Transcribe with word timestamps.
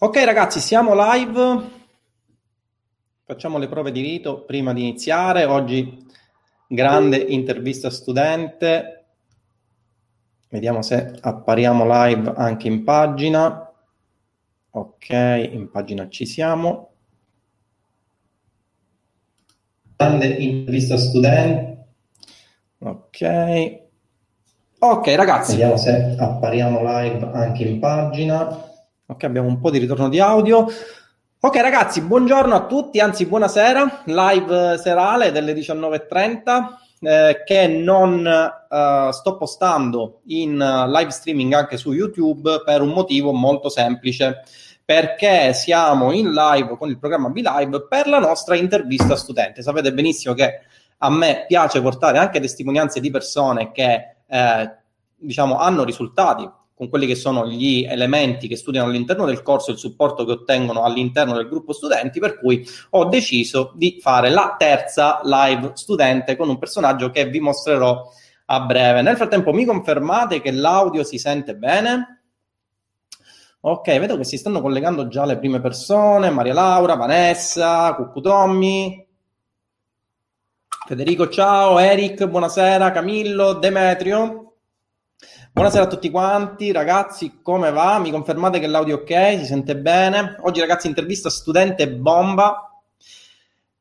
Ok 0.00 0.16
ragazzi, 0.22 0.60
siamo 0.60 0.92
live. 0.94 1.70
Facciamo 3.24 3.58
le 3.58 3.66
prove 3.66 3.90
di 3.90 4.00
rito 4.00 4.44
prima 4.44 4.72
di 4.72 4.82
iniziare. 4.82 5.44
Oggi 5.44 6.06
grande 6.68 7.16
intervista 7.16 7.90
studente. 7.90 9.06
Vediamo 10.50 10.82
se 10.82 11.18
appariamo 11.20 11.84
live 11.84 12.32
anche 12.36 12.68
in 12.68 12.84
pagina. 12.84 13.74
Ok, 14.70 15.08
in 15.10 15.68
pagina 15.68 16.08
ci 16.08 16.26
siamo. 16.26 16.92
Grande 19.96 20.26
intervista 20.28 20.96
studente. 20.96 21.86
Ok. 22.78 23.80
Ok 24.78 25.14
ragazzi. 25.16 25.50
Vediamo 25.56 25.76
se 25.76 26.14
appariamo 26.16 26.82
live 26.84 27.30
anche 27.32 27.64
in 27.64 27.80
pagina. 27.80 28.66
Ok, 29.10 29.24
abbiamo 29.24 29.48
un 29.48 29.58
po' 29.58 29.70
di 29.70 29.78
ritorno 29.78 30.10
di 30.10 30.20
audio. 30.20 30.66
Ok 31.40 31.56
ragazzi, 31.56 32.02
buongiorno 32.02 32.54
a 32.54 32.66
tutti, 32.66 33.00
anzi 33.00 33.24
buonasera, 33.24 34.02
live 34.04 34.76
serale 34.76 35.32
delle 35.32 35.54
19.30 35.54 36.66
eh, 37.00 37.42
che 37.42 37.68
non 37.68 38.26
eh, 38.26 39.08
sto 39.10 39.36
postando 39.38 40.20
in 40.26 40.60
uh, 40.60 40.90
live 40.90 41.10
streaming 41.10 41.54
anche 41.54 41.78
su 41.78 41.94
YouTube 41.94 42.60
per 42.66 42.82
un 42.82 42.90
motivo 42.90 43.32
molto 43.32 43.70
semplice, 43.70 44.42
perché 44.84 45.54
siamo 45.54 46.12
in 46.12 46.30
live 46.30 46.76
con 46.76 46.90
il 46.90 46.98
programma 46.98 47.30
B-Live 47.30 47.86
per 47.88 48.08
la 48.08 48.18
nostra 48.18 48.56
intervista 48.56 49.16
studente. 49.16 49.62
Sapete 49.62 49.90
benissimo 49.94 50.34
che 50.34 50.60
a 50.98 51.08
me 51.08 51.46
piace 51.48 51.80
portare 51.80 52.18
anche 52.18 52.40
testimonianze 52.40 53.00
di 53.00 53.10
persone 53.10 53.72
che 53.72 54.16
eh, 54.26 54.76
diciamo 55.16 55.56
hanno 55.56 55.82
risultati 55.84 56.46
con 56.78 56.88
quelli 56.88 57.06
che 57.06 57.16
sono 57.16 57.44
gli 57.44 57.82
elementi 57.82 58.46
che 58.46 58.54
studiano 58.54 58.86
all'interno 58.86 59.26
del 59.26 59.42
corso 59.42 59.70
e 59.70 59.72
il 59.72 59.80
supporto 59.80 60.24
che 60.24 60.30
ottengono 60.30 60.84
all'interno 60.84 61.34
del 61.34 61.48
gruppo 61.48 61.72
studenti, 61.72 62.20
per 62.20 62.38
cui 62.38 62.64
ho 62.90 63.06
deciso 63.06 63.72
di 63.74 63.98
fare 64.00 64.30
la 64.30 64.54
terza 64.56 65.20
live 65.24 65.72
studente 65.74 66.36
con 66.36 66.48
un 66.48 66.56
personaggio 66.56 67.10
che 67.10 67.26
vi 67.26 67.40
mostrerò 67.40 68.08
a 68.46 68.60
breve. 68.60 69.02
Nel 69.02 69.16
frattempo 69.16 69.52
mi 69.52 69.64
confermate 69.64 70.40
che 70.40 70.52
l'audio 70.52 71.02
si 71.02 71.18
sente 71.18 71.56
bene? 71.56 72.22
Ok, 73.62 73.98
vedo 73.98 74.16
che 74.16 74.22
si 74.22 74.38
stanno 74.38 74.60
collegando 74.60 75.08
già 75.08 75.24
le 75.24 75.36
prime 75.36 75.60
persone, 75.60 76.30
Maria 76.30 76.54
Laura, 76.54 76.94
Vanessa, 76.94 77.92
Cuccu 77.96 78.20
Tommy, 78.20 79.04
Federico, 80.86 81.28
ciao, 81.28 81.80
Eric, 81.80 82.24
buonasera, 82.24 82.92
Camillo, 82.92 83.54
Demetrio. 83.54 84.47
Buonasera 85.58 85.86
a 85.86 85.88
tutti 85.88 86.08
quanti, 86.10 86.70
ragazzi, 86.70 87.40
come 87.42 87.72
va? 87.72 87.98
Mi 87.98 88.12
confermate 88.12 88.60
che 88.60 88.68
l'audio 88.68 88.96
è 88.96 89.00
ok? 89.00 89.40
Si 89.40 89.46
sente 89.46 89.76
bene? 89.76 90.36
Oggi, 90.42 90.60
ragazzi, 90.60 90.86
intervista 90.86 91.30
studente 91.30 91.90
bomba 91.90 92.80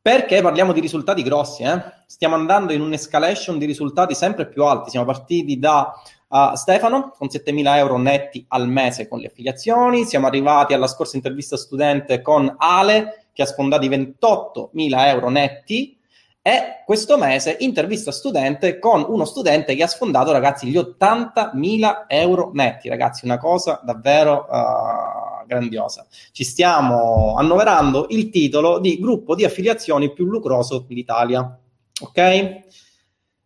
perché 0.02 0.42
parliamo 0.42 0.74
di 0.74 0.80
risultati 0.80 1.22
grossi. 1.22 1.62
Eh? 1.62 1.80
Stiamo 2.08 2.34
andando 2.34 2.74
in 2.74 2.82
un'escalation 2.82 3.60
di 3.60 3.68
risultati 3.68 4.16
sempre 4.16 4.48
più 4.48 4.64
alti. 4.64 4.90
Siamo 4.90 5.06
partiti 5.06 5.60
da 5.60 5.94
uh, 6.30 6.56
Stefano 6.56 7.14
con 7.16 7.28
7.000 7.28 7.76
euro 7.76 8.00
netti 8.00 8.44
al 8.48 8.68
mese 8.68 9.08
con 9.08 9.20
le 9.20 9.28
affiliazioni. 9.28 10.04
Siamo 10.06 10.26
arrivati 10.26 10.74
alla 10.74 10.88
scorsa 10.88 11.16
intervista 11.16 11.58
studente 11.58 12.24
con 12.24 12.56
Ale 12.58 13.28
che 13.32 13.44
ha 13.44 13.46
sfondato 13.46 13.86
i 13.86 13.90
28.000 13.90 15.08
euro 15.10 15.30
netti 15.30 15.97
e 16.48 16.82
questo 16.86 17.18
mese 17.18 17.58
intervista 17.60 18.10
studente 18.10 18.80
con 18.80 19.04
uno 19.06 19.26
studente 19.26 19.76
che 19.76 19.84
ha 19.84 19.88
sfondato, 19.88 20.32
ragazzi, 20.32 20.66
gli 20.68 20.78
80.000 20.78 22.06
euro 22.08 22.52
netti, 22.54 22.88
ragazzi, 22.88 23.26
una 23.26 23.38
cosa 23.38 23.82
davvero 23.84 24.48
uh, 24.50 25.46
grandiosa. 25.46 26.08
Ci 26.32 26.46
stiamo 26.46 27.36
annoverando 27.36 28.06
il 28.12 28.30
titolo 28.30 28.80
di 28.80 28.98
gruppo 28.98 29.36
di 29.36 29.44
affiliazioni 29.44 30.14
più 30.14 30.24
lucroso 30.24 30.86
d'Italia. 30.88 31.60
Ok? 32.00 32.62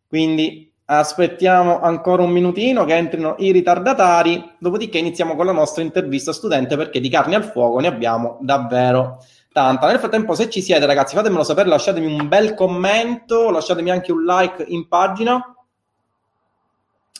Quindi 0.07 0.71
aspettiamo 0.85 1.79
ancora 1.79 2.21
un 2.21 2.29
minutino 2.29 2.85
che 2.85 2.97
entrino 2.97 3.33
i 3.39 3.51
ritardatari, 3.51 4.57
dopodiché 4.59 4.99
iniziamo 4.99 5.35
con 5.35 5.47
la 5.47 5.53
nostra 5.53 5.81
intervista 5.81 6.33
studente 6.33 6.77
perché 6.77 6.99
di 6.99 7.09
carne 7.09 7.33
al 7.33 7.45
fuoco 7.45 7.79
ne 7.79 7.87
abbiamo 7.87 8.37
davvero 8.41 9.17
tanta. 9.51 9.87
Nel 9.87 9.99
frattempo, 9.99 10.33
se 10.33 10.49
ci 10.49 10.61
siete, 10.61 10.85
ragazzi, 10.85 11.15
fatemelo 11.15 11.43
sapere, 11.43 11.69
lasciatemi 11.69 12.05
un 12.05 12.27
bel 12.27 12.53
commento, 12.53 13.49
lasciatemi 13.49 13.89
anche 13.89 14.11
un 14.11 14.23
like 14.23 14.63
in 14.67 14.87
pagina. 14.87 15.55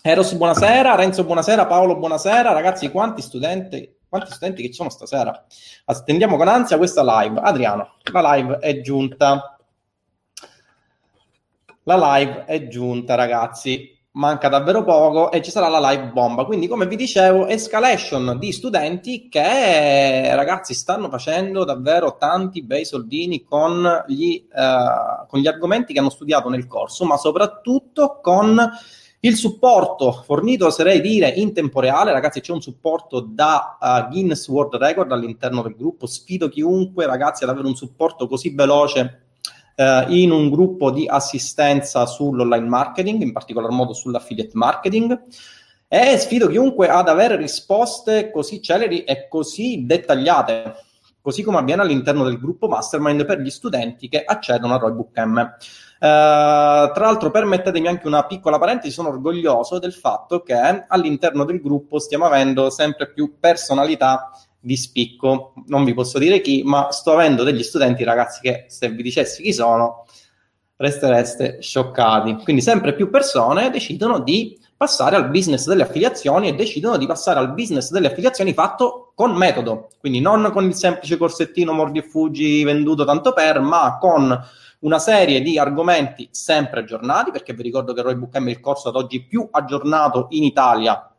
Eros, 0.01 0.33
buonasera, 0.33 0.95
Renzo, 0.95 1.23
buonasera, 1.23 1.67
Paolo, 1.67 1.97
buonasera, 1.97 2.51
ragazzi, 2.51 2.89
quanti 2.89 3.21
studenti, 3.21 3.97
quanti 4.09 4.31
studenti 4.31 4.61
che 4.61 4.69
ci 4.69 4.75
sono 4.75 4.89
stasera? 4.89 5.45
Attendiamo 5.85 6.37
con 6.37 6.47
ansia 6.47 6.77
questa 6.77 7.03
live. 7.03 7.39
Adriano, 7.39 7.97
la 8.11 8.33
live 8.33 8.57
è 8.57 8.81
giunta. 8.81 9.57
La 11.83 12.17
live 12.17 12.45
è 12.45 12.67
giunta, 12.67 13.15
ragazzi 13.15 13.99
manca 14.13 14.49
davvero 14.49 14.83
poco 14.83 15.31
e 15.31 15.41
ci 15.41 15.51
sarà 15.51 15.67
la 15.69 15.91
live 15.91 16.07
bomba. 16.07 16.45
Quindi, 16.45 16.67
come 16.67 16.87
vi 16.87 16.95
dicevo, 16.95 17.47
escalation 17.47 18.37
di 18.39 18.51
studenti 18.51 19.29
che 19.29 20.35
ragazzi 20.35 20.73
stanno 20.73 21.09
facendo 21.09 21.63
davvero 21.63 22.17
tanti 22.17 22.63
bei 22.63 22.83
soldini 22.83 23.43
con 23.43 24.03
gli, 24.07 24.45
uh, 24.51 25.25
con 25.27 25.39
gli 25.39 25.47
argomenti 25.47 25.93
che 25.93 25.99
hanno 25.99 26.09
studiato 26.09 26.49
nel 26.49 26.67
corso, 26.67 27.05
ma 27.05 27.17
soprattutto 27.17 28.19
con 28.21 28.69
il 29.23 29.35
supporto 29.35 30.11
fornito, 30.25 30.65
oserei 30.65 30.99
dire, 30.99 31.29
in 31.29 31.53
tempo 31.53 31.79
reale, 31.79 32.11
ragazzi, 32.11 32.41
c'è 32.41 32.51
un 32.51 32.61
supporto 32.61 33.19
da 33.19 33.77
uh, 33.79 34.09
Guinness 34.09 34.47
World 34.47 34.75
Record 34.75 35.11
all'interno 35.11 35.61
del 35.61 35.75
gruppo. 35.75 36.07
Sfido 36.07 36.49
chiunque, 36.49 37.05
ragazzi, 37.05 37.43
ad 37.43 37.51
avere 37.51 37.67
un 37.67 37.75
supporto 37.75 38.27
così 38.27 38.53
veloce 38.53 39.30
eh, 39.75 40.05
in 40.09 40.31
un 40.31 40.49
gruppo 40.49 40.91
di 40.91 41.07
assistenza 41.07 42.05
sull'online 42.05 42.67
marketing, 42.67 43.21
in 43.21 43.31
particolar 43.31 43.71
modo 43.71 43.93
sull'affiliate 43.93 44.51
marketing. 44.53 45.21
E 45.87 46.17
sfido 46.17 46.47
chiunque 46.47 46.87
ad 46.87 47.09
avere 47.09 47.35
risposte 47.35 48.31
così 48.31 48.61
celeri 48.61 49.03
e 49.03 49.27
così 49.27 49.85
dettagliate, 49.85 50.75
così 51.21 51.43
come 51.43 51.57
avviene 51.57 51.81
all'interno 51.81 52.23
del 52.23 52.39
gruppo 52.39 52.69
Mastermind 52.69 53.25
per 53.25 53.39
gli 53.39 53.49
studenti 53.49 54.07
che 54.07 54.23
accedono 54.23 54.75
a 54.75 54.77
Roybook 54.77 55.17
M. 55.17 55.37
Uh, 55.37 55.99
tra 55.99 56.93
l'altro, 56.95 57.29
permettetemi 57.29 57.87
anche 57.87 58.07
una 58.07 58.25
piccola 58.25 58.57
parentesi, 58.57 58.93
sono 58.93 59.09
orgoglioso 59.09 59.79
del 59.79 59.93
fatto 59.93 60.41
che 60.41 60.85
all'interno 60.87 61.43
del 61.43 61.61
gruppo 61.61 61.99
stiamo 61.99 62.25
avendo 62.25 62.69
sempre 62.69 63.11
più 63.11 63.35
personalità 63.37 64.31
di 64.61 64.77
spicco, 64.77 65.53
non 65.65 65.83
vi 65.83 65.93
posso 65.93 66.19
dire 66.19 66.39
chi, 66.39 66.61
ma 66.63 66.91
sto 66.91 67.13
avendo 67.13 67.43
degli 67.43 67.63
studenti, 67.63 68.03
ragazzi, 68.03 68.41
che 68.41 68.65
se 68.67 68.89
vi 68.89 69.01
dicessi 69.01 69.41
chi 69.41 69.51
sono, 69.51 70.05
restereste 70.77 71.61
scioccati. 71.61 72.35
Quindi 72.43 72.61
sempre 72.61 72.93
più 72.93 73.09
persone 73.09 73.71
decidono 73.71 74.19
di 74.19 74.57
passare 74.77 75.15
al 75.15 75.29
business 75.29 75.67
delle 75.67 75.83
affiliazioni 75.83 76.47
e 76.47 76.55
decidono 76.55 76.97
di 76.97 77.05
passare 77.05 77.39
al 77.39 77.53
business 77.53 77.91
delle 77.91 78.07
affiliazioni 78.07 78.53
fatto 78.53 79.11
con 79.15 79.35
metodo, 79.35 79.89
quindi 79.99 80.19
non 80.19 80.49
con 80.51 80.65
il 80.65 80.73
semplice 80.73 81.17
corsettino 81.17 81.71
mordi 81.71 81.99
e 81.99 82.03
fuggi 82.03 82.63
venduto 82.63 83.05
tanto 83.05 83.33
per, 83.33 83.59
ma 83.59 83.99
con 83.99 84.35
una 84.79 84.97
serie 84.99 85.41
di 85.41 85.59
argomenti 85.59 86.27
sempre 86.31 86.79
aggiornati, 86.79 87.29
perché 87.29 87.53
vi 87.53 87.61
ricordo 87.61 87.93
che 87.93 88.01
Roybook 88.01 88.35
M 88.37 88.47
è 88.47 88.49
il 88.49 88.59
corso 88.59 88.89
ad 88.89 88.95
oggi 88.95 89.23
più 89.23 89.47
aggiornato 89.51 90.27
in 90.31 90.43
Italia 90.43 91.10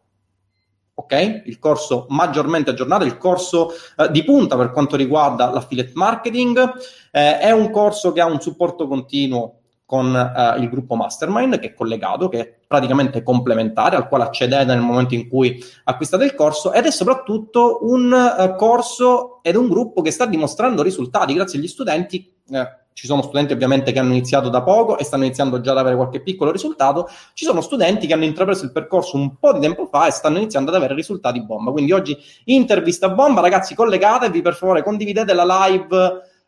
ok? 1.02 1.42
Il 1.46 1.58
corso 1.58 2.06
maggiormente 2.08 2.70
aggiornato, 2.70 3.04
il 3.04 3.18
corso 3.18 3.70
eh, 3.96 4.10
di 4.10 4.24
punta 4.24 4.56
per 4.56 4.70
quanto 4.70 4.96
riguarda 4.96 5.50
l'affiliate 5.50 5.92
marketing, 5.94 6.72
eh, 7.10 7.38
è 7.38 7.50
un 7.50 7.70
corso 7.70 8.12
che 8.12 8.20
ha 8.20 8.26
un 8.26 8.40
supporto 8.40 8.86
continuo 8.86 9.58
con 9.92 10.16
eh, 10.16 10.58
il 10.58 10.70
gruppo 10.70 10.94
Mastermind 10.94 11.58
che 11.58 11.66
è 11.66 11.74
collegato, 11.74 12.30
che 12.30 12.38
è 12.38 12.54
praticamente 12.66 13.22
complementare, 13.22 13.96
al 13.96 14.08
quale 14.08 14.24
accedete 14.24 14.64
nel 14.64 14.80
momento 14.80 15.14
in 15.14 15.28
cui 15.28 15.62
acquistate 15.84 16.24
il 16.24 16.34
corso 16.34 16.72
ed 16.72 16.86
è 16.86 16.90
soprattutto 16.90 17.80
un 17.82 18.10
uh, 18.10 18.56
corso 18.56 19.42
ed 19.42 19.54
un 19.54 19.68
gruppo 19.68 20.00
che 20.00 20.10
sta 20.10 20.24
dimostrando 20.24 20.82
risultati 20.82 21.34
grazie 21.34 21.58
agli 21.58 21.68
studenti 21.68 22.40
eh, 22.52 22.80
ci 22.92 23.06
sono 23.06 23.22
studenti 23.22 23.52
ovviamente 23.52 23.90
che 23.92 23.98
hanno 23.98 24.10
iniziato 24.10 24.48
da 24.48 24.62
poco 24.62 24.98
e 24.98 25.04
stanno 25.04 25.24
iniziando 25.24 25.60
già 25.60 25.72
ad 25.72 25.78
avere 25.78 25.96
qualche 25.96 26.20
piccolo 26.20 26.50
risultato, 26.50 27.08
ci 27.32 27.44
sono 27.44 27.60
studenti 27.60 28.06
che 28.06 28.12
hanno 28.12 28.24
intrapreso 28.24 28.64
il 28.64 28.72
percorso 28.72 29.16
un 29.16 29.38
po' 29.38 29.52
di 29.54 29.60
tempo 29.60 29.86
fa 29.86 30.06
e 30.06 30.10
stanno 30.10 30.38
iniziando 30.38 30.70
ad 30.70 30.76
avere 30.76 30.94
risultati 30.94 31.42
bomba. 31.42 31.72
Quindi 31.72 31.92
oggi 31.92 32.16
intervista 32.44 33.08
bomba, 33.08 33.40
ragazzi, 33.40 33.74
collegatevi 33.74 34.42
per 34.42 34.54
favore, 34.54 34.82
condividete 34.82 35.32
la 35.32 35.66
live 35.66 35.96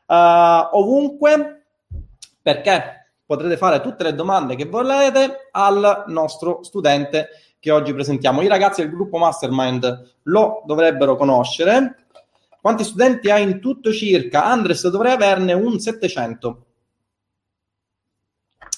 uh, 0.07 0.77
ovunque 0.77 1.65
perché 2.43 3.11
potrete 3.25 3.57
fare 3.57 3.81
tutte 3.81 4.05
le 4.05 4.15
domande 4.15 4.55
che 4.55 4.67
volete 4.67 5.49
al 5.53 6.05
nostro 6.09 6.63
studente 6.63 7.29
che 7.59 7.71
oggi 7.71 7.95
presentiamo. 7.95 8.43
I 8.43 8.49
ragazzi 8.49 8.83
del 8.83 8.91
gruppo 8.91 9.17
Mastermind 9.17 10.17
lo 10.25 10.63
dovrebbero 10.67 11.17
conoscere 11.17 12.04
quanti 12.65 12.83
studenti 12.83 13.31
ha 13.31 13.37
in 13.37 13.61
tutto 13.61 13.93
circa? 13.93 14.47
Andres 14.47 14.89
dovrei 14.89 15.13
averne 15.13 15.53
un 15.53 15.79
700. 15.79 16.65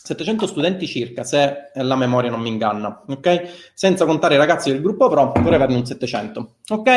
700 0.02 0.44
studenti 0.48 0.88
circa, 0.88 1.22
se 1.22 1.70
la 1.72 1.94
memoria 1.94 2.28
non 2.32 2.40
mi 2.40 2.48
inganna, 2.48 3.04
ok? 3.06 3.70
Senza 3.74 4.04
contare 4.04 4.34
i 4.34 4.38
ragazzi 4.38 4.72
del 4.72 4.82
gruppo 4.82 5.08
Pro, 5.08 5.30
dovrei 5.36 5.54
averne 5.54 5.76
un 5.76 5.86
700, 5.86 6.54
ok? 6.68 6.88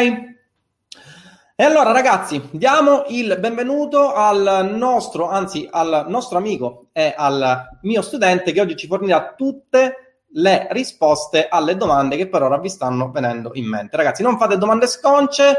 E 1.56 1.64
allora 1.64 1.92
ragazzi, 1.92 2.42
diamo 2.50 3.04
il 3.10 3.38
benvenuto 3.40 4.12
al 4.12 4.72
nostro, 4.74 5.30
anzi 5.30 5.68
al 5.70 6.06
nostro 6.08 6.40
amico 6.40 6.88
e 6.92 7.14
al 7.16 7.78
mio 7.84 8.02
studente 8.02 8.52
che 8.52 8.62
oggi 8.62 8.76
ci 8.76 8.88
fornirà 8.88 9.36
tutte 9.38 10.24
le 10.32 10.68
risposte 10.72 11.48
alle 11.50 11.78
domande 11.78 12.18
che 12.18 12.28
per 12.28 12.42
ora 12.42 12.58
vi 12.58 12.70
stanno 12.70 13.12
venendo 13.12 13.52
in 13.54 13.68
mente. 13.68 13.96
Ragazzi, 13.96 14.24
non 14.24 14.40
fate 14.40 14.58
domande 14.58 14.88
sconce, 14.88 15.56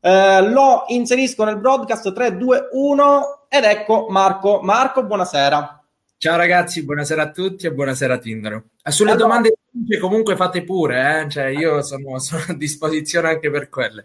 eh, 0.00 0.42
lo 0.48 0.84
inserisco 0.88 1.44
nel 1.44 1.58
broadcast 1.58 2.12
3, 2.12 2.36
2, 2.36 2.68
1 2.72 3.46
ed 3.48 3.64
ecco 3.64 4.06
Marco. 4.08 4.60
Marco, 4.62 5.04
buonasera. 5.04 5.84
Ciao 6.16 6.36
ragazzi, 6.36 6.84
buonasera 6.84 7.22
a 7.22 7.30
tutti 7.30 7.66
e 7.66 7.72
buonasera 7.72 8.14
a 8.14 8.18
Tindaro. 8.18 8.64
Sulle 8.84 9.12
allora, 9.12 9.24
domande 9.24 9.54
comunque 9.98 10.36
fate 10.36 10.64
pure, 10.64 11.22
eh? 11.22 11.28
cioè 11.30 11.46
io 11.46 11.82
sono, 11.82 12.18
sono 12.18 12.42
a 12.48 12.54
disposizione 12.54 13.28
anche 13.28 13.50
per 13.50 13.68
quelle. 13.68 14.04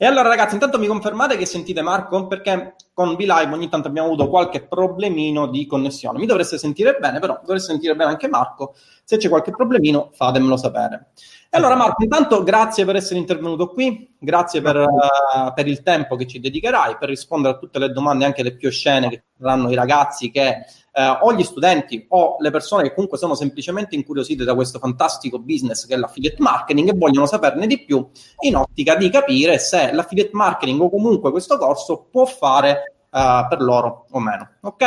E 0.00 0.06
allora 0.06 0.28
ragazzi, 0.28 0.54
intanto 0.54 0.78
mi 0.78 0.86
confermate 0.86 1.36
che 1.36 1.44
sentite 1.44 1.82
Marco? 1.82 2.28
Perché 2.28 2.76
con 2.92 3.16
V-Live 3.16 3.52
ogni 3.52 3.68
tanto 3.68 3.88
abbiamo 3.88 4.06
avuto 4.06 4.28
qualche 4.28 4.62
problemino 4.62 5.48
di 5.48 5.66
connessione. 5.66 6.20
Mi 6.20 6.26
dovreste 6.26 6.56
sentire 6.56 6.96
bene, 7.00 7.18
però 7.18 7.40
dovreste 7.40 7.72
sentire 7.72 7.96
bene 7.96 8.10
anche 8.10 8.28
Marco. 8.28 8.74
Se 9.02 9.16
c'è 9.16 9.28
qualche 9.28 9.50
problemino, 9.50 10.10
fatemelo 10.14 10.56
sapere. 10.56 11.08
Allora 11.50 11.76
Marco, 11.76 12.02
intanto 12.02 12.42
grazie 12.42 12.84
per 12.84 12.96
essere 12.96 13.18
intervenuto 13.18 13.68
qui, 13.68 14.14
grazie 14.18 14.60
per, 14.60 14.76
uh, 14.76 15.52
per, 15.54 15.66
il 15.66 15.82
tempo 15.82 16.14
che 16.14 16.26
ci 16.26 16.40
dedicherai, 16.40 16.98
per 16.98 17.08
rispondere 17.08 17.54
a 17.54 17.58
tutte 17.58 17.78
le 17.78 17.90
domande, 17.90 18.26
anche 18.26 18.42
le 18.42 18.54
più 18.54 18.68
oscene 18.68 19.08
che 19.08 19.22
faranno 19.38 19.70
i 19.70 19.74
ragazzi 19.74 20.30
che 20.30 20.66
uh, 20.92 21.24
o 21.24 21.32
gli 21.32 21.42
studenti 21.42 22.04
o 22.10 22.36
le 22.38 22.50
persone 22.50 22.82
che 22.82 22.92
comunque 22.92 23.16
sono 23.16 23.34
semplicemente 23.34 23.94
incuriosite 23.94 24.44
da 24.44 24.54
questo 24.54 24.78
fantastico 24.78 25.38
business 25.38 25.86
che 25.86 25.94
è 25.94 25.96
l'affiliate 25.96 26.42
marketing 26.42 26.90
e 26.90 26.94
vogliono 26.94 27.24
saperne 27.24 27.66
di 27.66 27.82
più 27.82 28.06
in 28.40 28.54
ottica 28.54 28.94
di 28.96 29.08
capire 29.08 29.58
se 29.58 29.90
l'affiliate 29.90 30.30
marketing 30.34 30.78
o 30.82 30.90
comunque 30.90 31.30
questo 31.30 31.56
corso 31.56 32.08
può 32.10 32.26
fare 32.26 32.96
uh, 33.08 33.48
per 33.48 33.62
loro 33.62 34.04
o 34.10 34.20
meno. 34.20 34.50
Ok? 34.60 34.82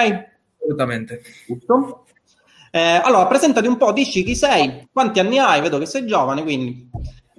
Assolutamente. 0.59 1.21
Tutto. 1.47 2.05
Eh, 2.71 3.01
allora, 3.03 3.27
presentati 3.27 3.67
un 3.67 3.75
po', 3.75 3.91
dici 3.91 4.23
chi 4.23 4.35
sei, 4.35 4.87
quanti 4.93 5.19
anni 5.19 5.37
hai, 5.39 5.59
vedo 5.59 5.77
che 5.77 5.85
sei 5.85 6.05
giovane, 6.05 6.41
quindi... 6.41 6.89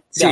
Sì, 0.08 0.26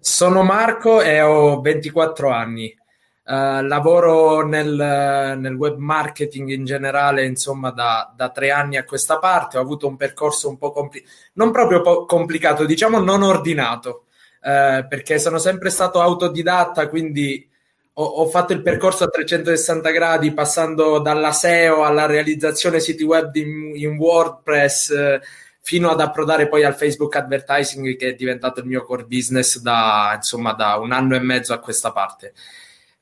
sono 0.00 0.42
Marco 0.42 1.00
e 1.00 1.20
ho 1.20 1.60
24 1.60 2.30
anni. 2.30 2.76
Uh, 3.22 3.62
lavoro 3.62 4.44
nel, 4.44 5.36
nel, 5.38 5.54
web 5.54 5.76
marketing 5.76 6.48
in 6.48 6.64
generale, 6.64 7.24
insomma, 7.24 7.70
da, 7.70 8.12
da, 8.16 8.30
tre 8.30 8.50
anni 8.50 8.76
a 8.76 8.84
questa 8.84 9.18
parte. 9.20 9.56
Ho 9.56 9.60
avuto 9.60 9.86
un 9.86 9.96
percorso 9.96 10.48
un 10.48 10.58
po' 10.58 10.72
complicato, 10.72 11.12
non 11.34 11.52
proprio 11.52 11.80
po- 11.80 12.06
complicato, 12.06 12.64
diciamo 12.64 12.98
non 12.98 13.22
ordinato, 13.22 14.06
uh, 14.42 14.88
perché 14.88 15.20
sono 15.20 15.38
sempre 15.38 15.70
stato 15.70 16.00
autodidatta, 16.00 16.88
quindi 16.88 17.48
ho, 17.92 18.04
ho, 18.04 18.26
fatto 18.28 18.52
il 18.52 18.62
percorso 18.62 19.04
a 19.04 19.08
360 19.08 19.90
gradi 19.90 20.32
passando 20.32 20.98
dalla 21.00 21.32
SEO 21.32 21.82
alla 21.84 22.06
realizzazione 22.06 22.80
siti 22.80 23.02
web 23.02 23.34
in, 23.36 23.72
in 23.74 23.96
WordPress 23.96 24.90
eh, 24.90 25.20
fino 25.60 25.90
ad 25.90 26.00
approdare 26.00 26.48
poi 26.48 26.64
al 26.64 26.74
Facebook 26.74 27.14
advertising 27.16 27.96
che 27.96 28.08
è 28.08 28.14
diventato 28.14 28.60
il 28.60 28.66
mio 28.66 28.82
core 28.82 29.04
business 29.04 29.60
da, 29.60 30.12
insomma, 30.16 30.52
da 30.52 30.76
un 30.76 30.92
anno 30.92 31.14
e 31.14 31.20
mezzo 31.20 31.52
a 31.52 31.60
questa 31.60 31.92
parte. 31.92 32.32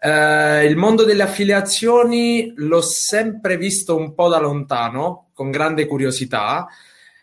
Eh, 0.00 0.64
il 0.66 0.76
mondo 0.76 1.04
delle 1.04 1.22
affiliazioni 1.22 2.52
l'ho 2.56 2.80
sempre 2.80 3.56
visto 3.56 3.96
un 3.96 4.14
po' 4.14 4.28
da 4.28 4.38
lontano, 4.38 5.28
con 5.32 5.50
grande 5.50 5.86
curiosità. 5.86 6.66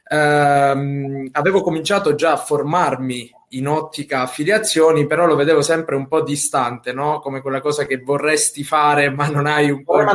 Eh, 0.08 1.30
avevo 1.32 1.62
cominciato 1.62 2.16
già 2.16 2.32
a 2.34 2.38
formarmi 2.38 3.35
in 3.50 3.68
ottica 3.68 4.22
affiliazioni, 4.22 5.06
però 5.06 5.26
lo 5.26 5.36
vedevo 5.36 5.62
sempre 5.62 5.96
un 5.96 6.08
po' 6.08 6.22
distante, 6.22 6.94
no? 6.94 7.20
Come 7.20 7.42
quella 7.42 7.62
cosa 7.62 7.86
che 7.86 7.98
vorresti 7.98 8.64
fare, 8.64 9.10
ma 9.14 9.28
non 9.28 9.46
hai 9.46 9.70
un 9.70 9.84
po' 9.84 10.00
il 10.00 10.06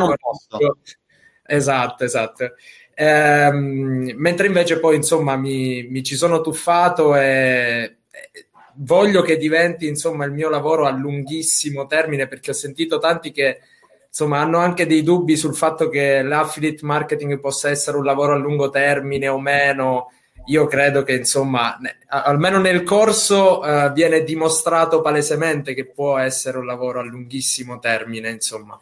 Esatto, 1.43 2.05
esatto. 2.05 2.53
Ehm, 2.94 4.12
mentre 4.17 4.47
invece 4.47 4.79
poi, 4.79 4.97
insomma, 4.97 5.37
mi, 5.37 5.85
mi 5.88 6.03
ci 6.03 6.15
sono 6.15 6.41
tuffato 6.41 7.17
e, 7.17 7.97
e 8.11 8.47
voglio 8.77 9.23
che 9.23 9.37
diventi, 9.37 9.87
insomma, 9.88 10.25
il 10.26 10.33
mio 10.33 10.49
lavoro 10.49 10.87
a 10.87 10.91
lunghissimo 10.91 11.87
termine, 11.87 12.29
perché 12.29 12.50
ho 12.50 12.55
sentito 12.55 12.99
tanti 12.99 13.33
che 13.33 13.61
insomma, 14.06 14.41
hanno 14.41 14.59
anche 14.59 14.87
dei 14.87 15.03
dubbi 15.03 15.37
sul 15.37 15.55
fatto 15.55 15.88
che 15.88 16.23
l'affiliate 16.23 16.85
marketing 16.85 17.38
possa 17.41 17.71
essere 17.71 17.97
un 17.97 18.05
lavoro 18.05 18.35
a 18.35 18.38
lungo 18.38 18.69
termine 18.69 19.29
o 19.29 19.38
meno 19.41 20.11
io 20.46 20.66
credo 20.66 21.02
che 21.02 21.14
insomma, 21.14 21.78
almeno 22.08 22.58
nel 22.58 22.82
corso 22.82 23.60
uh, 23.60 23.92
viene 23.92 24.22
dimostrato 24.25 25.00
palesemente 25.00 25.75
che 25.75 25.87
può 25.87 26.19
essere 26.19 26.58
un 26.58 26.66
lavoro 26.66 27.00
a 27.00 27.04
lunghissimo 27.04 27.78
termine, 27.78 28.31
insomma. 28.31 28.81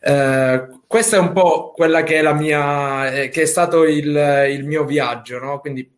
Uh, 0.00 0.82
questa 0.86 1.16
è 1.16 1.20
un 1.20 1.32
po' 1.32 1.72
quella 1.72 2.02
che 2.02 2.16
è 2.16 2.22
la 2.22 2.34
mia, 2.34 3.10
eh, 3.10 3.28
che 3.28 3.42
è 3.42 3.46
stato 3.46 3.84
il, 3.84 4.46
il 4.50 4.64
mio 4.64 4.84
viaggio, 4.84 5.38
no? 5.38 5.60
Quindi 5.60 5.90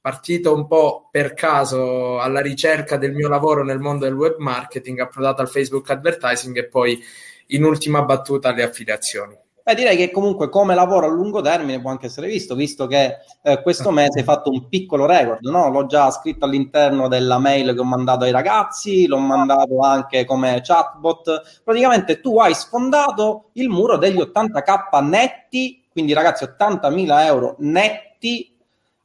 partito 0.00 0.54
un 0.54 0.66
po' 0.66 1.08
per 1.10 1.34
caso 1.34 2.20
alla 2.20 2.40
ricerca 2.40 2.96
del 2.96 3.12
mio 3.14 3.28
lavoro 3.28 3.64
nel 3.64 3.78
mondo 3.78 4.04
del 4.04 4.14
web 4.14 4.36
marketing, 4.38 5.00
approdato 5.00 5.42
al 5.42 5.48
Facebook 5.48 5.90
advertising 5.90 6.56
e 6.56 6.66
poi 6.66 7.02
in 7.48 7.64
ultima 7.64 8.02
battuta 8.02 8.50
alle 8.50 8.62
affiliazioni. 8.62 9.36
Beh, 9.68 9.74
direi 9.74 9.98
che 9.98 10.10
comunque 10.10 10.48
come 10.48 10.74
lavoro 10.74 11.04
a 11.04 11.10
lungo 11.10 11.42
termine 11.42 11.78
può 11.78 11.90
anche 11.90 12.06
essere 12.06 12.26
visto, 12.26 12.54
visto 12.54 12.86
che 12.86 13.16
eh, 13.42 13.60
questo 13.60 13.90
mese 13.90 14.20
hai 14.20 14.24
fatto 14.24 14.48
un 14.48 14.66
piccolo 14.66 15.04
record, 15.04 15.44
no? 15.44 15.68
L'ho 15.68 15.84
già 15.84 16.10
scritto 16.10 16.46
all'interno 16.46 17.06
della 17.06 17.38
mail 17.38 17.74
che 17.74 17.80
ho 17.80 17.84
mandato 17.84 18.24
ai 18.24 18.30
ragazzi, 18.30 19.06
l'ho 19.06 19.18
mandato 19.18 19.78
anche 19.80 20.24
come 20.24 20.62
chatbot. 20.62 21.60
Praticamente 21.62 22.22
tu 22.22 22.38
hai 22.38 22.54
sfondato 22.54 23.50
il 23.52 23.68
muro 23.68 23.98
degli 23.98 24.16
80k 24.16 25.04
netti, 25.06 25.84
quindi 25.92 26.14
ragazzi 26.14 26.44
80.000 26.44 27.26
euro 27.26 27.56
netti 27.58 28.57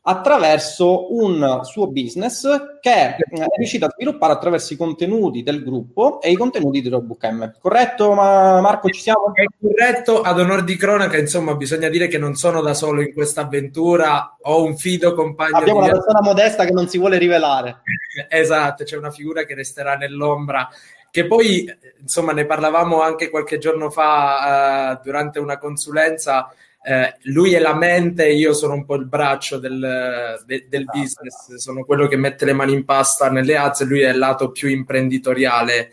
attraverso 0.05 1.13
un 1.15 1.61
suo 1.63 1.87
business 1.87 2.45
che 2.81 2.91
è 2.91 3.15
riuscito 3.55 3.85
a 3.85 3.89
sviluppare 3.89 4.33
attraverso 4.33 4.73
i 4.73 4.77
contenuti 4.77 5.43
del 5.43 5.63
gruppo 5.63 6.19
e 6.19 6.31
i 6.31 6.35
contenuti 6.35 6.81
di 6.81 6.89
Robook 6.89 7.23
M. 7.23 7.53
Corretto, 7.59 8.13
ma 8.13 8.59
Marco, 8.59 8.89
ci 8.89 8.99
siamo? 8.99 9.31
È 9.33 9.45
corretto, 9.61 10.21
ad 10.21 10.39
onor 10.39 10.63
di 10.65 10.75
cronaca, 10.75 11.17
insomma, 11.17 11.55
bisogna 11.55 11.87
dire 11.87 12.07
che 12.07 12.17
non 12.17 12.35
sono 12.35 12.59
da 12.59 12.73
solo 12.73 13.01
in 13.01 13.13
questa 13.13 13.41
avventura, 13.41 14.35
ho 14.41 14.63
un 14.63 14.75
fido 14.75 15.13
compagno. 15.13 15.57
Abbiamo 15.57 15.79
una 15.79 15.91
persona 15.91 16.21
modesta 16.21 16.65
che 16.65 16.71
non 16.71 16.89
si 16.89 16.97
vuole 16.97 17.17
rivelare. 17.17 17.81
esatto, 18.27 18.83
c'è 18.83 18.97
una 18.97 19.11
figura 19.11 19.45
che 19.45 19.55
resterà 19.55 19.95
nell'ombra 19.95 20.67
che 21.13 21.27
poi, 21.27 21.71
insomma, 22.01 22.31
ne 22.31 22.47
parlavamo 22.47 22.99
anche 22.99 23.29
qualche 23.29 23.59
giorno 23.59 23.91
fa 23.91 24.97
uh, 24.97 25.03
durante 25.03 25.37
una 25.37 25.59
consulenza 25.59 26.51
eh, 26.85 27.15
lui 27.23 27.53
è 27.53 27.59
la 27.59 27.73
mente, 27.73 28.27
io 28.27 28.53
sono 28.53 28.73
un 28.73 28.83
po' 28.83 28.95
il 28.95 29.05
braccio 29.05 29.57
del, 29.57 30.43
de, 30.45 30.65
del 30.67 30.83
business, 30.83 31.55
sono 31.55 31.85
quello 31.85 32.07
che 32.07 32.17
mette 32.17 32.43
le 32.43 32.51
mani 32.51 32.73
in 32.73 32.83
pasta 32.83 33.29
nelle 33.29 33.55
aziende, 33.55 33.93
lui 33.93 34.03
è 34.03 34.09
il 34.09 34.17
lato 34.17 34.51
più 34.51 34.67
imprenditoriale 34.67 35.91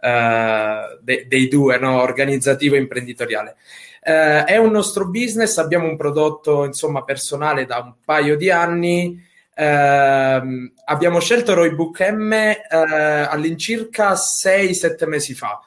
eh, 0.00 0.98
de, 1.00 1.26
dei 1.28 1.46
due, 1.46 1.78
no? 1.78 2.00
organizzativo 2.00 2.74
e 2.74 2.80
imprenditoriale. 2.80 3.54
Eh, 4.02 4.42
è 4.44 4.56
un 4.56 4.72
nostro 4.72 5.08
business, 5.08 5.58
abbiamo 5.58 5.86
un 5.86 5.96
prodotto 5.96 6.64
insomma 6.64 7.04
personale 7.04 7.64
da 7.64 7.78
un 7.78 7.94
paio 8.04 8.36
di 8.36 8.50
anni. 8.50 9.30
Uh, 9.54 10.72
abbiamo 10.86 11.20
scelto 11.20 11.52
Roybook 11.52 12.00
M 12.08 12.32
uh, 12.32 13.28
all'incirca 13.28 14.14
6-7 14.14 15.06
mesi 15.06 15.34
fa 15.34 15.60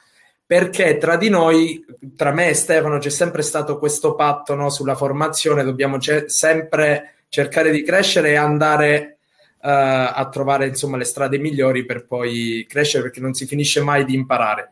perché 0.46 0.98
tra 0.98 1.18
di 1.18 1.30
noi, 1.30 1.84
tra 2.16 2.32
me 2.32 2.50
e 2.50 2.54
Stefano, 2.54 3.00
c'è 3.00 3.10
sempre 3.10 3.42
stato 3.42 3.80
questo 3.80 4.14
patto 4.14 4.54
no, 4.54 4.70
sulla 4.70 4.96
formazione, 4.96 5.64
dobbiamo 5.64 6.00
ce- 6.00 6.30
sempre 6.30 7.16
cercare 7.30 7.72
di 7.72 7.84
crescere 7.84 8.30
e 8.30 8.36
andare 8.36 9.18
uh, 9.56 9.68
a 9.68 10.30
trovare 10.32 10.68
insomma, 10.68 10.98
le 10.98 11.04
strade 11.04 11.40
migliori 11.40 11.86
per 11.86 12.06
poi 12.06 12.66
crescere, 12.70 13.04
perché 13.04 13.20
non 13.20 13.34
si 13.34 13.46
finisce 13.46 13.82
mai 13.82 14.06
di 14.06 14.14
imparare. 14.14 14.72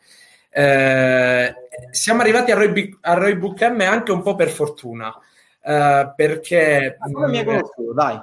Eh, 0.55 1.53
siamo 1.89 2.21
arrivati 2.21 2.51
a 2.51 2.55
Roy, 2.55 2.97
a 3.01 3.13
Roy 3.15 3.35
Book 3.35 3.59
M 3.63 3.81
anche 3.81 4.11
un 4.11 4.21
po' 4.21 4.35
per 4.35 4.49
fortuna, 4.49 5.07
uh, 5.07 6.13
perché... 6.15 6.97
Ma 7.11 7.27
mi 7.27 7.39
hai 7.39 7.45
conosciuto, 7.45 7.93
dai. 7.93 8.19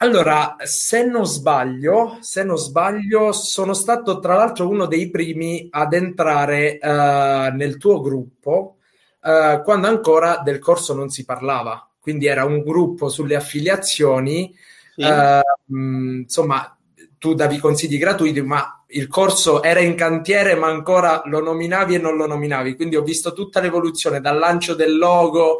Allora, 0.00 0.54
se 0.62 1.04
non 1.04 1.26
sbaglio, 1.26 2.18
se 2.20 2.44
non 2.44 2.56
sbaglio, 2.56 3.32
sono 3.32 3.74
stato 3.74 4.20
tra 4.20 4.36
l'altro 4.36 4.68
uno 4.68 4.86
dei 4.86 5.10
primi 5.10 5.66
ad 5.72 5.92
entrare 5.92 6.78
uh, 6.80 7.52
nel 7.56 7.78
tuo 7.78 8.00
gruppo 8.00 8.76
uh, 9.22 9.60
quando 9.64 9.88
ancora 9.88 10.40
del 10.44 10.60
corso 10.60 10.94
non 10.94 11.08
si 11.08 11.24
parlava. 11.24 11.90
Quindi 11.98 12.26
era 12.26 12.44
un 12.44 12.62
gruppo 12.62 13.08
sulle 13.08 13.34
affiliazioni. 13.34 14.54
Sì. 14.94 15.02
Uh, 15.02 15.74
mh, 15.74 16.18
insomma, 16.20 16.78
tu 17.18 17.34
davi 17.34 17.58
consigli 17.58 17.98
gratuiti, 17.98 18.40
ma 18.40 18.84
il 18.90 19.08
corso 19.08 19.64
era 19.64 19.80
in 19.80 19.96
cantiere, 19.96 20.54
ma 20.54 20.68
ancora 20.68 21.22
lo 21.24 21.42
nominavi 21.42 21.96
e 21.96 21.98
non 21.98 22.16
lo 22.16 22.28
nominavi. 22.28 22.76
Quindi 22.76 22.94
ho 22.94 23.02
visto 23.02 23.32
tutta 23.32 23.58
l'evoluzione 23.58 24.20
dal 24.20 24.38
lancio 24.38 24.76
del 24.76 24.96
logo 24.96 25.58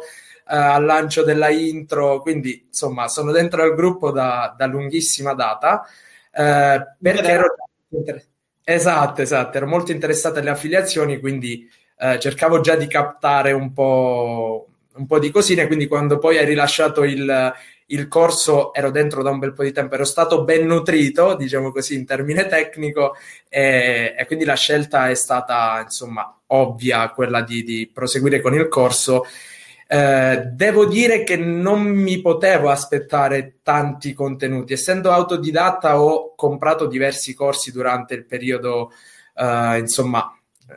al 0.55 0.83
lancio 0.85 1.23
della 1.23 1.49
intro, 1.49 2.21
quindi 2.21 2.65
insomma 2.67 3.07
sono 3.07 3.31
dentro 3.31 3.61
al 3.61 3.75
gruppo 3.75 4.11
da, 4.11 4.53
da 4.57 4.65
lunghissima 4.65 5.33
data, 5.33 5.85
eh, 6.31 6.95
perché 6.99 7.27
ero... 7.27 7.55
Esatto, 8.63 9.23
esatto, 9.23 9.57
ero 9.57 9.65
molto 9.65 9.91
interessato 9.91 10.37
alle 10.37 10.51
affiliazioni, 10.51 11.19
quindi 11.19 11.67
eh, 11.97 12.19
cercavo 12.19 12.61
già 12.61 12.75
di 12.75 12.85
captare 12.85 13.51
un 13.51 13.73
po', 13.73 14.67
un 14.93 15.07
po' 15.07 15.17
di 15.17 15.31
cosine, 15.31 15.65
quindi 15.65 15.87
quando 15.87 16.19
poi 16.19 16.37
hai 16.37 16.45
rilasciato 16.45 17.03
il, 17.03 17.53
il 17.87 18.07
corso 18.07 18.71
ero 18.73 18.91
dentro 18.91 19.23
da 19.23 19.31
un 19.31 19.39
bel 19.39 19.53
po' 19.53 19.63
di 19.63 19.71
tempo, 19.71 19.95
ero 19.95 20.05
stato 20.05 20.43
ben 20.43 20.67
nutrito, 20.67 21.35
diciamo 21.35 21.71
così, 21.71 21.95
in 21.95 22.05
termine 22.05 22.45
tecnico, 22.45 23.15
e, 23.47 24.13
e 24.15 24.25
quindi 24.27 24.45
la 24.45 24.55
scelta 24.55 25.09
è 25.09 25.15
stata, 25.15 25.81
insomma, 25.81 26.31
ovvia, 26.47 27.09
quella 27.09 27.41
di, 27.41 27.63
di 27.63 27.89
proseguire 27.91 28.39
con 28.39 28.53
il 28.53 28.67
corso. 28.67 29.25
Eh, 29.91 30.51
devo 30.53 30.85
dire 30.85 31.23
che 31.23 31.35
non 31.35 31.81
mi 31.81 32.21
potevo 32.21 32.69
aspettare 32.69 33.57
tanti 33.63 34.13
contenuti. 34.13 34.73
Essendo 34.73 35.11
autodidatta, 35.11 35.99
ho 35.99 36.35
comprato 36.35 36.85
diversi 36.85 37.33
corsi 37.33 37.71
durante 37.71 38.13
il 38.13 38.25
periodo, 38.25 38.91
eh, 39.35 39.79
insomma, 39.79 40.31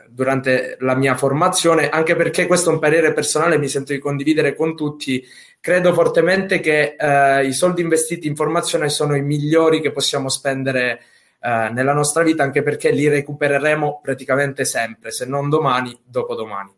durante 0.07 0.77
la 0.79 0.95
mia 0.95 1.15
formazione, 1.15 1.89
anche 1.89 2.15
perché 2.15 2.47
questo 2.47 2.71
è 2.71 2.73
un 2.73 2.79
parere 2.79 3.13
personale, 3.13 3.59
mi 3.59 3.67
sento 3.67 3.93
di 3.93 3.99
condividere 3.99 4.55
con 4.55 4.75
tutti. 4.75 5.23
Credo 5.59 5.93
fortemente 5.93 6.59
che 6.59 6.95
eh, 6.97 7.45
i 7.45 7.53
soldi 7.53 7.81
investiti 7.83 8.25
in 8.25 8.35
formazione 8.35 8.89
sono 8.89 9.15
i 9.15 9.21
migliori 9.21 9.79
che 9.79 9.91
possiamo 9.91 10.27
spendere 10.27 11.01
eh, 11.39 11.69
nella 11.71 11.93
nostra 11.93 12.23
vita, 12.23 12.41
anche 12.41 12.63
perché 12.63 12.89
li 12.89 13.07
recupereremo 13.07 13.99
praticamente 14.01 14.65
sempre, 14.65 15.11
se 15.11 15.25
non 15.27 15.49
domani, 15.49 15.95
dopodomani. 16.03 16.71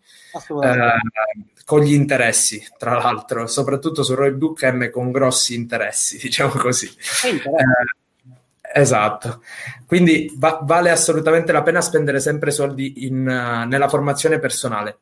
Eh, 0.61 1.53
con 1.65 1.81
gli 1.81 1.93
interessi, 1.93 2.65
tra 2.77 2.97
l'altro, 2.97 3.47
soprattutto 3.47 4.03
su 4.03 4.13
Roybook 4.13 4.63
M 4.63 4.89
con 4.89 5.11
grossi 5.11 5.55
interessi, 5.55 6.17
diciamo 6.21 6.51
così. 6.51 6.87
Eh, 7.25 7.51
Esatto, 8.77 9.41
quindi 9.85 10.33
va- 10.35 10.59
vale 10.61 10.89
assolutamente 10.89 11.53
la 11.53 11.63
pena 11.63 11.79
spendere 11.79 12.19
sempre 12.19 12.51
soldi 12.51 13.05
in, 13.05 13.19
uh, 13.19 13.65
nella 13.65 13.87
formazione 13.87 14.37
personale. 14.37 14.99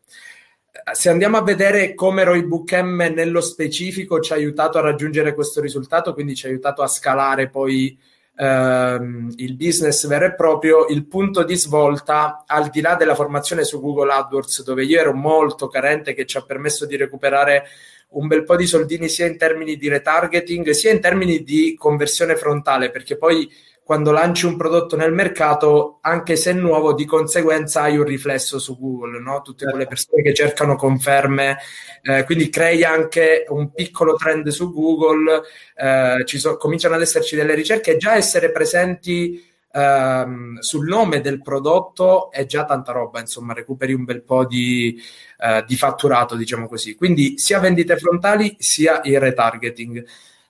Se 0.91 1.09
andiamo 1.09 1.37
a 1.37 1.41
vedere 1.41 1.95
come 1.95 2.23
Roybook 2.23 2.71
M 2.73 3.11
nello 3.15 3.41
specifico 3.41 4.19
ci 4.19 4.31
ha 4.31 4.35
aiutato 4.35 4.77
a 4.77 4.81
raggiungere 4.81 5.33
questo 5.33 5.59
risultato, 5.59 6.13
quindi 6.13 6.35
ci 6.35 6.45
ha 6.45 6.49
aiutato 6.49 6.83
a 6.83 6.87
scalare 6.87 7.49
poi 7.49 7.97
ehm, 8.35 9.33
il 9.37 9.55
business 9.55 10.07
vero 10.07 10.25
e 10.25 10.35
proprio, 10.35 10.87
il 10.87 11.05
punto 11.07 11.43
di 11.43 11.55
svolta, 11.55 12.43
al 12.45 12.69
di 12.69 12.81
là 12.81 12.95
della 12.95 13.15
formazione 13.15 13.63
su 13.63 13.79
Google 13.79 14.13
AdWords, 14.13 14.63
dove 14.63 14.83
io 14.83 14.99
ero 14.99 15.13
molto 15.13 15.67
carente, 15.67 16.13
che 16.13 16.25
ci 16.25 16.37
ha 16.37 16.41
permesso 16.41 16.85
di 16.85 16.97
recuperare 16.97 17.65
un 18.13 18.27
bel 18.27 18.43
po' 18.43 18.55
di 18.55 18.67
soldini 18.67 19.09
sia 19.09 19.25
in 19.25 19.37
termini 19.37 19.75
di 19.75 19.89
retargeting 19.89 20.69
sia 20.69 20.91
in 20.91 20.99
termini 20.99 21.43
di 21.43 21.75
conversione 21.77 22.35
frontale, 22.35 22.91
perché 22.91 23.17
poi 23.17 23.49
quando 23.83 24.11
lanci 24.11 24.45
un 24.45 24.55
prodotto 24.55 24.95
nel 24.95 25.11
mercato, 25.11 25.99
anche 26.01 26.35
se 26.35 26.51
è 26.51 26.53
nuovo, 26.53 26.93
di 26.93 27.05
conseguenza 27.05 27.81
hai 27.81 27.97
un 27.97 28.05
riflesso 28.05 28.57
su 28.57 28.79
Google, 28.79 29.19
no? 29.19 29.41
tutte 29.41 29.65
quelle 29.65 29.85
certo. 29.85 29.89
persone 29.89 30.21
che 30.23 30.33
cercano 30.33 30.75
conferme, 30.75 31.57
eh, 32.01 32.23
quindi 32.23 32.49
crei 32.49 32.83
anche 32.83 33.45
un 33.49 33.71
piccolo 33.73 34.15
trend 34.15 34.47
su 34.49 34.71
Google, 34.71 35.41
eh, 35.75 36.23
so, 36.25 36.57
cominciano 36.57 36.95
ad 36.95 37.01
esserci 37.01 37.35
delle 37.35 37.55
ricerche 37.55 37.93
e 37.93 37.97
già 37.97 38.15
essere 38.15 38.51
presenti 38.51 39.51
ehm, 39.73 40.59
sul 40.59 40.87
nome 40.87 41.19
del 41.19 41.41
prodotto 41.41 42.31
è 42.31 42.45
già 42.45 42.63
tanta 42.65 42.91
roba, 42.91 43.19
insomma, 43.19 43.53
recuperi 43.53 43.93
un 43.93 44.05
bel 44.05 44.23
po' 44.23 44.45
di, 44.45 44.97
eh, 45.39 45.63
di 45.67 45.75
fatturato, 45.75 46.35
diciamo 46.35 46.67
così. 46.67 46.95
Quindi 46.95 47.37
sia 47.37 47.59
vendite 47.59 47.97
frontali 47.97 48.55
sia 48.59 49.01
il 49.03 49.19
retargeting. 49.19 50.05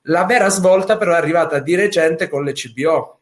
La 0.07 0.25
vera 0.25 0.49
svolta 0.49 0.97
però 0.97 1.13
è 1.13 1.17
arrivata 1.17 1.59
di 1.59 1.75
recente 1.75 2.27
con 2.27 2.43
le 2.43 2.51
CBO. 2.51 3.19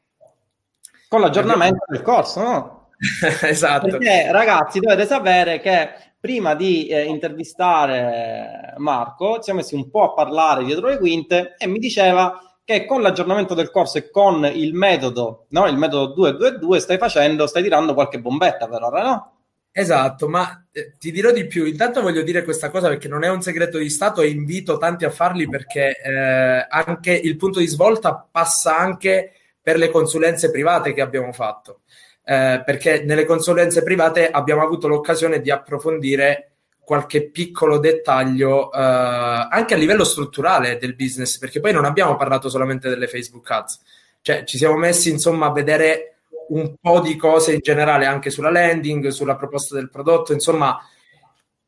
Con 1.12 1.20
l'aggiornamento 1.20 1.84
del 1.90 2.04
corso, 2.04 2.42
no? 2.42 2.88
esatto. 3.44 3.86
Perché 3.86 4.32
ragazzi 4.32 4.80
dovete 4.80 5.06
sapere 5.06 5.60
che 5.60 5.90
prima 6.18 6.56
di 6.56 6.88
eh, 6.88 7.04
intervistare 7.04 8.76
Marco 8.78 9.36
ci 9.36 9.44
siamo 9.44 9.60
messi 9.60 9.76
un 9.76 9.90
po' 9.90 10.04
a 10.04 10.14
parlare 10.14 10.64
dietro 10.64 10.88
le 10.88 10.98
quinte 11.00 11.56
e 11.58 11.68
mi 11.68 11.80
diceva 11.80 12.40
che 12.64 12.86
con 12.86 13.02
l'aggiornamento 13.02 13.54
del 13.54 13.72
corso 13.72 13.98
e 13.98 14.10
con 14.10 14.46
il 14.46 14.74
metodo, 14.74 15.48
no? 15.50 15.68
il 15.68 15.76
metodo 15.76 16.14
222 16.14 16.80
stai 16.80 16.98
facendo, 16.98 17.46
stai 17.46 17.64
tirando 17.64 17.94
qualche 17.94 18.22
bombetta 18.22 18.70
per 18.70 18.82
ora, 18.82 19.04
no? 19.04 19.34
Esatto, 19.74 20.30
ma 20.30 20.66
eh, 20.72 20.96
ti 20.98 21.12
dirò 21.12 21.34
di 21.34 21.46
più. 21.46 21.66
Intanto 21.66 22.02
voglio 22.02 22.22
dire 22.22 22.46
questa 22.46 22.70
cosa 22.70 22.88
perché 22.88 23.10
non 23.10 23.26
è 23.26 23.30
un 23.30 23.42
segreto 23.42 23.78
di 23.78 23.90
Stato 23.90 24.22
e 24.22 24.30
invito 24.30 24.78
tanti 24.78 25.04
a 25.04 25.10
farli 25.10 25.50
perché 25.50 26.00
eh, 26.02 26.66
anche 26.70 27.12
il 27.12 27.36
punto 27.36 27.60
di 27.60 27.68
svolta 27.68 28.26
passa 28.32 28.78
anche 28.78 29.34
per 29.62 29.78
le 29.78 29.90
consulenze 29.90 30.52
private 30.52 30.94
che 30.94 31.02
abbiamo 31.02 31.32
fatto. 31.32 31.82
Eh, 32.24 32.62
perché 32.66 33.04
nelle 33.04 33.26
consulenze 33.26 33.84
private 33.84 34.30
abbiamo 34.30 34.62
avuto 34.64 34.88
l'occasione 34.88 35.42
di 35.42 35.50
approfondire 35.50 36.52
qualche 36.84 37.30
piccolo 37.30 37.78
dettaglio 37.78 38.72
eh, 38.72 38.78
anche 38.80 39.74
a 39.74 39.78
livello 39.78 40.04
strutturale 40.04 40.78
del 40.78 40.96
business, 40.96 41.38
perché 41.38 41.60
poi 41.60 41.72
non 41.72 41.86
abbiamo 41.86 42.16
parlato 42.16 42.50
solamente 42.50 42.90
delle 42.90 43.08
Facebook 43.08 43.50
ads, 43.50 43.80
cioè 44.22 44.44
ci 44.44 44.58
siamo 44.58 44.76
messi 44.76 45.10
insomma 45.10 45.48
a 45.48 45.52
vedere 45.52 46.18
un 46.50 46.76
po' 46.80 47.00
di 47.00 47.16
cose 47.16 47.54
in 47.54 47.60
generale 47.62 48.06
anche 48.06 48.30
sulla 48.30 48.52
landing, 48.52 49.08
sulla 49.08 49.36
proposta 49.36 49.76
del 49.76 49.90
prodotto, 49.90 50.34
insomma 50.34 50.78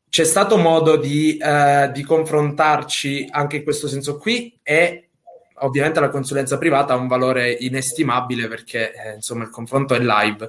c'è 0.08 0.24
stato 0.24 0.58
modo 0.58 0.96
di, 0.96 1.36
eh, 1.38 1.90
di 1.92 2.02
confrontarci 2.02 3.28
anche 3.30 3.56
in 3.56 3.62
questo 3.64 3.88
senso 3.88 4.18
qui 4.18 4.56
e 4.62 5.03
ovviamente 5.64 6.00
la 6.00 6.08
consulenza 6.08 6.58
privata 6.58 6.94
ha 6.94 6.96
un 6.96 7.08
valore 7.08 7.50
inestimabile 7.50 8.48
perché 8.48 8.92
eh, 8.92 9.14
insomma 9.14 9.44
il 9.44 9.50
confronto 9.50 9.94
è 9.94 9.98
live. 9.98 10.48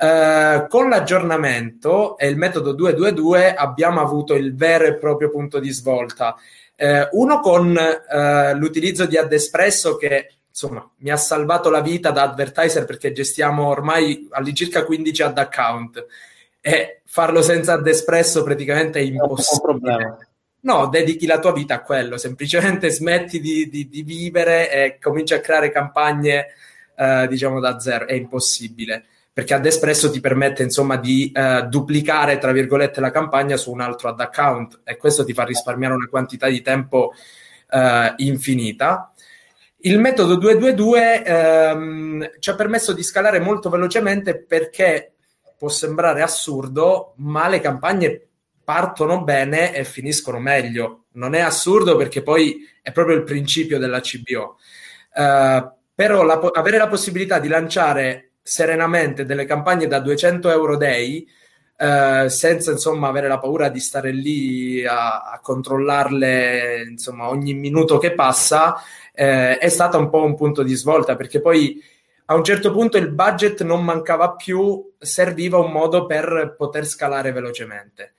Eh, 0.00 0.66
con 0.68 0.88
l'aggiornamento 0.88 2.16
e 2.18 2.28
il 2.28 2.36
metodo 2.36 2.72
222 2.72 3.54
abbiamo 3.54 4.00
avuto 4.00 4.34
il 4.34 4.56
vero 4.56 4.84
e 4.86 4.94
proprio 4.94 5.30
punto 5.30 5.58
di 5.58 5.70
svolta. 5.70 6.36
Eh, 6.76 7.08
uno 7.12 7.40
con 7.40 7.76
eh, 7.76 8.54
l'utilizzo 8.54 9.06
di 9.06 9.16
Adespresso 9.16 9.96
che 9.96 10.30
insomma 10.48 10.88
mi 10.98 11.10
ha 11.10 11.16
salvato 11.16 11.68
la 11.68 11.80
vita 11.80 12.10
da 12.10 12.22
advertiser 12.22 12.84
perché 12.84 13.12
gestiamo 13.12 13.66
ormai 13.66 14.28
all'incirca 14.30 14.84
15 14.84 15.22
ad 15.22 15.38
account 15.38 16.06
e 16.60 17.02
farlo 17.06 17.42
senza 17.42 17.74
Adespresso 17.74 18.42
praticamente 18.42 18.98
è 18.98 19.02
impossibile. 19.02 20.33
No, 20.64 20.88
dedichi 20.88 21.26
la 21.26 21.38
tua 21.38 21.52
vita 21.52 21.74
a 21.74 21.82
quello, 21.82 22.16
semplicemente 22.16 22.90
smetti 22.90 23.38
di, 23.38 23.68
di, 23.68 23.86
di 23.86 24.02
vivere 24.02 24.70
e 24.70 24.98
cominci 24.98 25.34
a 25.34 25.40
creare 25.40 25.70
campagne, 25.70 26.46
eh, 26.96 27.26
diciamo, 27.28 27.60
da 27.60 27.78
zero. 27.78 28.06
È 28.06 28.14
impossibile 28.14 29.04
perché 29.34 29.52
ad 29.52 29.66
espresso 29.66 30.12
ti 30.12 30.20
permette 30.20 30.62
insomma 30.62 30.96
di 30.96 31.32
eh, 31.34 31.66
duplicare 31.68 32.38
tra 32.38 32.52
virgolette 32.52 33.00
la 33.00 33.10
campagna 33.10 33.56
su 33.56 33.72
un 33.72 33.80
altro 33.80 34.08
ad 34.08 34.20
account 34.20 34.82
e 34.84 34.96
questo 34.96 35.24
ti 35.24 35.32
fa 35.32 35.42
risparmiare 35.42 35.94
una 35.94 36.06
quantità 36.06 36.46
di 36.46 36.62
tempo 36.62 37.12
eh, 37.68 38.14
infinita. 38.18 39.12
Il 39.78 39.98
metodo 39.98 40.36
222 40.36 41.24
ehm, 41.24 42.30
ci 42.38 42.48
ha 42.48 42.54
permesso 42.54 42.92
di 42.94 43.02
scalare 43.02 43.40
molto 43.40 43.68
velocemente 43.68 44.40
perché 44.40 45.12
può 45.58 45.68
sembrare 45.68 46.22
assurdo, 46.22 47.12
ma 47.16 47.48
le 47.48 47.60
campagne 47.60 48.28
partono 48.64 49.22
bene 49.22 49.74
e 49.74 49.84
finiscono 49.84 50.38
meglio. 50.38 51.04
Non 51.12 51.34
è 51.34 51.40
assurdo 51.40 51.96
perché 51.96 52.22
poi 52.22 52.66
è 52.82 52.90
proprio 52.90 53.16
il 53.16 53.24
principio 53.24 53.78
della 53.78 54.00
CBO. 54.00 54.56
Uh, 55.14 55.70
però 55.94 56.22
la, 56.24 56.40
avere 56.52 56.78
la 56.78 56.88
possibilità 56.88 57.38
di 57.38 57.48
lanciare 57.48 58.32
serenamente 58.42 59.24
delle 59.24 59.44
campagne 59.44 59.86
da 59.86 60.00
200 60.00 60.50
euro 60.50 60.76
day 60.76 61.26
eh, 61.76 62.28
senza 62.28 62.70
insomma 62.70 63.08
avere 63.08 63.26
la 63.26 63.38
paura 63.38 63.68
di 63.68 63.80
stare 63.80 64.12
lì 64.12 64.84
a, 64.86 65.22
a 65.22 65.40
controllarle 65.40 66.86
insomma 66.88 67.28
ogni 67.28 67.52
minuto 67.54 67.98
che 67.98 68.12
passa 68.12 68.76
eh, 69.12 69.58
è 69.58 69.68
stato 69.68 69.98
un 69.98 70.08
po' 70.08 70.22
un 70.22 70.36
punto 70.36 70.62
di 70.62 70.74
svolta 70.74 71.16
perché 71.16 71.40
poi 71.40 71.82
a 72.26 72.34
un 72.34 72.44
certo 72.44 72.70
punto 72.70 72.96
il 72.96 73.10
budget 73.10 73.62
non 73.64 73.84
mancava 73.84 74.34
più 74.34 74.92
serviva 74.98 75.58
un 75.58 75.72
modo 75.72 76.06
per 76.06 76.54
poter 76.56 76.86
scalare 76.86 77.32
velocemente 77.32 78.14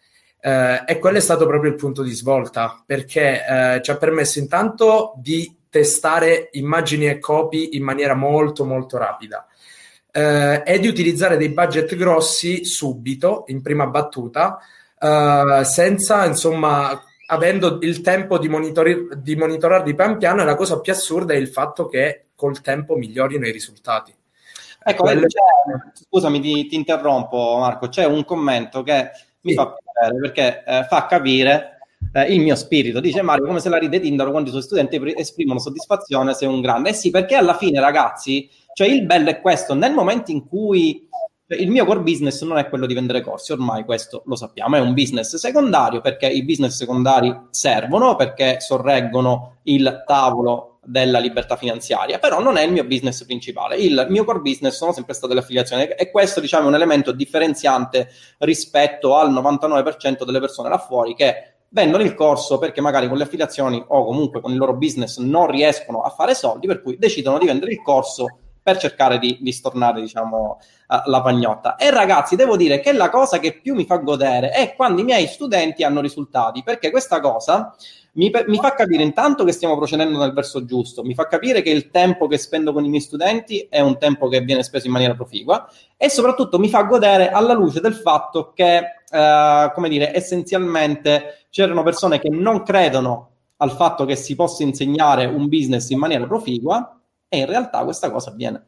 eh, 0.46 0.84
e 0.86 1.00
quello 1.00 1.18
è 1.18 1.22
stato 1.22 1.48
proprio 1.48 1.72
il 1.72 1.78
punto 1.78 2.04
di 2.04 2.14
svolta 2.14 2.84
perché 2.86 3.46
eh, 3.46 3.82
ci 3.82 3.92
ha 3.92 3.98
permesso 3.98 4.40
intanto 4.40 5.14
di 5.18 5.64
testare 5.70 6.50
immagini 6.54 7.08
e 7.08 7.20
copy 7.20 7.70
in 7.74 7.84
maniera 7.84 8.14
molto 8.14 8.66
molto 8.66 8.98
rapida 8.98 9.48
eh, 10.16 10.64
è 10.64 10.80
di 10.80 10.88
utilizzare 10.88 11.36
dei 11.36 11.50
budget 11.50 11.94
grossi 11.96 12.64
subito, 12.64 13.44
in 13.48 13.62
prima 13.62 13.86
battuta, 13.88 14.58
eh, 14.98 15.62
senza, 15.66 16.25
insomma, 16.25 17.04
avendo 17.28 17.80
il 17.82 18.00
tempo 18.00 18.38
di, 18.38 18.48
monitori- 18.48 19.10
di 19.18 19.36
monitorarli 19.36 19.94
pian 19.94 20.18
piano 20.18 20.42
e 20.42 20.46
la 20.46 20.56
cosa 20.56 20.80
più 20.80 20.94
assurda 20.94 21.34
è 21.34 21.38
il 21.38 21.50
fatto 21.50 21.88
che 21.88 22.28
col 22.34 22.62
tempo 22.62 22.96
migliorino 22.96 23.46
i 23.46 23.52
risultati. 23.52 24.16
Ecco, 24.88 25.04
Quello... 25.04 25.28
scusami, 25.94 26.40
ti, 26.40 26.68
ti, 26.68 26.75
interrompo 26.75 27.58
Marco, 27.60 27.90
c'è 27.90 28.06
un 28.06 28.24
commento 28.24 28.84
che 28.84 29.10
mi 29.46 29.52
sì. 29.52 29.56
fa 29.56 29.74
piacere 29.74 30.20
perché 30.20 30.64
eh, 30.68 30.84
fa 30.90 31.06
capire 31.06 31.78
eh, 32.12 32.34
il 32.34 32.42
mio 32.42 32.56
spirito. 32.56 33.00
Dice 33.00 33.22
Mario, 33.22 33.46
come 33.46 33.62
se 33.62 33.70
la 33.70 33.78
ride 33.78 34.00
Tinder 34.00 34.30
quando 34.30 34.50
i 34.50 34.52
suoi 34.52 34.64
studenti 34.64 35.00
esprimono 35.16 35.60
soddisfazione 35.60 36.34
sei 36.34 36.50
un 36.50 36.60
grande. 36.60 36.90
Eh 36.90 36.94
sì, 36.94 37.10
perché 37.12 37.36
alla 37.36 37.56
fine 37.56 37.80
ragazzi 37.80 38.50
cioè 38.74 38.88
il 38.88 39.06
bello 39.06 39.30
è 39.30 39.40
questo, 39.40 39.74
nel 39.74 39.94
momento 39.94 40.32
in 40.32 40.46
cui 40.46 41.08
Cioè, 41.48 41.60
il 41.60 41.70
mio 41.70 41.86
core 41.86 42.00
business 42.00 42.42
non 42.44 42.58
è 42.58 42.68
quello 42.68 42.88
di 42.88 42.96
vendere 42.96 43.22
corsi, 43.22 43.52
ormai 43.52 43.86
questo 43.86 44.24
lo 44.25 44.36
sappiamo, 44.36 44.75
è 44.75 44.80
un 44.80 44.96
business 44.96 45.36
secondario 45.36 46.02
perché 46.02 46.28
i 46.28 46.44
business 46.44 46.75
secondari 46.75 47.34
servono, 47.52 48.16
perché 48.16 48.60
sorreggono 48.60 49.58
il 49.64 50.04
tavolo 50.08 50.75
della 50.86 51.20
libertà 51.20 51.56
finanziaria, 51.56 52.20
però 52.20 52.39
non 52.39 52.58
è 52.58 52.63
il 52.63 52.72
mio 52.72 52.86
business 52.86 53.25
principale. 53.25 53.77
Il 53.77 54.08
mio 54.10 54.24
core 54.24 54.39
business 54.39 54.75
sono 54.75 54.92
sempre 54.94 55.13
state 55.13 55.34
le 55.34 55.39
affiliazioni 55.39 55.84
e 55.84 56.12
questo 56.12 56.39
diciamo 56.39 56.65
è 56.65 56.68
un 56.68 56.75
elemento 56.75 57.12
differenziante 57.12 58.10
rispetto 58.39 59.15
al 59.15 59.32
99% 59.34 60.24
delle 60.24 60.39
persone 60.39 60.70
là 60.70 60.77
fuori 60.77 61.15
che 61.15 61.56
vendono 61.70 62.04
il 62.04 62.13
corso 62.13 62.58
perché 62.58 62.80
magari 62.80 63.08
con 63.08 63.18
le 63.18 63.24
affiliazioni 63.24 63.84
o 63.86 64.06
comunque 64.06 64.39
con 64.39 64.51
il 64.51 64.58
loro 64.58 64.75
business 64.75 65.18
non 65.18 65.48
riescono 65.48 66.01
a 66.01 66.10
fare 66.10 66.34
soldi, 66.34 66.68
per 66.68 66.82
cui 66.82 66.98
decidono 66.98 67.38
di 67.38 67.46
vendere 67.46 67.72
il 67.72 67.82
corso 67.82 68.39
per 68.65 68.77
cercare 68.77 69.19
di, 69.19 69.38
di 69.41 69.51
stornare, 69.51 70.01
diciamo, 70.01 70.57
uh, 70.88 70.95
la 71.07 71.22
pagnotta. 71.22 71.75
E 71.75 71.91
ragazzi, 71.91 72.36
devo 72.36 72.57
dire 72.57 72.79
che 72.79 72.93
la 72.93 73.12
cosa 73.12 73.38
che 73.38 73.60
più 73.62 73.75
mi 73.75 73.86
fa 73.86 73.98
godere 73.98 74.50
è 74.50 74.74
quando 74.74 75.01
i 75.01 75.03
miei 75.03 75.27
studenti 75.27 75.84
hanno 75.84 76.01
risultati, 76.01 76.63
perché 76.63 76.89
questa 76.89 77.19
cosa 77.19 77.75
mi, 78.13 78.31
mi, 78.48 78.57
fa 78.57 78.74
capire 78.74 79.03
intanto 79.03 79.43
che 79.43 79.51
stiamo 79.51 79.77
procedendo 79.77 80.17
nel 80.17 80.34
verso 80.34 80.65
giusto, 80.65 81.03
mi 81.03 81.13
fa 81.13 81.27
capire 81.27 81.62
che 81.62 81.69
il 81.69 81.91
tempo 81.91 82.25
che 82.25 82.39
spendo 82.39 82.74
con 82.74 82.84
i 82.84 82.89
miei 82.89 83.03
studenti 83.03 83.67
è 83.69 83.81
un 83.81 84.00
tempo 84.00 84.27
che 84.29 84.41
viene 84.41 84.63
speso 84.63 84.88
in 84.88 84.93
maniera 84.93 85.13
proficua 85.13 85.69
e 85.95 86.10
soprattutto 86.10 86.57
mi 86.57 86.67
fa 86.67 86.81
godere 86.86 87.29
alla 87.29 87.53
luce 87.53 87.81
del 87.81 87.93
fatto 87.93 88.51
che, 88.55 88.77
eh, 89.12 89.72
come 89.75 89.89
dire, 89.89 90.12
essenzialmente 90.12 91.45
c'erano 91.51 91.84
persone 91.84 92.17
che 92.17 92.29
non 92.29 92.63
credono 92.63 93.29
al 93.57 93.69
fatto 93.69 94.05
che 94.05 94.15
si 94.15 94.34
possa 94.34 94.63
insegnare 94.63 95.27
un 95.27 95.48
business 95.48 95.91
in 95.91 96.00
maniera 96.00 96.25
proficua 96.25 97.00
e 97.27 97.38
in 97.38 97.46
realtà 97.46 97.84
questa 97.84 98.12
cosa 98.12 98.29
avviene, 98.29 98.65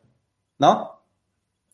no? 0.58 0.98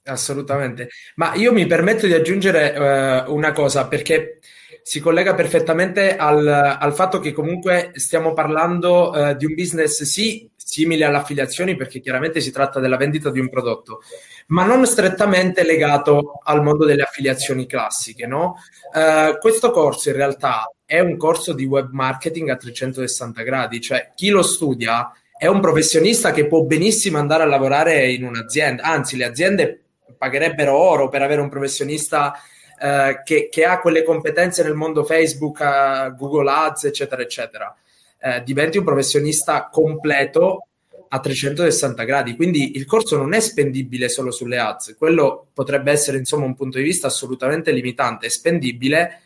Assolutamente. 0.05 0.89
Ma 1.15 1.33
io 1.35 1.53
mi 1.53 1.65
permetto 1.65 2.07
di 2.07 2.13
aggiungere 2.13 3.25
uh, 3.25 3.33
una 3.33 3.53
cosa 3.53 3.87
perché 3.87 4.39
si 4.81 4.99
collega 4.99 5.33
perfettamente 5.33 6.17
al, 6.17 6.45
al 6.45 6.93
fatto 6.93 7.19
che 7.19 7.31
comunque 7.31 7.91
stiamo 7.93 8.33
parlando 8.33 9.11
uh, 9.11 9.33
di 9.33 9.45
un 9.45 9.53
business 9.53 10.03
sì 10.03 10.51
simile 10.57 11.05
alle 11.05 11.17
affiliazioni 11.17 11.75
perché 11.75 11.99
chiaramente 11.99 12.41
si 12.41 12.51
tratta 12.51 12.79
della 12.79 12.97
vendita 12.97 13.29
di 13.29 13.39
un 13.39 13.47
prodotto, 13.47 14.01
ma 14.47 14.65
non 14.65 14.85
strettamente 14.85 15.63
legato 15.63 16.39
al 16.43 16.63
mondo 16.63 16.83
delle 16.83 17.03
affiliazioni 17.03 17.65
classiche. 17.65 18.27
No? 18.27 18.55
Uh, 18.93 19.37
questo 19.39 19.71
corso 19.71 20.09
in 20.09 20.15
realtà 20.15 20.69
è 20.83 20.99
un 20.99 21.15
corso 21.15 21.53
di 21.53 21.65
web 21.65 21.91
marketing 21.91 22.49
a 22.49 22.57
360 22.57 23.41
gradi, 23.43 23.79
cioè 23.79 24.11
chi 24.15 24.29
lo 24.29 24.41
studia 24.41 25.09
è 25.43 25.47
un 25.47 25.59
professionista 25.59 26.31
che 26.31 26.47
può 26.47 26.61
benissimo 26.61 27.17
andare 27.17 27.43
a 27.43 27.45
lavorare 27.45 28.09
in 28.09 28.23
un'azienda, 28.23 28.81
anzi 28.83 29.17
le 29.17 29.25
aziende 29.25 29.83
pagherebbero 30.17 30.73
oro 30.73 31.09
per 31.09 31.21
avere 31.21 31.41
un 31.41 31.49
professionista 31.49 32.33
eh, 32.79 33.19
che, 33.25 33.49
che, 33.51 33.65
ha 33.65 33.81
quelle 33.81 34.03
competenze 34.03 34.63
nel 34.63 34.73
mondo 34.73 35.03
Facebook, 35.03 35.59
uh, 35.59 36.15
Google 36.15 36.49
Ads, 36.49 36.85
eccetera, 36.85 37.21
eccetera. 37.21 37.75
Eh, 38.21 38.41
diventi 38.45 38.77
un 38.77 38.85
professionista 38.85 39.67
completo 39.69 40.67
a 41.09 41.19
360 41.19 42.03
gradi. 42.05 42.37
Quindi 42.37 42.77
il 42.77 42.85
corso 42.85 43.17
non 43.17 43.33
è 43.33 43.41
spendibile 43.41 44.07
solo 44.07 44.31
sulle 44.31 44.59
ads, 44.59 44.95
quello 44.97 45.47
potrebbe 45.53 45.91
essere 45.91 46.19
insomma 46.19 46.45
un 46.45 46.55
punto 46.55 46.77
di 46.77 46.85
vista 46.85 47.07
assolutamente 47.07 47.73
limitante, 47.73 48.27
è 48.27 48.29
spendibile 48.29 49.23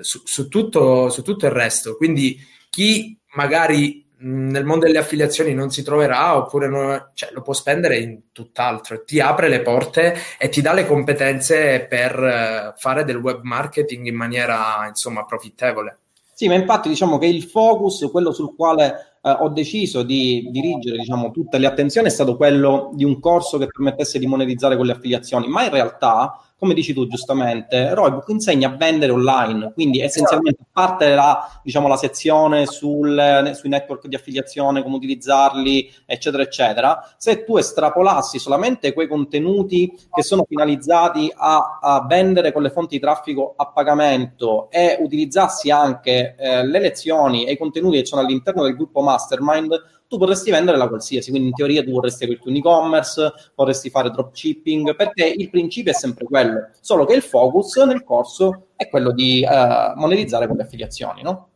su, 0.00 0.22
su, 0.24 0.48
tutto, 0.48 1.10
su 1.10 1.20
tutto 1.20 1.44
il 1.44 1.52
resto. 1.52 1.94
Quindi 1.94 2.40
chi 2.70 3.14
magari 3.34 4.01
nel 4.22 4.64
mondo 4.64 4.86
delle 4.86 4.98
affiliazioni 4.98 5.54
non 5.54 5.70
si 5.70 5.82
troverà 5.82 6.36
oppure 6.36 6.68
non, 6.68 7.10
cioè, 7.14 7.30
lo 7.32 7.42
può 7.42 7.52
spendere 7.52 7.98
in 7.98 8.20
tutt'altro, 8.32 9.04
ti 9.04 9.20
apre 9.20 9.48
le 9.48 9.60
porte 9.60 10.14
e 10.38 10.48
ti 10.48 10.60
dà 10.60 10.72
le 10.72 10.86
competenze 10.86 11.86
per 11.88 12.18
uh, 12.18 12.78
fare 12.78 13.04
del 13.04 13.16
web 13.16 13.42
marketing 13.42 14.06
in 14.06 14.16
maniera 14.16 14.86
insomma 14.86 15.24
profittevole. 15.24 15.98
Sì, 16.34 16.48
ma 16.48 16.54
infatti 16.54 16.88
diciamo 16.88 17.18
che 17.18 17.26
il 17.26 17.42
focus, 17.42 18.08
quello 18.10 18.32
sul 18.32 18.54
quale 18.56 19.16
uh, 19.20 19.30
ho 19.40 19.48
deciso 19.48 20.02
di 20.02 20.48
dirigere 20.50 20.96
diciamo, 20.96 21.30
tutte 21.30 21.58
le 21.58 21.66
attenzioni 21.66 22.06
è 22.06 22.10
stato 22.10 22.36
quello 22.36 22.90
di 22.94 23.04
un 23.04 23.20
corso 23.20 23.58
che 23.58 23.66
permettesse 23.66 24.18
di 24.18 24.26
monetizzare 24.26 24.76
con 24.76 24.86
le 24.86 24.92
affiliazioni, 24.92 25.48
ma 25.48 25.64
in 25.64 25.70
realtà 25.70 26.40
come 26.62 26.74
dici 26.74 26.94
tu 26.94 27.08
giustamente, 27.08 27.92
Roybook 27.92 28.28
insegna 28.28 28.68
a 28.68 28.76
vendere 28.76 29.10
online, 29.10 29.72
quindi 29.72 29.98
essenzialmente 29.98 30.62
a 30.62 30.66
parte 30.70 31.12
la, 31.12 31.60
diciamo, 31.60 31.88
la 31.88 31.96
sezione 31.96 32.66
sul, 32.66 33.50
sui 33.56 33.68
network 33.68 34.06
di 34.06 34.14
affiliazione, 34.14 34.84
come 34.84 34.94
utilizzarli, 34.94 35.90
eccetera, 36.06 36.44
eccetera, 36.44 37.14
se 37.16 37.42
tu 37.42 37.56
estrapolassi 37.56 38.38
solamente 38.38 38.92
quei 38.92 39.08
contenuti 39.08 39.92
che 40.08 40.22
sono 40.22 40.44
finalizzati 40.48 41.32
a, 41.34 41.80
a 41.82 42.06
vendere 42.06 42.52
con 42.52 42.62
le 42.62 42.70
fonti 42.70 42.94
di 42.94 43.00
traffico 43.00 43.54
a 43.56 43.66
pagamento 43.66 44.70
e 44.70 44.98
utilizzassi 45.00 45.68
anche 45.72 46.36
eh, 46.38 46.64
le 46.64 46.78
lezioni 46.78 47.44
e 47.44 47.54
i 47.54 47.58
contenuti 47.58 47.98
che 47.98 48.06
sono 48.06 48.22
all'interno 48.22 48.62
del 48.62 48.76
gruppo 48.76 49.00
Mastermind, 49.00 49.91
tu 50.12 50.18
potresti 50.18 50.50
venderla 50.50 50.88
qualsiasi, 50.88 51.30
quindi 51.30 51.48
in 51.48 51.54
teoria 51.54 51.82
tu 51.82 51.92
vorresti 51.92 52.24
avere 52.24 52.38
un 52.44 52.54
e-commerce, 52.54 53.32
vorresti 53.54 53.88
fare 53.88 54.10
dropshipping, 54.10 54.94
perché 54.94 55.24
il 55.24 55.48
principio 55.48 55.90
è 55.90 55.94
sempre 55.94 56.26
quello, 56.26 56.68
solo 56.82 57.06
che 57.06 57.14
il 57.14 57.22
focus 57.22 57.76
nel 57.76 58.04
corso 58.04 58.66
è 58.76 58.90
quello 58.90 59.10
di 59.10 59.42
uh, 59.42 59.98
monetizzare 59.98 60.46
con 60.46 60.56
le 60.56 60.64
affiliazioni, 60.64 61.22
no? 61.22 61.48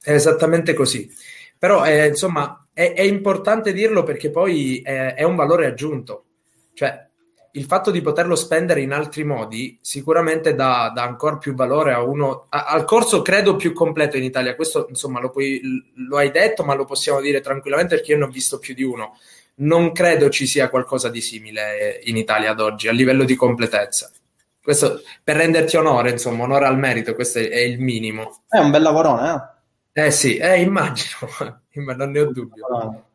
È 0.00 0.12
esattamente 0.12 0.72
così. 0.72 1.10
Però, 1.58 1.84
eh, 1.84 2.06
insomma, 2.06 2.66
è, 2.72 2.94
è, 2.94 3.02
importante 3.02 3.74
dirlo 3.74 4.02
perché 4.02 4.30
poi 4.30 4.80
è, 4.80 5.12
è 5.12 5.22
un 5.22 5.36
valore 5.36 5.66
aggiunto. 5.66 6.24
Cioè, 6.72 7.09
il 7.52 7.64
fatto 7.64 7.90
di 7.90 8.00
poterlo 8.00 8.36
spendere 8.36 8.80
in 8.80 8.92
altri 8.92 9.24
modi 9.24 9.78
sicuramente 9.80 10.54
dà, 10.54 10.92
dà 10.94 11.02
ancora 11.02 11.36
più 11.36 11.54
valore 11.54 11.92
a 11.92 12.02
uno, 12.02 12.46
a, 12.48 12.66
al 12.66 12.84
corso 12.84 13.22
credo 13.22 13.56
più 13.56 13.72
completo 13.72 14.16
in 14.16 14.22
Italia. 14.22 14.54
Questo 14.54 14.86
insomma 14.88 15.20
lo, 15.20 15.30
puoi, 15.30 15.60
lo 15.94 16.16
hai 16.16 16.30
detto, 16.30 16.64
ma 16.64 16.74
lo 16.74 16.84
possiamo 16.84 17.20
dire 17.20 17.40
tranquillamente 17.40 17.96
perché 17.96 18.12
io 18.12 18.18
ne 18.18 18.24
ho 18.24 18.28
visto 18.28 18.58
più 18.58 18.74
di 18.74 18.82
uno. 18.82 19.18
Non 19.56 19.92
credo 19.92 20.30
ci 20.30 20.46
sia 20.46 20.68
qualcosa 20.68 21.08
di 21.08 21.20
simile 21.20 22.00
in 22.04 22.16
Italia 22.16 22.50
ad 22.50 22.60
oggi 22.60 22.88
a 22.88 22.92
livello 22.92 23.24
di 23.24 23.34
completezza. 23.34 24.10
Questo 24.62 25.02
per 25.24 25.36
renderti 25.36 25.76
onore, 25.76 26.10
insomma, 26.10 26.44
onore 26.44 26.66
al 26.66 26.78
merito, 26.78 27.14
questo 27.14 27.38
è, 27.38 27.48
è 27.48 27.60
il 27.60 27.80
minimo. 27.80 28.42
È 28.46 28.58
un 28.58 28.70
bel 28.70 28.82
lavorone, 28.82 29.58
eh? 29.92 30.04
Eh 30.06 30.10
sì, 30.12 30.36
eh, 30.36 30.60
immagino, 30.60 31.28
non 31.96 32.10
ne 32.10 32.20
ho 32.20 32.30
dubbio. 32.30 33.09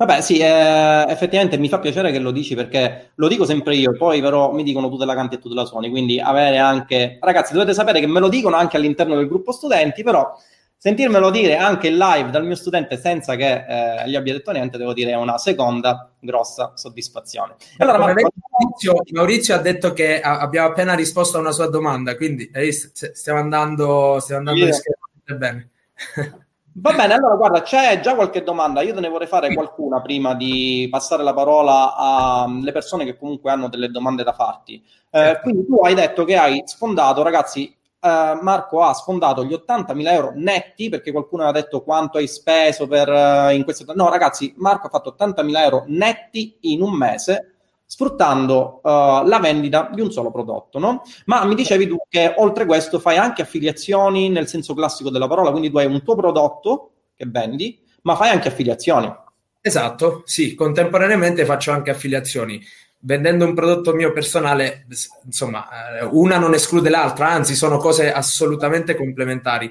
Vabbè, 0.00 0.22
sì, 0.22 0.38
eh, 0.38 1.04
effettivamente 1.08 1.58
mi 1.58 1.68
fa 1.68 1.78
piacere 1.78 2.10
che 2.10 2.18
lo 2.18 2.30
dici 2.30 2.54
perché 2.54 3.10
lo 3.16 3.28
dico 3.28 3.44
sempre 3.44 3.76
io, 3.76 3.94
poi 3.94 4.22
però 4.22 4.50
mi 4.50 4.62
dicono 4.62 4.88
tu 4.88 4.96
te 4.96 5.04
la 5.04 5.14
canti 5.14 5.34
e 5.34 5.38
tu 5.38 5.50
te 5.50 5.54
la 5.54 5.66
suoni, 5.66 5.90
quindi 5.90 6.18
avere 6.18 6.56
anche... 6.56 7.18
Ragazzi, 7.20 7.52
dovete 7.52 7.74
sapere 7.74 8.00
che 8.00 8.06
me 8.06 8.18
lo 8.18 8.30
dicono 8.30 8.56
anche 8.56 8.78
all'interno 8.78 9.14
del 9.14 9.28
gruppo 9.28 9.52
studenti, 9.52 10.02
però 10.02 10.34
sentirmelo 10.74 11.28
dire 11.28 11.56
anche 11.56 11.88
in 11.88 11.98
live 11.98 12.30
dal 12.30 12.46
mio 12.46 12.54
studente 12.54 12.96
senza 12.96 13.36
che 13.36 13.66
eh, 13.68 14.08
gli 14.08 14.16
abbia 14.16 14.32
detto 14.32 14.52
niente, 14.52 14.78
devo 14.78 14.94
dire 14.94 15.10
è 15.10 15.16
una 15.16 15.36
seconda 15.36 16.10
grossa 16.18 16.72
soddisfazione. 16.76 17.56
Allora, 17.76 17.98
Marco... 17.98 18.30
Maurizio, 18.58 19.02
Maurizio, 19.12 19.54
ha 19.54 19.58
detto 19.58 19.92
che 19.92 20.22
abbiamo 20.22 20.68
appena 20.68 20.94
risposto 20.94 21.36
a 21.36 21.40
una 21.40 21.52
sua 21.52 21.68
domanda, 21.68 22.16
quindi 22.16 22.50
stiamo 22.70 23.38
andando, 23.38 24.18
stiamo 24.18 24.48
andando 24.48 24.64
yeah. 24.64 25.36
bene. 25.36 25.70
Va 26.72 26.92
bene, 26.92 27.14
allora 27.14 27.34
guarda, 27.34 27.62
c'è 27.62 27.98
già 28.00 28.14
qualche 28.14 28.42
domanda, 28.42 28.82
io 28.82 28.94
te 28.94 29.00
ne 29.00 29.08
vorrei 29.08 29.26
fare 29.26 29.52
qualcuna 29.52 30.00
prima 30.00 30.34
di 30.34 30.86
passare 30.90 31.24
la 31.24 31.34
parola 31.34 31.96
alle 31.96 32.70
persone 32.70 33.04
che 33.04 33.18
comunque 33.18 33.50
hanno 33.50 33.68
delle 33.68 33.88
domande 33.88 34.22
da 34.22 34.32
farti. 34.32 34.74
Eh, 34.74 35.18
certo. 35.18 35.40
quindi 35.42 35.66
tu 35.66 35.80
hai 35.80 35.94
detto 35.94 36.24
che 36.24 36.36
hai 36.36 36.62
sfondato, 36.64 37.22
ragazzi, 37.22 37.66
eh, 38.00 38.38
Marco 38.40 38.82
ha 38.82 38.94
sfondato 38.94 39.44
gli 39.44 39.52
80.000 39.52 40.12
euro 40.12 40.32
netti, 40.36 40.88
perché 40.88 41.10
qualcuno 41.10 41.44
ha 41.44 41.52
detto 41.52 41.82
quanto 41.82 42.18
hai 42.18 42.28
speso 42.28 42.86
per, 42.86 43.08
uh, 43.08 43.52
in 43.52 43.64
questo... 43.64 43.92
No 43.94 44.08
ragazzi, 44.08 44.54
Marco 44.56 44.86
ha 44.86 44.90
fatto 44.90 45.14
80.000 45.18 45.62
euro 45.62 45.84
netti 45.88 46.56
in 46.60 46.82
un 46.82 46.92
mese 46.92 47.59
sfruttando 47.90 48.78
uh, 48.84 49.26
la 49.26 49.40
vendita 49.40 49.90
di 49.92 50.00
un 50.00 50.12
solo 50.12 50.30
prodotto, 50.30 50.78
no? 50.78 51.02
Ma 51.24 51.44
mi 51.44 51.56
dicevi 51.56 51.88
tu 51.88 51.96
che 52.08 52.34
oltre 52.36 52.64
questo 52.64 53.00
fai 53.00 53.16
anche 53.16 53.42
affiliazioni 53.42 54.28
nel 54.28 54.46
senso 54.46 54.74
classico 54.74 55.10
della 55.10 55.26
parola, 55.26 55.50
quindi 55.50 55.70
tu 55.70 55.78
hai 55.78 55.86
un 55.86 56.00
tuo 56.04 56.14
prodotto 56.14 56.92
che 57.16 57.24
vendi, 57.26 57.82
ma 58.02 58.14
fai 58.14 58.28
anche 58.28 58.46
affiliazioni. 58.46 59.12
Esatto, 59.60 60.22
sì, 60.24 60.54
contemporaneamente 60.54 61.44
faccio 61.44 61.72
anche 61.72 61.90
affiliazioni. 61.90 62.62
Vendendo 63.00 63.44
un 63.44 63.54
prodotto 63.54 63.92
mio 63.92 64.12
personale, 64.12 64.86
insomma, 65.24 65.98
eh, 65.98 66.04
una 66.12 66.38
non 66.38 66.54
esclude 66.54 66.90
l'altra, 66.90 67.30
anzi 67.30 67.56
sono 67.56 67.78
cose 67.78 68.12
assolutamente 68.12 68.94
complementari. 68.94 69.68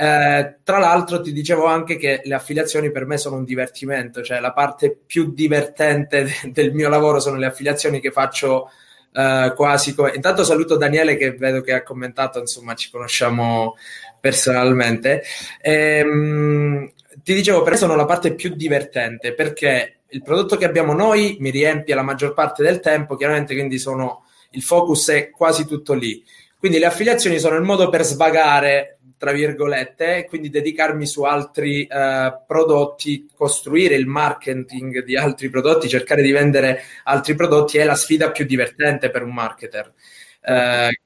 Eh, 0.00 0.58
tra 0.62 0.78
l'altro 0.78 1.20
ti 1.20 1.32
dicevo 1.32 1.66
anche 1.66 1.96
che 1.96 2.20
le 2.22 2.34
affiliazioni 2.34 2.92
per 2.92 3.04
me 3.04 3.18
sono 3.18 3.34
un 3.34 3.44
divertimento, 3.44 4.22
cioè 4.22 4.38
la 4.38 4.52
parte 4.52 4.96
più 5.04 5.32
divertente 5.32 6.22
de- 6.22 6.52
del 6.52 6.72
mio 6.72 6.88
lavoro 6.88 7.18
sono 7.18 7.36
le 7.36 7.46
affiliazioni 7.46 7.98
che 7.98 8.12
faccio 8.12 8.70
eh, 9.12 9.52
quasi 9.56 9.96
come... 9.96 10.12
Intanto 10.14 10.44
saluto 10.44 10.76
Daniele 10.76 11.16
che 11.16 11.32
vedo 11.32 11.62
che 11.62 11.72
ha 11.72 11.82
commentato, 11.82 12.38
insomma 12.38 12.74
ci 12.74 12.90
conosciamo 12.92 13.76
personalmente. 14.20 15.24
Ehm, 15.60 16.92
ti 17.24 17.34
dicevo, 17.34 17.62
per 17.62 17.72
me 17.72 17.78
sono 17.78 17.96
la 17.96 18.04
parte 18.04 18.34
più 18.34 18.54
divertente 18.54 19.34
perché 19.34 20.02
il 20.10 20.22
prodotto 20.22 20.56
che 20.56 20.64
abbiamo 20.64 20.92
noi 20.92 21.38
mi 21.40 21.50
riempie 21.50 21.96
la 21.96 22.02
maggior 22.02 22.34
parte 22.34 22.62
del 22.62 22.78
tempo, 22.78 23.16
chiaramente 23.16 23.52
quindi 23.54 23.78
sono 23.78 24.26
il 24.50 24.62
focus 24.62 25.10
è 25.10 25.30
quasi 25.30 25.66
tutto 25.66 25.92
lì. 25.94 26.24
Quindi 26.58 26.78
le 26.78 26.86
affiliazioni 26.86 27.38
sono 27.38 27.56
il 27.56 27.62
modo 27.62 27.88
per 27.88 28.02
svagare 28.04 28.97
tra 29.18 29.32
virgolette, 29.32 30.26
quindi 30.28 30.48
dedicarmi 30.48 31.04
su 31.06 31.24
altri 31.24 31.84
eh, 31.84 32.42
prodotti, 32.46 33.28
costruire 33.34 33.96
il 33.96 34.06
marketing 34.06 35.04
di 35.04 35.16
altri 35.16 35.50
prodotti, 35.50 35.88
cercare 35.88 36.22
di 36.22 36.30
vendere 36.30 36.82
altri 37.04 37.34
prodotti 37.34 37.78
è 37.78 37.84
la 37.84 37.96
sfida 37.96 38.30
più 38.30 38.46
divertente 38.46 39.10
per 39.10 39.24
un 39.24 39.34
marketer. 39.34 39.92
Eh, 40.40 41.00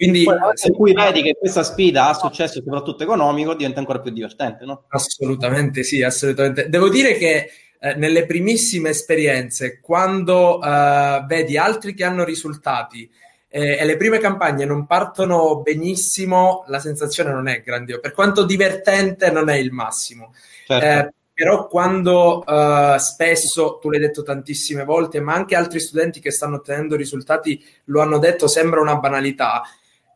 quindi, 0.00 0.24
se 0.54 0.72
cui 0.72 0.94
vedi 0.94 1.20
che 1.20 1.36
questa 1.38 1.62
sfida 1.62 2.08
ha 2.08 2.14
successo 2.14 2.62
soprattutto 2.62 3.02
economico, 3.02 3.54
diventa 3.54 3.80
ancora 3.80 4.00
più 4.00 4.10
divertente, 4.10 4.64
no? 4.64 4.84
Assolutamente 4.88 5.82
sì, 5.82 6.02
assolutamente. 6.02 6.70
Devo 6.70 6.88
dire 6.88 7.18
che 7.18 7.50
eh, 7.78 7.94
nelle 7.96 8.24
primissime 8.24 8.88
esperienze, 8.88 9.78
quando 9.78 10.62
eh, 10.62 11.22
vedi 11.26 11.58
altri 11.58 11.92
che 11.92 12.04
hanno 12.04 12.24
risultati 12.24 13.10
eh, 13.52 13.78
e 13.78 13.84
le 13.84 13.96
prime 13.96 14.18
campagne 14.18 14.64
non 14.64 14.86
partono 14.86 15.60
benissimo, 15.60 16.64
la 16.68 16.78
sensazione 16.78 17.32
non 17.32 17.48
è 17.48 17.62
grandiosa. 17.62 18.00
Per 18.00 18.12
quanto 18.12 18.44
divertente, 18.44 19.30
non 19.30 19.48
è 19.48 19.56
il 19.56 19.72
massimo. 19.72 20.32
Certo. 20.66 20.86
Eh, 20.86 21.12
però 21.40 21.66
quando 21.66 22.44
uh, 22.46 22.98
spesso, 22.98 23.78
tu 23.80 23.90
l'hai 23.90 23.98
detto 23.98 24.22
tantissime 24.22 24.84
volte, 24.84 25.20
ma 25.20 25.32
anche 25.32 25.56
altri 25.56 25.80
studenti 25.80 26.20
che 26.20 26.30
stanno 26.30 26.56
ottenendo 26.56 26.96
risultati 26.96 27.64
lo 27.84 28.02
hanno 28.02 28.18
detto, 28.18 28.46
sembra 28.46 28.80
una 28.80 28.96
banalità, 28.96 29.62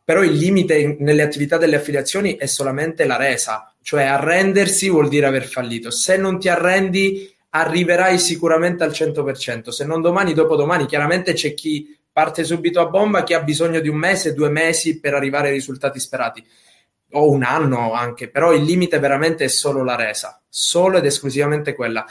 però 0.03 0.21
il 0.21 0.33
limite 0.33 0.77
in, 0.77 0.97
nelle 0.99 1.23
attività 1.23 1.57
delle 1.57 1.77
affiliazioni 1.77 2.35
è 2.35 2.45
solamente 2.45 3.05
la 3.05 3.17
resa, 3.17 3.73
cioè 3.81 4.03
arrendersi 4.03 4.87
vuol 4.87 5.09
dire 5.09 5.25
aver 5.25 5.45
fallito. 5.45 5.89
Se 5.89 6.15
non 6.15 6.39
ti 6.39 6.47
arrendi, 6.47 7.35
arriverai 7.49 8.19
sicuramente 8.19 8.83
al 8.83 8.91
100%, 8.91 9.69
se 9.69 9.83
non 9.83 10.01
domani, 10.01 10.33
dopodomani. 10.33 10.85
Chiaramente 10.85 11.33
c'è 11.33 11.55
chi 11.55 11.94
parte 12.15 12.45
subito 12.45 12.79
a 12.79 12.85
bomba, 12.85 13.23
chi 13.23 13.33
ha 13.33 13.43
bisogno 13.43 13.81
di 13.81 13.89
un 13.89 13.97
mese, 13.97 14.33
due 14.33 14.47
mesi 14.47 15.01
per 15.01 15.13
arrivare 15.13 15.49
ai 15.49 15.55
risultati 15.55 15.99
sperati, 15.99 16.41
o 17.11 17.29
un 17.29 17.43
anno 17.43 17.91
anche, 17.91 18.29
però 18.29 18.53
il 18.53 18.63
limite 18.63 18.99
veramente 18.99 19.43
è 19.43 19.47
solo 19.49 19.83
la 19.83 19.97
resa, 19.97 20.41
solo 20.47 20.97
ed 20.97 21.05
esclusivamente 21.05 21.73
quella. 21.73 22.05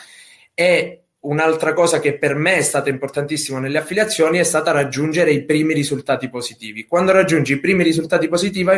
E 0.52 1.04
un'altra 1.20 1.72
cosa 1.72 2.00
che 2.00 2.18
per 2.18 2.34
me 2.34 2.56
è 2.56 2.60
stata 2.60 2.90
importantissima 2.90 3.58
nelle 3.58 3.78
affiliazioni 3.78 4.36
è 4.36 4.42
stata 4.42 4.72
raggiungere 4.72 5.32
i 5.32 5.42
primi 5.46 5.72
risultati 5.72 6.28
positivi. 6.28 6.84
Quando 6.84 7.12
raggiungi 7.12 7.54
i 7.54 7.60
primi 7.60 7.82
risultati 7.82 8.28
positivi, 8.28 8.68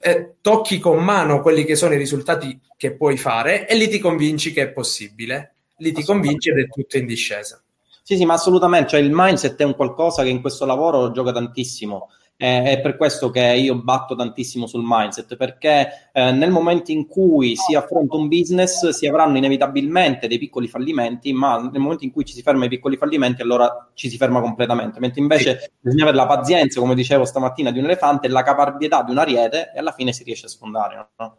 eh, 0.00 0.34
tocchi 0.40 0.80
con 0.80 1.04
mano 1.04 1.40
quelli 1.40 1.64
che 1.64 1.76
sono 1.76 1.94
i 1.94 1.98
risultati 1.98 2.58
che 2.76 2.96
puoi 2.96 3.16
fare 3.16 3.68
e 3.68 3.76
lì 3.76 3.86
ti 3.86 4.00
convinci 4.00 4.52
che 4.52 4.62
è 4.62 4.68
possibile, 4.70 5.54
lì 5.76 5.92
ti 5.92 6.02
convinci 6.02 6.50
ed 6.50 6.58
è 6.58 6.66
tutto 6.66 6.96
in 6.96 7.06
discesa. 7.06 7.62
Sì, 8.08 8.16
sì, 8.16 8.24
ma 8.24 8.32
assolutamente, 8.32 8.88
cioè 8.88 9.00
il 9.00 9.10
mindset 9.12 9.60
è 9.60 9.64
un 9.64 9.74
qualcosa 9.74 10.22
che 10.22 10.30
in 10.30 10.40
questo 10.40 10.64
lavoro 10.64 11.10
gioca 11.10 11.30
tantissimo 11.30 12.08
eh, 12.38 12.62
è 12.62 12.80
per 12.80 12.96
questo 12.96 13.28
che 13.28 13.42
io 13.42 13.82
batto 13.82 14.14
tantissimo 14.14 14.66
sul 14.66 14.80
mindset, 14.82 15.36
perché 15.36 16.08
eh, 16.10 16.32
nel 16.32 16.50
momento 16.50 16.90
in 16.90 17.06
cui 17.06 17.54
si 17.54 17.74
affronta 17.74 18.16
un 18.16 18.28
business 18.28 18.88
si 18.88 19.06
avranno 19.06 19.36
inevitabilmente 19.36 20.26
dei 20.26 20.38
piccoli 20.38 20.68
fallimenti, 20.68 21.34
ma 21.34 21.58
nel 21.58 21.82
momento 21.82 22.04
in 22.04 22.10
cui 22.10 22.24
ci 22.24 22.32
si 22.32 22.40
ferma 22.40 22.62
ai 22.62 22.70
piccoli 22.70 22.96
fallimenti 22.96 23.42
allora 23.42 23.90
ci 23.92 24.08
si 24.08 24.16
ferma 24.16 24.40
completamente, 24.40 25.00
mentre 25.00 25.20
invece 25.20 25.58
sì. 25.60 25.68
bisogna 25.78 26.04
avere 26.04 26.16
la 26.16 26.26
pazienza, 26.26 26.80
come 26.80 26.94
dicevo 26.94 27.26
stamattina, 27.26 27.70
di 27.70 27.78
un 27.78 27.84
elefante 27.84 28.26
e 28.26 28.30
la 28.30 28.42
caparbietà 28.42 29.02
di 29.02 29.10
un 29.10 29.18
ariete 29.18 29.72
e 29.74 29.80
alla 29.80 29.92
fine 29.92 30.14
si 30.14 30.24
riesce 30.24 30.46
a 30.46 30.48
sfondare. 30.48 31.10
No? 31.18 31.36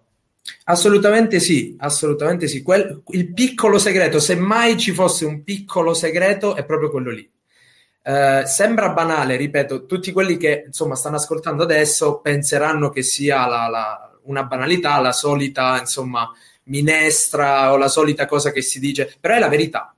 Assolutamente 0.66 1.40
sì, 1.40 1.76
assolutamente 1.80 2.48
sì. 2.48 2.62
Quel, 2.62 3.02
il 3.08 3.34
piccolo 3.34 3.78
segreto, 3.78 4.20
se 4.20 4.36
mai 4.36 4.78
ci 4.78 4.92
fosse 4.92 5.26
un 5.26 5.44
piccolo 5.44 5.94
segreto, 5.94 6.56
è 6.56 6.66
proprio 6.66 6.90
quello 6.90 7.12
lì. 7.12 7.30
Eh, 8.02 8.44
sembra 8.46 8.90
banale, 8.90 9.36
ripeto, 9.36 9.86
tutti 9.86 10.12
quelli 10.12 10.38
che 10.38 10.64
insomma 10.68 10.96
stanno 10.96 11.18
ascoltando 11.18 11.64
adesso 11.64 12.20
penseranno 12.20 12.90
che 12.90 13.04
sia 13.04 13.46
la, 13.46 13.68
la, 13.68 14.20
una 14.24 14.44
banalità, 14.44 15.00
la 15.00 15.12
solita 15.12 15.78
insomma 15.80 16.32
minestra 16.64 17.72
o 17.72 17.78
la 17.78 17.88
solita 17.88 18.26
cosa 18.26 18.52
che 18.52 18.62
si 18.62 18.80
dice, 18.80 19.14
però 19.20 19.36
è 19.36 19.40
la 19.40 19.50
verità. 19.50 19.94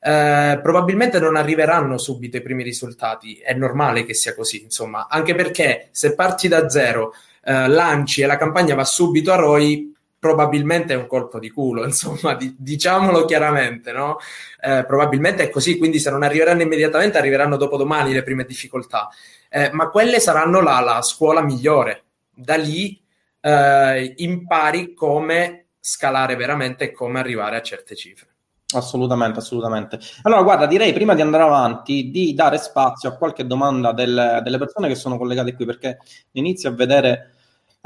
Eh, 0.00 0.60
probabilmente 0.62 1.18
non 1.18 1.36
arriveranno 1.36 1.98
subito 1.98 2.36
i 2.36 2.42
primi 2.42 2.62
risultati, 2.62 3.36
è 3.38 3.54
normale 3.54 4.04
che 4.04 4.14
sia 4.14 4.34
così, 4.34 4.62
insomma, 4.62 5.06
anche 5.08 5.34
perché 5.34 5.88
se 5.90 6.14
parti 6.14 6.48
da 6.48 6.68
zero, 6.68 7.12
eh, 7.42 7.68
lanci 7.68 8.22
e 8.22 8.26
la 8.26 8.36
campagna 8.36 8.74
va 8.74 8.84
subito 8.84 9.32
a 9.32 9.36
ROI, 9.36 9.95
probabilmente 10.18 10.94
è 10.94 10.96
un 10.96 11.06
colpo 11.06 11.38
di 11.38 11.50
culo, 11.50 11.84
insomma, 11.86 12.34
di, 12.34 12.54
diciamolo 12.58 13.24
chiaramente, 13.24 13.92
no? 13.92 14.18
Eh, 14.60 14.84
probabilmente 14.86 15.44
è 15.44 15.50
così, 15.50 15.78
quindi 15.78 15.98
se 15.98 16.10
non 16.10 16.22
arriveranno 16.22 16.62
immediatamente 16.62 17.18
arriveranno 17.18 17.56
dopodomani 17.56 18.12
le 18.12 18.22
prime 18.22 18.44
difficoltà, 18.44 19.08
eh, 19.48 19.70
ma 19.72 19.88
quelle 19.90 20.20
saranno 20.20 20.60
la, 20.60 20.80
la, 20.80 21.02
scuola 21.02 21.42
migliore. 21.42 22.04
Da 22.34 22.56
lì 22.56 23.00
eh, 23.40 24.14
impari 24.16 24.92
come 24.94 25.68
scalare 25.80 26.36
veramente 26.36 26.84
e 26.84 26.92
come 26.92 27.18
arrivare 27.18 27.56
a 27.56 27.62
certe 27.62 27.94
cifre. 27.94 28.28
Assolutamente, 28.74 29.38
assolutamente. 29.38 29.98
Allora, 30.22 30.42
guarda, 30.42 30.66
direi 30.66 30.92
prima 30.92 31.14
di 31.14 31.20
andare 31.20 31.44
avanti 31.44 32.10
di 32.10 32.34
dare 32.34 32.58
spazio 32.58 33.08
a 33.08 33.16
qualche 33.16 33.46
domanda 33.46 33.92
del, 33.92 34.40
delle 34.42 34.58
persone 34.58 34.88
che 34.88 34.96
sono 34.96 35.16
collegate 35.16 35.54
qui, 35.54 35.64
perché 35.64 35.98
inizio 36.32 36.70
a 36.70 36.72
vedere 36.72 37.35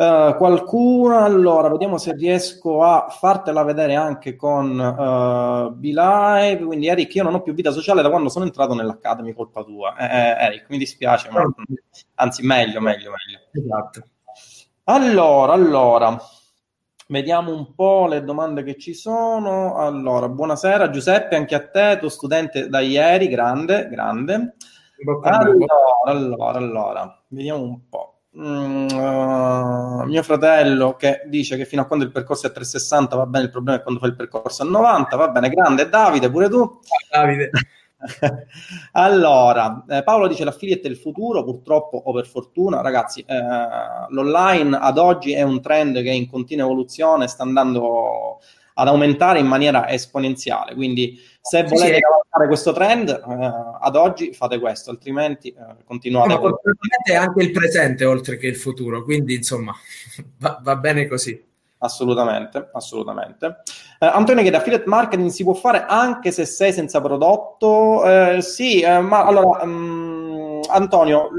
Uh, 0.01 0.35
qualcuno, 0.37 1.23
allora, 1.23 1.69
vediamo 1.69 1.99
se 1.99 2.15
riesco 2.15 2.83
a 2.83 3.09
fartela 3.11 3.63
vedere 3.65 3.97
anche 3.97 4.35
con 4.35 4.79
uh, 4.79 5.75
B-Live. 5.75 6.65
Quindi, 6.65 6.87
Eric, 6.87 7.15
io 7.17 7.23
non 7.23 7.35
ho 7.35 7.43
più 7.43 7.53
vita 7.53 7.71
sociale 7.71 8.01
da 8.01 8.09
quando 8.09 8.31
sono 8.31 8.47
entrato 8.47 8.73
nell'Academy, 8.73 9.35
colpa 9.35 9.63
tua. 9.63 9.95
Eh, 9.99 10.07
eh, 10.07 10.45
Eric, 10.47 10.71
mi 10.71 10.79
dispiace, 10.79 11.29
ma 11.31 11.43
anzi, 12.15 12.47
meglio, 12.47 12.81
meglio, 12.81 13.11
meglio. 13.11 13.41
Esatto. 13.53 14.03
Allora, 14.85 15.53
allora, 15.53 16.19
vediamo 17.09 17.55
un 17.55 17.75
po' 17.75 18.07
le 18.07 18.25
domande 18.25 18.63
che 18.63 18.79
ci 18.79 18.95
sono. 18.95 19.77
Allora, 19.77 20.31
buonasera 20.31 20.89
Giuseppe, 20.89 21.37
anche 21.37 21.55
a 21.55 21.69
te, 21.69 21.99
tuo 22.01 22.09
studente 22.09 22.71
da 22.71 22.81
ieri, 22.81 23.29
grande, 23.29 23.87
grande. 23.91 24.55
Allora, 25.25 25.67
allora, 26.07 26.59
allora, 26.59 27.23
vediamo 27.29 27.65
un 27.65 27.87
po'. 27.87 28.20
Mm, 28.39 28.87
uh, 28.91 30.05
mio 30.05 30.23
fratello 30.23 30.95
che 30.95 31.23
dice 31.27 31.57
che 31.57 31.65
fino 31.65 31.83
a 31.83 31.87
quando 31.87 32.05
il 32.05 32.13
percorso 32.13 32.47
è 32.47 32.51
a 32.51 32.53
360 32.53 33.17
va 33.17 33.27
bene, 33.27 33.47
il 33.47 33.51
problema 33.51 33.79
è 33.79 33.83
quando 33.83 33.99
fai 33.99 34.11
il 34.11 34.17
percorso 34.17 34.63
a 34.63 34.67
90, 34.67 35.17
va 35.17 35.29
bene, 35.31 35.49
grande, 35.49 35.89
Davide 35.89 36.31
pure 36.31 36.49
tu. 36.49 36.79
Davide. 37.11 37.51
allora, 38.93 39.85
eh, 39.89 40.05
Paolo 40.05 40.29
dice 40.29 40.45
l'affiliate 40.45 40.87
è 40.87 40.91
il 40.91 40.97
futuro, 40.97 41.43
purtroppo 41.43 41.97
o 41.97 42.13
per 42.13 42.27
fortuna, 42.27 42.81
ragazzi, 42.83 43.25
eh, 43.27 43.37
l'online 44.11 44.77
ad 44.77 44.97
oggi 44.97 45.33
è 45.33 45.43
un 45.43 45.61
trend 45.61 45.97
che 45.97 46.11
è 46.11 46.15
in 46.15 46.29
continua 46.29 46.67
evoluzione, 46.67 47.27
sta 47.27 47.43
andando 47.43 48.39
ad 48.81 48.89
aumentare 48.89 49.39
in 49.39 49.47
maniera 49.47 49.89
esponenziale, 49.91 50.75
quindi 50.75 51.21
se 51.43 51.65
volete 51.65 51.95
sì, 51.95 52.01
cavalcare 52.01 52.47
questo 52.47 52.73
trend, 52.73 53.09
eh, 53.09 53.53
ad 53.81 53.97
oggi 53.97 54.33
fate 54.33 54.59
questo, 54.59 54.91
altrimenti 54.91 55.49
eh, 55.49 55.85
continuate. 55.85 56.39
Ma 56.39 56.51
è 57.05 57.15
anche 57.15 57.43
il 57.43 57.51
presente 57.51 58.05
oltre 58.07 58.39
che 58.39 58.47
il 58.47 58.57
futuro, 58.57 59.05
quindi 59.05 59.35
insomma 59.35 59.75
va, 60.39 60.59
va 60.63 60.77
bene 60.77 61.07
così. 61.07 61.49
Assolutamente, 61.83 62.71
assolutamente. 62.73 63.63
Eh, 63.99 64.07
Antonio 64.07 64.43
chiede, 64.43 64.57
affiliate 64.57 64.87
marketing 64.87 65.29
si 65.31 65.45
può 65.45 65.55
fare 65.55 65.85
anche 65.87 66.31
se 66.31 66.47
sei 66.47 66.73
senza 66.73 67.01
prodotto? 67.01 68.05
Eh, 68.05 68.43
sì, 68.43 68.81
eh, 68.81 69.01
ma 69.01 69.25
allora, 69.25 69.63
um, 69.63 70.61
Antonio, 70.69 71.31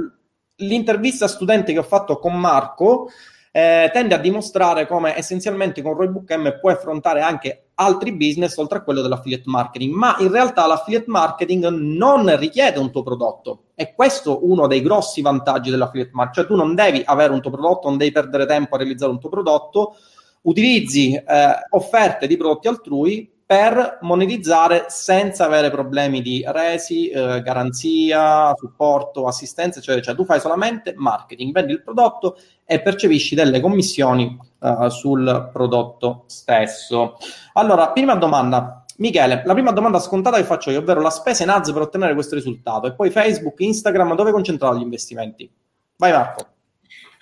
l'intervista 0.57 1.27
studente 1.27 1.73
che 1.73 1.79
ho 1.79 1.83
fatto 1.83 2.17
con 2.17 2.39
Marco 2.39 3.09
eh, 3.51 3.89
tende 3.91 4.15
a 4.15 4.17
dimostrare 4.17 4.87
come 4.87 5.17
essenzialmente 5.17 5.81
con 5.81 5.93
Roybook 5.93 6.33
M 6.33 6.57
puoi 6.59 6.73
affrontare 6.73 7.19
anche 7.21 7.65
altri 7.75 8.13
business 8.13 8.55
oltre 8.57 8.77
a 8.77 8.81
quello 8.81 9.01
dell'affiliate 9.01 9.43
marketing, 9.45 9.93
ma 9.93 10.15
in 10.19 10.31
realtà 10.31 10.65
l'affiliate 10.67 11.09
marketing 11.09 11.67
non 11.67 12.37
richiede 12.37 12.79
un 12.79 12.91
tuo 12.91 13.03
prodotto. 13.03 13.63
E 13.75 13.93
questo 13.93 14.45
uno 14.47 14.67
dei 14.67 14.81
grossi 14.81 15.21
vantaggi 15.21 15.69
dell'affiliate 15.69 16.11
marketing, 16.13 16.47
cioè 16.47 16.57
tu 16.57 16.63
non 16.63 16.75
devi 16.75 17.01
avere 17.03 17.33
un 17.33 17.41
tuo 17.41 17.51
prodotto, 17.51 17.89
non 17.89 17.97
devi 17.97 18.11
perdere 18.11 18.45
tempo 18.45 18.75
a 18.75 18.77
realizzare 18.77 19.11
un 19.11 19.19
tuo 19.19 19.29
prodotto, 19.29 19.95
utilizzi 20.43 21.13
eh, 21.13 21.23
offerte 21.71 22.27
di 22.27 22.37
prodotti 22.37 22.67
altrui 22.67 23.30
per 23.51 23.97
monetizzare 24.03 24.85
senza 24.87 25.43
avere 25.43 25.69
problemi 25.69 26.21
di 26.21 26.41
resi, 26.47 27.09
eh, 27.09 27.41
garanzia, 27.41 28.53
supporto, 28.55 29.27
assistenza, 29.27 29.81
cioè, 29.81 29.99
cioè, 29.99 30.15
tu 30.15 30.23
fai 30.23 30.39
solamente 30.39 30.93
marketing, 30.95 31.51
vendi 31.51 31.73
il 31.73 31.83
prodotto 31.83 32.37
e 32.63 32.81
percepisci 32.81 33.35
delle 33.35 33.59
commissioni 33.59 34.39
uh, 34.59 34.87
sul 34.87 35.49
prodotto 35.51 36.23
stesso. 36.27 37.17
Allora, 37.51 37.89
prima 37.89 38.15
domanda. 38.15 38.85
Michele, 38.99 39.41
la 39.43 39.53
prima 39.53 39.71
domanda 39.71 39.99
scontata 39.99 40.37
che 40.37 40.45
faccio 40.45 40.71
io, 40.71 40.79
ovvero 40.79 41.01
la 41.01 41.09
spesa 41.09 41.43
in 41.43 41.49
ads 41.49 41.73
per 41.73 41.81
ottenere 41.81 42.13
questo 42.13 42.35
risultato 42.35 42.87
e 42.87 42.93
poi 42.93 43.09
Facebook, 43.09 43.59
Instagram, 43.59 44.15
dove 44.15 44.31
concentrare 44.31 44.77
gli 44.77 44.83
investimenti? 44.83 45.51
Vai 45.97 46.13
Marco. 46.13 46.45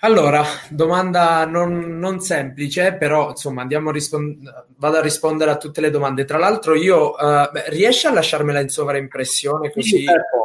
Allora, 0.02 0.42
domanda 0.70 1.44
non, 1.44 1.98
non, 1.98 2.20
semplice, 2.20 2.94
però 2.94 3.30
insomma 3.30 3.60
andiamo 3.60 3.90
a 3.90 3.92
rispond- 3.92 4.66
vado 4.76 4.96
a 4.96 5.02
rispondere 5.02 5.50
a 5.50 5.58
tutte 5.58 5.82
le 5.82 5.90
domande. 5.90 6.24
Tra 6.24 6.38
l'altro, 6.38 6.74
io 6.74 7.10
uh, 7.10 7.50
beh, 7.50 7.64
riesci 7.68 8.06
a 8.06 8.12
lasciarmela 8.12 8.60
in 8.60 8.70
sovraimpressione 8.70 9.70
così? 9.70 9.98
Sì, 9.98 10.04
certo. 10.04 10.40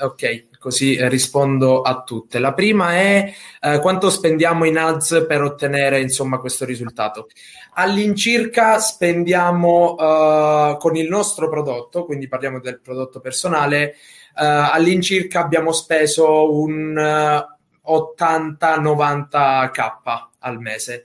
Ok, 0.00 0.58
così 0.60 0.94
eh, 0.94 1.08
rispondo 1.08 1.82
a 1.82 2.02
tutte. 2.04 2.38
La 2.38 2.54
prima 2.54 2.94
è 2.94 3.32
eh, 3.60 3.80
quanto 3.80 4.10
spendiamo 4.10 4.64
in 4.64 4.78
ads 4.78 5.24
per 5.26 5.42
ottenere 5.42 6.00
insomma 6.00 6.38
questo 6.38 6.64
risultato. 6.64 7.26
All'incirca 7.74 8.78
spendiamo 8.78 9.94
uh, 9.94 10.76
con 10.78 10.94
il 10.94 11.08
nostro 11.08 11.48
prodotto, 11.48 12.04
quindi 12.04 12.28
parliamo 12.28 12.60
del 12.60 12.80
prodotto 12.80 13.18
personale, 13.18 13.96
uh, 14.36 14.70
all'incirca 14.72 15.40
abbiamo 15.40 15.72
speso 15.72 16.56
un 16.56 16.96
uh, 16.96 17.57
80-90k 17.88 20.26
al 20.40 20.60
mese. 20.60 21.04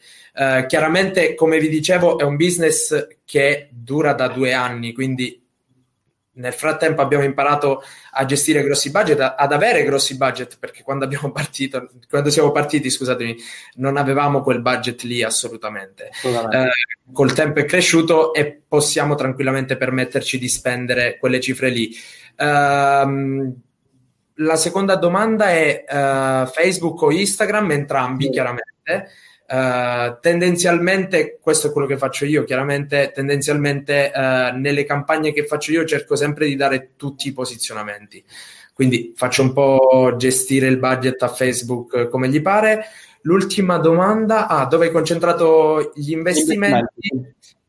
chiaramente, 0.68 1.34
come 1.36 1.60
vi 1.60 1.70
dicevo, 1.70 2.20
è 2.20 2.24
un 2.24 2.36
business 2.36 3.08
che 3.26 3.70
dura 3.72 4.14
da 4.14 4.28
due 4.28 4.54
anni, 4.54 4.94
quindi 4.94 5.44
nel 6.36 6.54
frattempo 6.54 7.02
abbiamo 7.02 7.24
imparato 7.24 7.84
a 8.12 8.26
gestire 8.26 8.64
grossi 8.64 8.90
budget, 8.90 9.36
ad 9.38 9.52
avere 9.52 9.84
grossi 9.84 10.18
budget, 10.18 10.58
perché 10.58 10.82
quando 10.82 11.06
abbiamo 11.06 11.32
partito, 11.32 11.90
quando 12.10 12.30
siamo 12.30 12.52
partiti, 12.52 12.90
scusatemi, 12.90 13.36
non 13.76 13.98
avevamo 13.98 14.42
quel 14.42 14.62
budget 14.62 15.04
lì 15.04 15.22
assolutamente. 15.22 16.10
Eh, 16.52 16.70
col 17.12 17.34
tempo 17.34 17.60
è 17.60 17.66
cresciuto 17.66 18.34
e 18.34 18.62
possiamo 18.68 19.16
tranquillamente 19.16 19.78
permetterci 19.78 20.40
di 20.40 20.50
spendere 20.50 21.18
quelle 21.18 21.40
cifre 21.40 21.70
lì. 21.70 21.96
Um, 22.38 23.56
la 24.36 24.56
seconda 24.56 24.96
domanda 24.96 25.50
è 25.50 25.84
uh, 25.88 26.48
Facebook 26.48 27.02
o 27.02 27.12
Instagram, 27.12 27.72
entrambi 27.72 28.26
sì. 28.26 28.30
chiaramente. 28.32 29.10
Uh, 29.46 30.18
tendenzialmente, 30.20 31.38
questo 31.40 31.68
è 31.68 31.72
quello 31.72 31.86
che 31.86 31.98
faccio 31.98 32.26
io, 32.26 32.44
chiaramente 32.44 33.12
tendenzialmente 33.14 34.12
uh, 34.14 34.58
nelle 34.58 34.86
campagne 34.86 35.32
che 35.32 35.46
faccio 35.46 35.72
io 35.72 35.86
cerco 35.86 36.16
sempre 36.16 36.48
di 36.48 36.56
dare 36.56 36.94
tutti 36.96 37.28
i 37.28 37.34
posizionamenti, 37.34 38.24
quindi 38.74 39.14
faccio 39.16 39.44
un 39.44 39.54
po' 39.54 40.16
gestire 40.18 40.68
il 40.68 40.80
budget 40.80 41.22
a 41.22 41.28
Facebook 41.28 42.08
come 42.08 42.30
gli 42.30 42.42
pare. 42.42 42.86
L'ultima 43.26 43.78
domanda, 43.78 44.48
ah, 44.48 44.66
dove 44.66 44.88
hai 44.88 44.92
concentrato 44.92 45.92
gli 45.94 46.12
investimenti? 46.12 47.12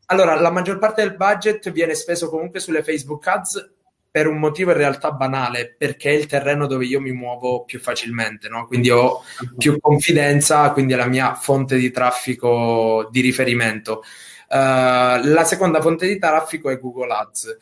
Allora, 0.07 0.39
la 0.39 0.51
maggior 0.51 0.79
parte 0.79 1.01
del 1.01 1.15
budget 1.15 1.71
viene 1.71 1.93
speso 1.93 2.29
comunque 2.29 2.59
sulle 2.59 2.83
Facebook 2.83 3.25
Ads 3.27 3.74
per 4.15 4.27
un 4.27 4.37
motivo 4.37 4.71
in 4.71 4.77
realtà 4.77 5.11
banale, 5.11 5.75
perché 5.77 6.09
è 6.09 6.13
il 6.13 6.25
terreno 6.25 6.67
dove 6.67 6.85
io 6.85 7.01
mi 7.01 7.11
muovo 7.11 7.65
più 7.65 7.81
facilmente, 7.81 8.47
no? 8.47 8.65
quindi 8.65 8.89
ho 8.89 9.21
più 9.57 9.77
confidenza, 9.77 10.71
quindi 10.71 10.93
è 10.93 10.95
la 10.95 11.07
mia 11.07 11.33
fonte 11.33 11.75
di 11.75 11.91
traffico 11.91 13.09
di 13.11 13.19
riferimento. 13.19 14.03
Uh, 14.47 15.19
la 15.21 15.43
seconda 15.43 15.81
fonte 15.81 16.07
di 16.07 16.17
traffico 16.17 16.69
è 16.69 16.79
Google 16.79 17.13
Ads. 17.13 17.57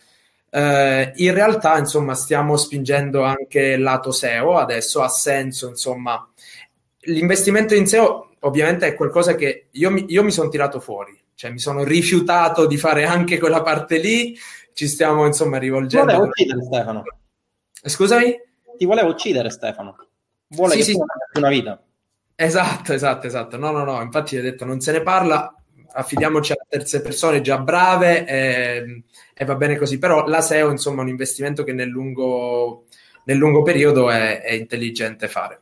Uh, 0.52 1.12
in 1.24 1.34
realtà, 1.34 1.80
insomma, 1.80 2.14
stiamo 2.14 2.56
spingendo 2.56 3.24
anche 3.24 3.76
lato 3.76 4.12
SEO, 4.12 4.56
adesso 4.56 5.02
ha 5.02 5.10
senso, 5.10 5.70
insomma, 5.70 6.24
l'investimento 7.06 7.74
in 7.74 7.88
SEO 7.88 8.36
ovviamente 8.42 8.86
è 8.86 8.94
qualcosa 8.94 9.34
che 9.34 9.70
io 9.72 9.90
mi, 9.90 10.06
io 10.08 10.24
mi 10.24 10.30
sono 10.30 10.50
tirato 10.50 10.80
fuori, 10.80 11.20
cioè 11.44 11.52
mi 11.52 11.60
sono 11.60 11.84
rifiutato 11.84 12.66
di 12.66 12.78
fare 12.78 13.04
anche 13.04 13.38
quella 13.38 13.62
parte 13.62 13.98
lì, 13.98 14.34
ci 14.72 14.88
stiamo 14.88 15.26
insomma 15.26 15.58
rivolgendo. 15.58 16.08
Ti 16.08 16.14
volevo 16.14 16.30
uccidere 16.30 16.64
Stefano. 16.64 17.04
Scusami? 17.84 18.42
Ti 18.78 18.86
volevo 18.86 19.10
uccidere 19.10 19.50
Stefano. 19.50 20.08
Vuole 20.48 20.76
sì, 20.76 20.84
sì. 20.84 20.98
una 21.34 21.50
vita. 21.50 21.84
Esatto, 22.34 22.94
esatto, 22.94 23.28
esatto. 23.28 23.58
No, 23.58 23.72
no, 23.72 23.84
no, 23.84 24.02
infatti 24.02 24.38
ho 24.38 24.42
detto 24.42 24.64
non 24.64 24.80
se 24.80 24.94
ne 24.94 25.02
parla, 25.02 25.54
affidiamoci 25.92 26.54
a 26.54 26.66
terze 26.66 27.02
persone 27.02 27.42
già 27.42 27.58
brave 27.58 28.26
e, 28.26 29.04
e 29.34 29.44
va 29.44 29.56
bene 29.56 29.76
così. 29.76 29.98
Però 29.98 30.26
la 30.26 30.40
SEO 30.40 30.72
insomma 30.72 31.02
è 31.02 31.04
un 31.04 31.10
investimento 31.10 31.66
che 31.66 31.74
nel 31.74 31.90
lungo, 31.90 32.86
nel 33.26 33.36
lungo 33.36 33.64
periodo 33.64 34.10
è, 34.10 34.40
è 34.40 34.54
intelligente 34.54 35.28
fare. 35.28 35.60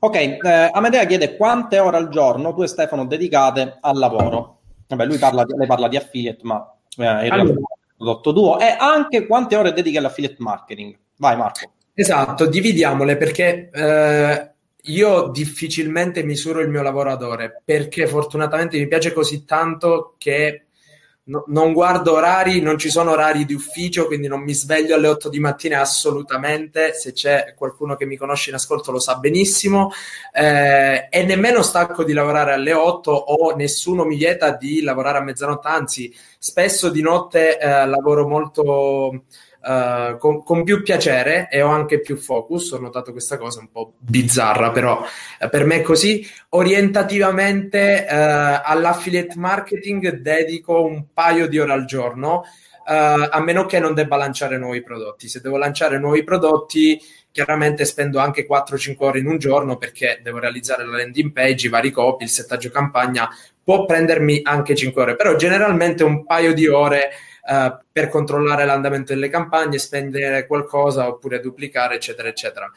Ok, 0.00 0.16
eh, 0.16 0.38
Amedea 0.70 1.06
chiede 1.06 1.34
quante 1.34 1.78
ore 1.78 1.96
al 1.96 2.10
giorno 2.10 2.52
tu 2.52 2.62
e 2.62 2.66
Stefano 2.66 3.06
dedicate 3.06 3.78
al 3.80 3.96
lavoro. 3.96 4.57
Vabbè, 4.88 5.04
lui 5.04 5.18
parla, 5.18 5.44
lei 5.46 5.66
parla 5.66 5.88
di 5.88 5.96
affiliate, 5.96 6.40
ma 6.42 6.74
eh, 6.96 7.26
in 7.26 7.32
allora, 7.32 7.54
prodotto 7.96 8.32
tuo 8.32 8.58
e 8.58 8.74
anche 8.78 9.26
quante 9.26 9.56
ore 9.56 9.72
dedichi 9.72 9.96
all'affiliate 9.96 10.36
marketing. 10.38 10.96
Vai 11.16 11.36
Marco. 11.36 11.72
Esatto, 11.94 12.46
dividiamole 12.46 13.16
perché 13.16 13.70
eh, 13.72 14.50
io 14.82 15.28
difficilmente 15.28 16.22
misuro 16.22 16.60
il 16.60 16.68
mio 16.68 16.82
lavoro 16.82 17.10
ad 17.10 17.22
ore 17.22 17.60
perché 17.64 18.06
fortunatamente 18.06 18.78
mi 18.78 18.86
piace 18.86 19.12
così 19.12 19.44
tanto 19.44 20.14
che 20.16 20.67
no, 21.28 21.44
non 21.46 21.72
guardo 21.72 22.14
orari, 22.14 22.60
non 22.60 22.78
ci 22.78 22.90
sono 22.90 23.12
orari 23.12 23.44
di 23.44 23.54
ufficio, 23.54 24.06
quindi 24.06 24.28
non 24.28 24.40
mi 24.40 24.54
sveglio 24.54 24.94
alle 24.94 25.08
8 25.08 25.28
di 25.28 25.40
mattina 25.40 25.80
assolutamente. 25.80 26.92
Se 26.94 27.12
c'è 27.12 27.54
qualcuno 27.56 27.96
che 27.96 28.04
mi 28.04 28.16
conosce 28.16 28.50
in 28.50 28.56
ascolto 28.56 28.92
lo 28.92 28.98
sa 28.98 29.16
benissimo. 29.16 29.90
Eh, 30.32 31.08
e 31.10 31.24
nemmeno 31.24 31.62
stacco 31.62 32.04
di 32.04 32.12
lavorare 32.12 32.52
alle 32.52 32.72
8 32.72 33.10
o 33.10 33.54
nessuno 33.56 34.04
mi 34.04 34.16
vieta 34.16 34.50
di 34.50 34.82
lavorare 34.82 35.18
a 35.18 35.22
mezzanotte, 35.22 35.68
anzi, 35.68 36.14
spesso 36.38 36.90
di 36.90 37.02
notte 37.02 37.58
eh, 37.58 37.86
lavoro 37.86 38.26
molto 38.26 39.22
uh, 39.68 40.16
con, 40.16 40.42
con, 40.42 40.64
più 40.64 40.82
piacere 40.82 41.48
e 41.50 41.60
ho 41.60 41.68
anche 41.68 42.00
più 42.00 42.16
focus. 42.16 42.72
Ho 42.72 42.80
notato 42.80 43.12
questa 43.12 43.36
cosa 43.36 43.60
un 43.60 43.70
po' 43.70 43.92
bizzarra, 43.98 44.70
però 44.70 45.02
uh, 45.02 45.48
per 45.48 45.66
me 45.66 45.76
è 45.76 45.82
così. 45.82 46.26
Orientativamente 46.50 48.06
uh, 48.08 48.14
all'affiliate 48.64 49.34
marketing 49.36 50.16
dedico 50.16 50.82
un 50.82 51.06
paio 51.12 51.46
di 51.46 51.58
ore 51.58 51.72
al 51.72 51.84
giorno. 51.84 52.44
a 52.88 53.40
meno 53.42 53.66
che 53.66 53.78
non 53.78 53.92
debba 53.92 54.16
lanciare 54.16 54.56
nuovi 54.56 54.82
prodotti. 54.82 55.28
Se 55.28 55.42
devo 55.42 55.58
lanciare 55.58 55.98
nuovi 55.98 56.24
prodotti, 56.24 56.98
chiaramente 57.30 57.84
spendo 57.84 58.18
anche 58.18 58.46
4-5 58.46 58.96
ore 59.00 59.18
in 59.18 59.26
un 59.26 59.36
giorno 59.36 59.76
perché 59.76 60.20
devo 60.22 60.38
realizzare 60.38 60.86
la 60.86 60.96
landing 60.96 61.30
page, 61.30 61.66
i 61.66 61.70
vari 61.70 61.90
copy, 61.90 62.24
il 62.24 62.30
settaggio 62.30 62.70
campagna. 62.70 63.28
Può 63.62 63.84
prendermi 63.84 64.40
anche 64.42 64.74
5 64.74 65.02
ore, 65.02 65.16
però 65.16 65.36
generalmente 65.36 66.02
un 66.02 66.24
paio 66.24 66.54
di 66.54 66.66
ore 66.66 67.10
uh, 67.48 67.78
per 67.90 68.08
controllare 68.08 68.64
l'andamento 68.64 69.14
delle 69.14 69.30
campagne, 69.30 69.78
spendere 69.78 70.46
qualcosa 70.46 71.08
oppure 71.08 71.40
duplicare, 71.40 71.94
eccetera, 71.96 72.28
eccetera. 72.28 72.70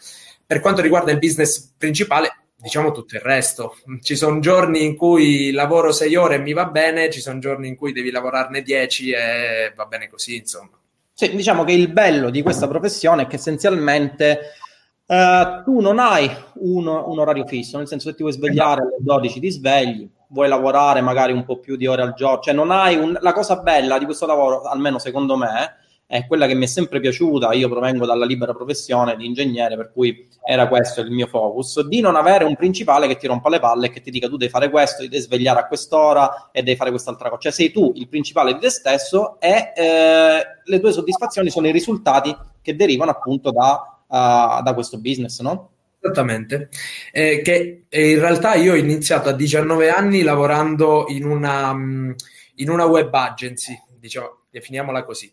Per 0.45 0.59
quanto 0.59 0.81
riguarda 0.81 1.11
il 1.11 1.19
business 1.19 1.73
principale, 1.77 2.41
diciamo 2.55 2.91
tutto 2.91 3.15
il 3.15 3.21
resto. 3.21 3.75
Ci 4.01 4.15
sono 4.15 4.39
giorni 4.39 4.83
in 4.83 4.95
cui 4.95 5.51
lavoro 5.51 5.91
sei 5.91 6.15
ore 6.15 6.35
e 6.35 6.39
mi 6.39 6.53
va 6.53 6.65
bene, 6.65 7.09
ci 7.09 7.19
sono 7.19 7.39
giorni 7.39 7.67
in 7.67 7.75
cui 7.75 7.91
devi 7.91 8.11
lavorarne 8.11 8.61
dieci 8.61 9.11
e 9.11 9.73
va 9.75 9.85
bene 9.85 10.09
così, 10.09 10.37
insomma. 10.37 10.79
Sì, 11.13 11.35
diciamo 11.35 11.63
che 11.63 11.73
il 11.73 11.89
bello 11.89 12.29
di 12.29 12.41
questa 12.41 12.67
professione 12.67 13.23
è 13.23 13.27
che 13.27 13.35
essenzialmente 13.35 14.39
uh, 15.05 15.63
tu 15.63 15.79
non 15.79 15.99
hai 15.99 16.29
un, 16.55 16.87
un, 16.87 17.19
orario 17.19 17.45
fisso, 17.45 17.77
nel 17.77 17.87
senso 17.87 18.09
che 18.09 18.15
ti 18.15 18.21
vuoi 18.23 18.33
svegliare 18.33 18.81
alle 18.81 18.95
12 18.99 19.39
ti 19.39 19.51
svegli, 19.51 20.09
vuoi 20.31 20.47
lavorare 20.47 21.01
magari 21.01 21.33
un 21.33 21.43
po' 21.43 21.59
più 21.59 21.75
di 21.75 21.87
ore 21.87 22.01
al 22.01 22.13
giorno, 22.13 22.41
cioè 22.41 22.53
non 22.53 22.71
hai 22.71 22.95
un... 22.95 23.17
la 23.19 23.33
cosa 23.33 23.57
bella 23.57 23.97
di 23.97 24.05
questo 24.05 24.25
lavoro, 24.25 24.63
almeno 24.63 24.97
secondo 24.97 25.37
me, 25.37 25.75
è 26.11 26.27
quella 26.27 26.45
che 26.45 26.55
mi 26.55 26.65
è 26.65 26.67
sempre 26.67 26.99
piaciuta, 26.99 27.53
io 27.53 27.69
provengo 27.69 28.05
dalla 28.05 28.25
libera 28.25 28.53
professione 28.53 29.15
di 29.15 29.25
ingegnere, 29.25 29.77
per 29.77 29.93
cui 29.93 30.27
era 30.43 30.67
questo 30.67 30.99
il 30.99 31.09
mio 31.09 31.27
focus, 31.27 31.85
di 31.87 32.01
non 32.01 32.17
avere 32.17 32.43
un 32.43 32.57
principale 32.57 33.07
che 33.07 33.15
ti 33.15 33.27
rompa 33.27 33.47
le 33.47 33.59
palle 33.59 33.85
e 33.85 33.89
che 33.91 34.01
ti 34.01 34.11
dica 34.11 34.27
tu 34.27 34.35
devi 34.35 34.51
fare 34.51 34.69
questo, 34.69 35.03
devi 35.03 35.19
svegliare 35.19 35.61
a 35.61 35.67
quest'ora 35.67 36.49
e 36.51 36.63
devi 36.63 36.75
fare 36.75 36.89
quest'altra 36.89 37.29
cosa, 37.29 37.43
cioè 37.43 37.51
sei 37.53 37.71
tu 37.71 37.93
il 37.95 38.09
principale 38.09 38.53
di 38.53 38.59
te 38.59 38.69
stesso 38.69 39.39
e 39.39 39.71
eh, 39.73 40.41
le 40.61 40.79
tue 40.81 40.91
soddisfazioni 40.91 41.49
sono 41.49 41.67
i 41.67 41.71
risultati 41.71 42.35
che 42.61 42.75
derivano 42.75 43.11
appunto 43.11 43.51
da, 43.51 44.01
uh, 44.05 44.61
da 44.61 44.71
questo 44.73 44.99
business, 44.99 45.39
no? 45.39 45.69
Esattamente, 46.03 46.69
eh, 47.11 47.41
che 47.43 47.83
eh, 47.87 48.09
in 48.09 48.19
realtà 48.19 48.55
io 48.55 48.73
ho 48.73 48.75
iniziato 48.75 49.29
a 49.29 49.33
19 49.33 49.91
anni 49.91 50.23
lavorando 50.23 51.05
in 51.09 51.25
una, 51.25 51.71
mm, 51.75 52.11
in 52.55 52.71
una 52.71 52.85
web 52.85 53.13
agency, 53.13 53.79
diciamo, 53.99 54.45
definiamola 54.49 55.03
così, 55.03 55.31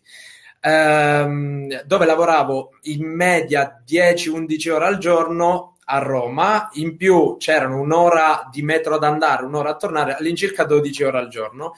ehm, 0.61 1.81
dove 1.85 2.05
lavoravo 2.05 2.77
in 2.83 3.03
media 3.03 3.81
10-11 3.83 4.69
ore 4.69 4.85
al 4.85 4.99
giorno 4.99 5.77
a 5.85 5.97
Roma, 5.97 6.69
in 6.73 6.97
più 6.97 7.37
c'erano 7.39 7.79
un'ora 7.81 8.47
di 8.51 8.61
metro 8.61 8.93
ad 8.93 9.03
andare, 9.03 9.45
un'ora 9.45 9.71
a 9.71 9.75
tornare, 9.75 10.15
all'incirca 10.15 10.65
12 10.65 11.03
ore 11.03 11.17
al 11.17 11.29
giorno 11.29 11.73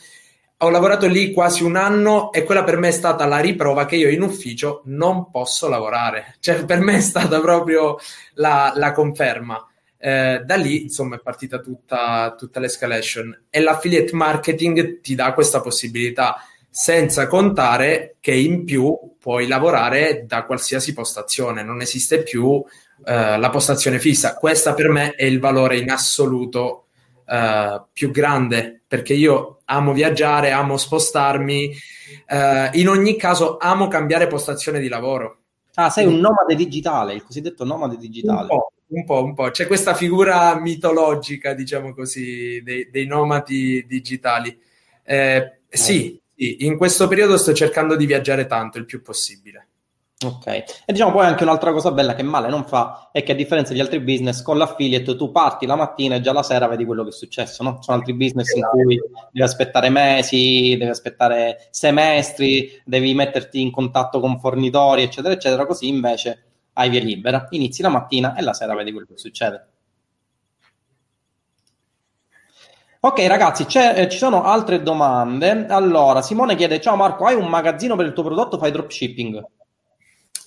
ho 0.64 0.70
lavorato 0.70 1.08
lì 1.08 1.32
quasi 1.32 1.64
un 1.64 1.76
anno 1.76 2.32
e 2.32 2.44
quella 2.44 2.64
per 2.64 2.78
me 2.78 2.90
è 2.90 2.92
stata 2.92 3.26
la 3.26 3.40
riprova 3.40 3.86
che 3.86 3.96
io 3.96 4.10
in 4.10 4.22
ufficio 4.22 4.84
non 4.86 5.32
posso 5.32 5.68
lavorare. 5.68 6.36
Cioè, 6.40 6.66
per 6.66 6.80
me 6.80 6.98
è 6.98 7.02
stata 7.02 7.40
proprio 7.40 7.98
la, 8.34 8.72
la 8.76 8.92
conferma. 8.92 9.66
Eh, 9.98 10.42
da 10.46 10.56
lì, 10.56 10.84
insomma, 10.84 11.16
è 11.16 11.20
partita 11.20 11.60
tutta, 11.60 12.36
tutta 12.38 12.60
l'escalation. 12.60 13.46
E 13.50 13.60
l'affiliate 13.60 14.14
marketing 14.14 15.02
ti 15.02 15.16
dà 15.16 15.34
questa 15.34 15.62
possibilità, 15.62 16.36
senza 16.70 17.26
contare 17.26 18.18
che 18.20 18.34
in 18.34 18.64
più 18.64 19.16
puoi 19.20 19.48
lavorare 19.48 20.26
da 20.28 20.46
qualsiasi 20.46 20.94
postazione. 20.94 21.64
Non 21.64 21.82
esiste 21.82 22.22
più 22.22 22.64
eh, 23.04 23.38
la 23.38 23.50
postazione 23.50 23.98
fissa. 23.98 24.36
Questa 24.36 24.76
per 24.76 24.90
me 24.90 25.14
è 25.16 25.26
il 25.26 25.40
valore 25.40 25.80
in 25.80 25.90
assoluto 25.90 26.86
eh, 27.26 27.84
più 27.92 28.12
grande 28.12 28.82
perché 28.88 29.14
io 29.14 29.61
amo 29.72 29.94
viaggiare, 29.94 30.52
amo 30.52 30.78
spostarmi, 30.78 31.74
uh, 32.30 32.78
in 32.78 32.90
ogni 32.90 33.16
caso 33.16 33.58
amo 33.58 33.88
cambiare 33.88 34.28
postazione 34.28 34.80
di 34.80 34.88
lavoro. 34.88 35.38
Ah, 35.76 35.90
sei 35.90 36.06
un 36.06 36.20
nomade 36.20 36.56
digitale, 36.56 37.14
il 37.14 37.24
cosiddetto 37.24 37.64
nomade 37.64 37.98
digitale. 37.98 38.42
Un 38.42 38.48
po', 38.48 38.72
un 38.88 39.06
po', 39.06 39.24
un 39.24 39.34
po'. 39.34 39.50
C'è 39.52 39.68
questa 39.68 39.94
figura 39.94 40.60
mitologica, 40.60 41.54
diciamo 41.54 41.94
così, 41.94 42.62
dei, 42.62 42.90
dei 42.92 43.06
nomadi 43.06 43.86
digitali. 43.88 44.60
Eh, 45.04 45.62
sì, 45.70 46.20
sì, 46.36 46.66
in 46.66 46.76
questo 46.76 47.08
periodo 47.08 47.38
sto 47.38 47.54
cercando 47.54 47.96
di 47.96 48.06
viaggiare 48.06 48.48
tanto, 48.48 48.78
il 48.78 48.86
più 48.86 49.02
possibile. 49.02 49.68
Ok, 50.24 50.46
e 50.46 50.66
diciamo 50.86 51.12
poi 51.12 51.26
anche 51.26 51.42
un'altra 51.44 51.72
cosa 51.72 51.92
bella 51.92 52.14
che 52.14 52.22
male 52.22 52.48
non 52.48 52.64
fa 52.64 53.10
è 53.12 53.24
che 53.24 53.32
a 53.32 53.36
differenza 53.36 53.74
di 53.74 53.80
altri 53.80 54.00
business 54.00 54.44
con 54.44 54.56
l'affiliate 54.56 55.16
tu 55.16 55.32
parti 55.32 55.66
la 55.66 55.76
mattina 55.76 56.14
e 56.14 56.22
già 56.22 56.32
la 56.32 56.44
sera 56.44 56.68
vedi 56.68 56.86
quello 56.86 57.02
che 57.02 57.10
è 57.10 57.12
successo, 57.12 57.64
no? 57.64 57.80
Sono 57.82 57.98
altri 57.98 58.14
business 58.14 58.54
in 58.54 58.62
cui 58.70 59.02
devi 59.32 59.42
aspettare 59.42 59.90
mesi, 59.90 60.76
devi 60.78 60.92
aspettare 60.92 61.68
semestri, 61.72 62.80
devi 62.86 63.16
metterti 63.16 63.62
in 63.62 63.72
contatto 63.72 64.20
con 64.20 64.40
fornitori, 64.40 65.02
eccetera, 65.02 65.34
eccetera, 65.34 65.66
così 65.66 65.88
invece 65.88 66.44
hai 66.74 66.90
via 66.90 67.02
libera, 67.02 67.48
inizi 67.50 67.82
la 67.82 67.90
mattina 67.90 68.36
e 68.36 68.44
la 68.44 68.54
sera 68.54 68.76
vedi 68.76 68.92
quello 68.92 69.08
che 69.08 69.18
succede. 69.18 69.68
Ok 73.00 73.26
ragazzi, 73.26 73.66
eh, 73.76 74.08
ci 74.08 74.18
sono 74.20 74.44
altre 74.44 74.84
domande. 74.84 75.66
Allora, 75.68 76.22
Simone 76.22 76.56
chiede, 76.56 76.80
ciao 76.80 76.96
Marco, 76.96 77.26
hai 77.26 77.34
un 77.34 77.48
magazzino 77.48 77.96
per 77.96 78.06
il 78.06 78.14
tuo 78.14 78.24
prodotto, 78.24 78.60
fai 78.60 78.70
dropshipping? 78.70 79.44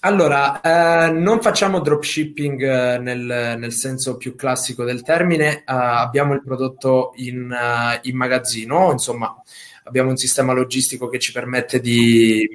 Allora, 0.07 0.61
eh, 0.61 1.11
non 1.13 1.41
facciamo 1.41 1.81
dropshipping 1.81 2.61
eh, 2.63 2.99
nel, 2.99 3.57
nel, 3.59 3.73
senso 3.73 4.19
più 4.19 4.35
classico 4.35 4.85
del 4.85 5.01
termine, 5.01 5.65
uh, 5.67 5.73
abbiamo 5.73 6.35
il 6.35 6.43
prodotto 6.43 7.13
in, 7.17 7.51
uh, 7.51 7.99
in, 8.07 8.15
magazzino, 8.15 8.93
insomma 8.93 9.35
abbiamo 9.85 10.11
un 10.11 10.19
sistema 10.19 10.53
logistico 10.53 11.09
che 11.09 11.19
ci 11.19 11.33
permette 11.33 11.81
di, 11.81 12.47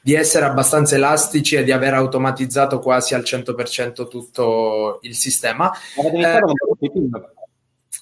di, 0.00 0.14
essere 0.14 0.44
abbastanza 0.44 0.94
elastici 0.94 1.56
e 1.56 1.64
di 1.64 1.72
aver 1.72 1.94
automatizzato 1.94 2.78
quasi 2.78 3.14
al 3.14 3.22
100% 3.22 4.06
tutto 4.06 5.00
il 5.02 5.16
sistema. 5.16 5.72
Avete 5.98 6.14
iniziato 6.14 6.50
eh, 6.50 6.54
dropshipping? 6.64 7.32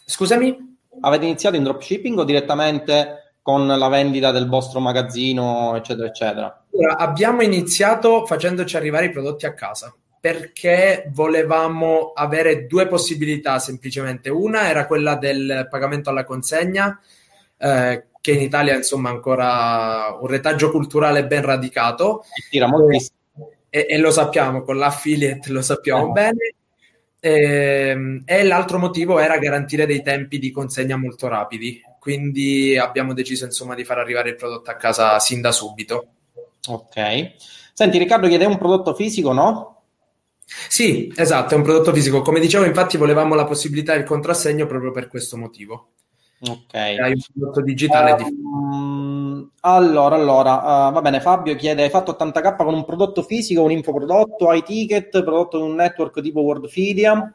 Scusami? 0.05 0.79
Avete 1.01 1.25
iniziato 1.25 1.57
in 1.57 1.63
dropshipping 1.63 2.19
o 2.19 2.25
direttamente 2.25 3.33
con 3.41 3.67
la 3.67 3.89
vendita 3.89 4.31
del 4.31 4.47
vostro 4.47 4.79
magazzino, 4.79 5.75
eccetera, 5.75 6.07
eccetera? 6.07 6.60
Allora, 6.73 6.97
abbiamo 6.97 7.43
iniziato 7.43 8.27
facendoci 8.27 8.77
arrivare 8.77 9.07
i 9.07 9.11
prodotti 9.11 9.47
a 9.47 9.55
casa 9.55 9.95
perché 10.21 11.11
volevamo 11.13 12.13
avere 12.15 12.67
due 12.67 12.87
possibilità 12.87 13.59
semplicemente. 13.59 14.29
Una 14.29 14.69
era 14.69 14.87
quella 14.87 15.17
del 15.17 15.67
pagamento 15.71 16.11
alla 16.11 16.25
consegna, 16.25 17.01
eh, 17.57 18.07
che 18.21 18.33
in 18.33 18.41
Italia 18.41 18.77
insomma 18.77 19.09
è 19.09 19.13
ancora 19.13 20.19
un 20.21 20.27
retaggio 20.27 20.71
culturale 20.71 21.27
ben 21.27 21.43
radicato. 21.43 22.25
E, 23.71 23.87
e, 23.89 23.99
lo 23.99 24.11
sappiamo, 24.11 24.63
con 24.63 24.77
l'affiliate 24.77 25.51
lo 25.51 25.63
sappiamo 25.63 26.09
eh. 26.09 26.13
bene. 26.13 26.55
E, 27.19 27.89
ehm, 27.89 28.23
e 28.27 28.43
l'altro 28.45 28.79
motivo 28.79 29.19
era 29.19 29.39
garantire 29.39 29.87
dei 29.87 30.03
tempi 30.03 30.39
di 30.39 30.51
consegna 30.51 30.97
molto 30.97 31.29
rapidi 31.29 31.81
quindi 32.01 32.79
abbiamo 32.79 33.13
deciso 33.13 33.45
insomma 33.45 33.75
di 33.75 33.85
far 33.85 33.99
arrivare 33.99 34.31
il 34.31 34.35
prodotto 34.35 34.71
a 34.71 34.77
casa 34.77 35.19
sin 35.19 35.43
da 35.43 35.53
subito. 35.53 36.15
Ok. 36.69 37.35
Senti 37.73 37.99
Riccardo 37.99 38.29
chiede 38.29 38.45
un 38.45 38.59
prodotto 38.59 38.95
fisico, 38.95 39.33
no? 39.33 39.83
Sì, 40.69 41.13
esatto, 41.17 41.55
è 41.55 41.57
un 41.57 41.63
prodotto 41.63 41.93
fisico. 41.93 42.23
Come 42.23 42.41
dicevo, 42.41 42.65
infatti 42.65 42.97
volevamo 42.97 43.35
la 43.35 43.45
possibilità 43.45 43.95
del 43.95 44.05
contrassegno 44.05 44.67
proprio 44.67 44.91
per 44.91 45.09
questo 45.09 45.37
motivo. 45.37 45.93
Ok. 46.41 46.75
Hai 46.75 47.13
un 47.13 47.21
prodotto 47.33 47.63
digitale. 47.63 48.23
Um, 48.23 49.41
di... 49.41 49.49
Allora, 49.61 50.17
allora, 50.17 50.89
uh, 50.89 50.93
va 50.93 51.01
bene, 51.01 51.21
Fabio 51.21 51.55
chiede, 51.55 51.83
hai 51.83 51.91
fatto 51.91 52.17
80k 52.19 52.57
con 52.57 52.75
un 52.75 52.85
prodotto 52.85 53.23
fisico, 53.23 53.63
un 53.63 53.71
infoprodotto, 53.71 54.49
hai 54.49 54.63
ticket, 54.63 55.23
prodotto 55.23 55.59
di 55.59 55.65
un 55.65 55.75
network 55.75 56.21
tipo 56.21 56.41
Wordfidia? 56.41 57.35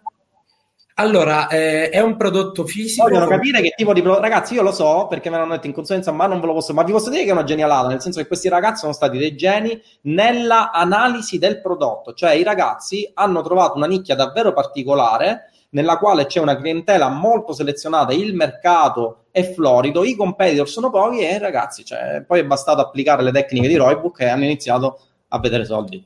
Allora, 0.98 1.50
eh, 1.50 1.90
è 1.90 2.00
un 2.00 2.16
prodotto 2.16 2.66
fisico. 2.66 3.04
Vogliono 3.04 3.28
capire 3.28 3.60
che 3.60 3.74
tipo 3.76 3.92
di 3.92 4.02
prodotto. 4.02 4.22
Ragazzi, 4.22 4.54
io 4.54 4.62
lo 4.62 4.72
so 4.72 5.08
perché 5.10 5.30
me 5.30 5.38
l'hanno 5.38 5.56
detto 5.56 5.68
in 5.68 5.74
consulenza, 5.74 6.14
ma 6.14 6.26
non 6.26 6.40
ve 6.40 6.46
lo 6.46 6.54
posso. 6.54 6.74
Ma 6.74 6.84
vi 6.84 6.94
posso 6.94 7.10
dire 7.10 7.24
che 7.24 7.30
è 7.30 7.34
una 7.34 7.44
genialata, 7.44 7.90
nel 7.90 8.00
senso 8.00 8.22
che 8.22 8.28
questi 8.28 8.48
ragazzi 8.48 8.80
sono 8.80 8.94
stati 8.94 9.18
dei 9.18 9.36
geni 9.36 9.82
nella 10.04 10.72
analisi 10.72 11.38
del 11.38 11.60
prodotto. 11.60 12.14
Cioè, 12.14 12.32
i 12.32 12.44
ragazzi 12.44 13.12
hanno 13.14 13.42
trovato 13.42 13.76
una 13.76 13.88
nicchia 13.88 14.16
davvero 14.16 14.54
particolare 14.54 15.50
nella 15.72 15.98
quale 15.98 16.28
c'è 16.28 16.40
una 16.40 16.56
clientela 16.56 17.10
molto 17.10 17.52
selezionata, 17.52 18.14
il 18.14 18.34
mercato 18.34 19.26
è 19.32 19.52
florido, 19.52 20.06
i 20.06 20.16
competitor 20.16 20.70
sono 20.70 20.90
pochi 20.90 21.20
e 21.20 21.38
ragazzi, 21.38 21.84
cioè, 21.84 22.24
poi 22.26 22.40
è 22.40 22.46
bastato 22.46 22.80
applicare 22.80 23.22
le 23.22 23.32
tecniche 23.34 23.68
di 23.68 23.76
Roybook 23.76 24.22
e 24.22 24.30
hanno 24.30 24.46
iniziato 24.46 25.00
a 25.28 25.40
vedere 25.40 25.66
soldi. 25.66 26.02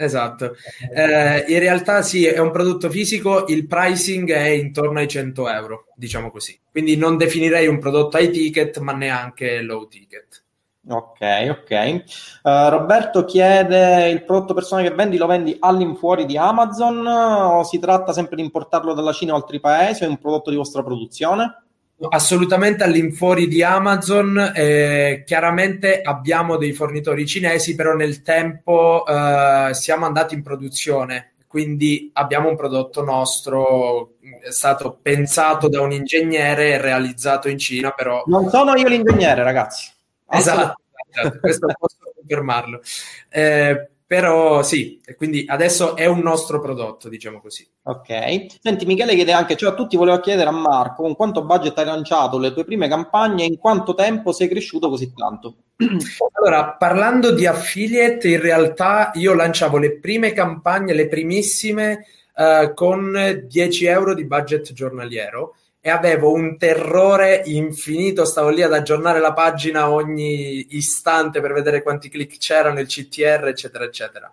Esatto, 0.00 0.54
eh, 0.94 1.44
in 1.48 1.58
realtà 1.58 2.02
sì, 2.02 2.24
è 2.24 2.38
un 2.38 2.52
prodotto 2.52 2.88
fisico, 2.88 3.46
il 3.48 3.66
pricing 3.66 4.30
è 4.32 4.46
intorno 4.46 5.00
ai 5.00 5.08
100 5.08 5.48
euro, 5.48 5.86
diciamo 5.96 6.30
così. 6.30 6.56
Quindi 6.70 6.96
non 6.96 7.16
definirei 7.16 7.66
un 7.66 7.80
prodotto 7.80 8.16
high 8.16 8.30
ticket, 8.30 8.78
ma 8.78 8.92
neanche 8.92 9.60
low 9.60 9.88
ticket. 9.88 10.44
Ok, 10.88 11.18
ok. 11.50 12.04
Uh, 12.44 12.68
Roberto 12.68 13.24
chiede: 13.24 14.08
il 14.10 14.22
prodotto 14.22 14.54
personale 14.54 14.88
che 14.88 14.94
vendi 14.94 15.16
lo 15.16 15.26
vendi 15.26 15.56
all'infuori 15.58 16.26
di 16.26 16.36
Amazon 16.38 17.04
o 17.04 17.64
si 17.64 17.80
tratta 17.80 18.12
sempre 18.12 18.36
di 18.36 18.42
importarlo 18.42 18.94
dalla 18.94 19.12
Cina 19.12 19.32
o 19.32 19.36
altri 19.36 19.58
paesi 19.58 20.04
o 20.04 20.06
è 20.06 20.08
un 20.08 20.18
prodotto 20.18 20.50
di 20.50 20.56
vostra 20.56 20.84
produzione? 20.84 21.67
Assolutamente 22.00 22.84
all'infuori 22.84 23.48
di 23.48 23.62
Amazon, 23.62 24.52
eh, 24.54 25.24
chiaramente 25.26 26.00
abbiamo 26.00 26.56
dei 26.56 26.72
fornitori 26.72 27.26
cinesi, 27.26 27.74
però 27.74 27.94
nel 27.94 28.22
tempo 28.22 29.04
eh, 29.04 29.70
siamo 29.72 30.06
andati 30.06 30.34
in 30.34 30.42
produzione, 30.42 31.32
quindi 31.48 32.08
abbiamo 32.12 32.50
un 32.50 32.56
prodotto 32.56 33.02
nostro, 33.02 34.14
è 34.40 34.50
stato 34.52 34.96
pensato 35.02 35.68
da 35.68 35.80
un 35.80 35.90
ingegnere 35.90 36.70
e 36.70 36.80
realizzato 36.80 37.48
in 37.48 37.58
Cina, 37.58 37.90
però... 37.90 38.22
Non 38.26 38.48
sono 38.48 38.76
io 38.76 38.86
l'ingegnere, 38.86 39.42
ragazzi. 39.42 39.90
Esatto, 40.30 40.80
esatto 41.10 41.38
questo 41.40 41.66
posso 41.76 41.96
confermarlo. 42.14 42.80
Eh, 43.28 43.88
però 44.08 44.62
sì, 44.62 45.02
quindi 45.18 45.44
adesso 45.46 45.94
è 45.94 46.06
un 46.06 46.20
nostro 46.20 46.60
prodotto, 46.60 47.10
diciamo 47.10 47.42
così. 47.42 47.68
Ok. 47.82 48.46
Senti, 48.58 48.86
Michele 48.86 49.14
chiede 49.14 49.32
anche, 49.32 49.54
cioè 49.54 49.72
a 49.72 49.74
tutti 49.74 49.98
volevo 49.98 50.18
chiedere 50.20 50.48
a 50.48 50.52
Marco, 50.52 51.02
con 51.02 51.14
quanto 51.14 51.44
budget 51.44 51.76
hai 51.76 51.84
lanciato 51.84 52.38
le 52.38 52.54
tue 52.54 52.64
prime 52.64 52.88
campagne 52.88 53.42
e 53.42 53.48
in 53.48 53.58
quanto 53.58 53.92
tempo 53.92 54.32
sei 54.32 54.48
cresciuto 54.48 54.88
così 54.88 55.12
tanto? 55.12 55.56
Allora, 56.38 56.70
parlando 56.70 57.32
di 57.32 57.44
affiliate, 57.44 58.28
in 58.28 58.40
realtà 58.40 59.10
io 59.12 59.34
lanciavo 59.34 59.76
le 59.76 59.98
prime 59.98 60.32
campagne, 60.32 60.94
le 60.94 61.08
primissime, 61.08 62.06
uh, 62.36 62.72
con 62.72 63.44
10 63.46 63.84
euro 63.84 64.14
di 64.14 64.24
budget 64.24 64.72
giornaliero 64.72 65.54
e 65.80 65.90
avevo 65.90 66.32
un 66.32 66.58
terrore 66.58 67.42
infinito, 67.44 68.24
stavo 68.24 68.48
lì 68.48 68.62
ad 68.62 68.72
aggiornare 68.72 69.20
la 69.20 69.32
pagina 69.32 69.90
ogni 69.90 70.76
istante 70.76 71.40
per 71.40 71.52
vedere 71.52 71.82
quanti 71.82 72.08
click 72.08 72.36
c'erano, 72.38 72.80
il 72.80 72.86
CTR, 72.86 73.46
eccetera, 73.46 73.84
eccetera. 73.84 74.30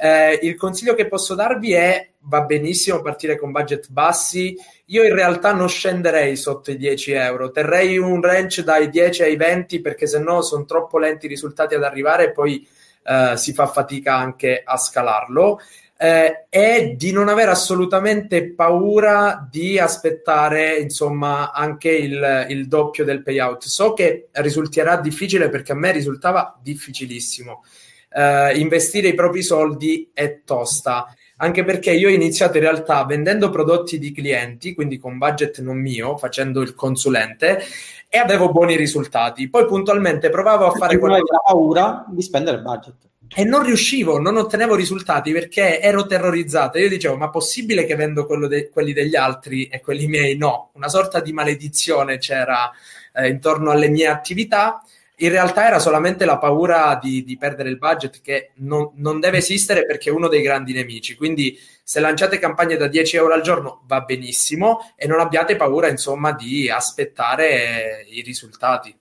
Eh, 0.00 0.38
il 0.42 0.54
consiglio 0.54 0.94
che 0.94 1.08
posso 1.08 1.34
darvi 1.34 1.72
è 1.72 2.10
va 2.20 2.42
benissimo 2.42 3.02
partire 3.02 3.36
con 3.36 3.50
budget 3.50 3.88
bassi. 3.90 4.56
Io 4.86 5.02
in 5.02 5.14
realtà 5.14 5.52
non 5.52 5.68
scenderei 5.68 6.36
sotto 6.36 6.70
i 6.70 6.76
10 6.76 7.12
euro, 7.12 7.50
terrei 7.50 7.98
un 7.98 8.20
range 8.22 8.62
dai 8.62 8.88
10 8.90 9.22
ai 9.22 9.36
20 9.36 9.80
perché 9.80 10.06
se 10.06 10.18
no 10.20 10.40
sono 10.42 10.64
troppo 10.64 10.98
lenti 10.98 11.26
i 11.26 11.30
risultati 11.30 11.74
ad 11.74 11.82
arrivare 11.82 12.26
e 12.26 12.32
poi 12.32 12.66
eh, 13.02 13.36
si 13.36 13.52
fa 13.52 13.66
fatica 13.66 14.14
anche 14.14 14.62
a 14.64 14.76
scalarlo 14.76 15.60
eh, 16.00 16.46
è 16.48 16.94
di 16.96 17.10
non 17.10 17.28
avere 17.28 17.50
assolutamente 17.50 18.52
paura 18.52 19.48
di 19.50 19.80
aspettare 19.80 20.76
insomma 20.76 21.50
anche 21.50 21.90
il, 21.90 22.46
il, 22.50 22.68
doppio 22.68 23.04
del 23.04 23.22
payout. 23.22 23.64
So 23.64 23.94
che 23.94 24.28
risulterà 24.30 24.96
difficile 24.98 25.48
perché 25.48 25.72
a 25.72 25.74
me 25.74 25.90
risultava 25.90 26.56
difficilissimo. 26.62 27.64
Eh, 28.10 28.58
investire 28.58 29.08
i 29.08 29.14
propri 29.14 29.42
soldi 29.42 30.08
è 30.12 30.42
tosta. 30.44 31.12
Anche 31.40 31.64
perché 31.64 31.90
io 31.92 32.08
ho 32.08 32.12
iniziato 32.12 32.58
in 32.58 32.62
realtà 32.62 33.04
vendendo 33.04 33.50
prodotti 33.50 33.98
di 33.98 34.12
clienti, 34.12 34.74
quindi 34.74 34.98
con 34.98 35.18
budget 35.18 35.60
non 35.60 35.80
mio, 35.80 36.16
facendo 36.16 36.60
il 36.60 36.74
consulente, 36.74 37.60
e 38.08 38.18
avevo 38.18 38.50
buoni 38.50 38.76
risultati. 38.76 39.48
Poi 39.48 39.66
puntualmente 39.66 40.30
provavo 40.30 40.66
a 40.66 40.72
fare 40.72 40.98
qualcosa. 40.98 41.32
la 41.32 41.38
paura 41.44 42.04
di 42.08 42.22
spendere 42.22 42.60
budget 42.60 43.07
e 43.34 43.44
non 43.44 43.62
riuscivo, 43.62 44.18
non 44.18 44.36
ottenevo 44.36 44.74
risultati 44.74 45.32
perché 45.32 45.80
ero 45.80 46.06
terrorizzato. 46.06 46.78
Io 46.78 46.88
dicevo: 46.88 47.16
Ma 47.16 47.30
possibile 47.30 47.84
che 47.84 47.94
vendo 47.94 48.26
de- 48.48 48.68
quelli 48.70 48.92
degli 48.92 49.16
altri 49.16 49.66
e 49.66 49.80
quelli 49.80 50.06
miei 50.06 50.36
no? 50.36 50.70
Una 50.74 50.88
sorta 50.88 51.20
di 51.20 51.32
maledizione 51.32 52.18
c'era 52.18 52.70
eh, 53.14 53.28
intorno 53.28 53.70
alle 53.70 53.88
mie 53.88 54.06
attività. 54.06 54.82
In 55.20 55.30
realtà 55.30 55.66
era 55.66 55.80
solamente 55.80 56.24
la 56.24 56.38
paura 56.38 56.98
di, 57.02 57.24
di 57.24 57.36
perdere 57.36 57.70
il 57.70 57.78
budget 57.78 58.20
che 58.20 58.52
non, 58.56 58.92
non, 58.94 59.18
deve 59.18 59.38
esistere 59.38 59.84
perché 59.84 60.10
è 60.10 60.12
uno 60.12 60.28
dei 60.28 60.42
grandi 60.42 60.72
nemici. 60.72 61.16
Quindi, 61.16 61.58
se 61.82 62.00
lanciate 62.00 62.38
campagne 62.38 62.76
da 62.76 62.86
10 62.86 63.16
euro 63.16 63.34
al 63.34 63.42
giorno 63.42 63.82
va 63.86 64.00
benissimo 64.02 64.92
e 64.96 65.06
non 65.06 65.20
abbiate 65.20 65.56
paura, 65.56 65.88
insomma, 65.88 66.32
di 66.32 66.70
aspettare 66.70 68.06
i 68.10 68.22
risultati. 68.22 68.96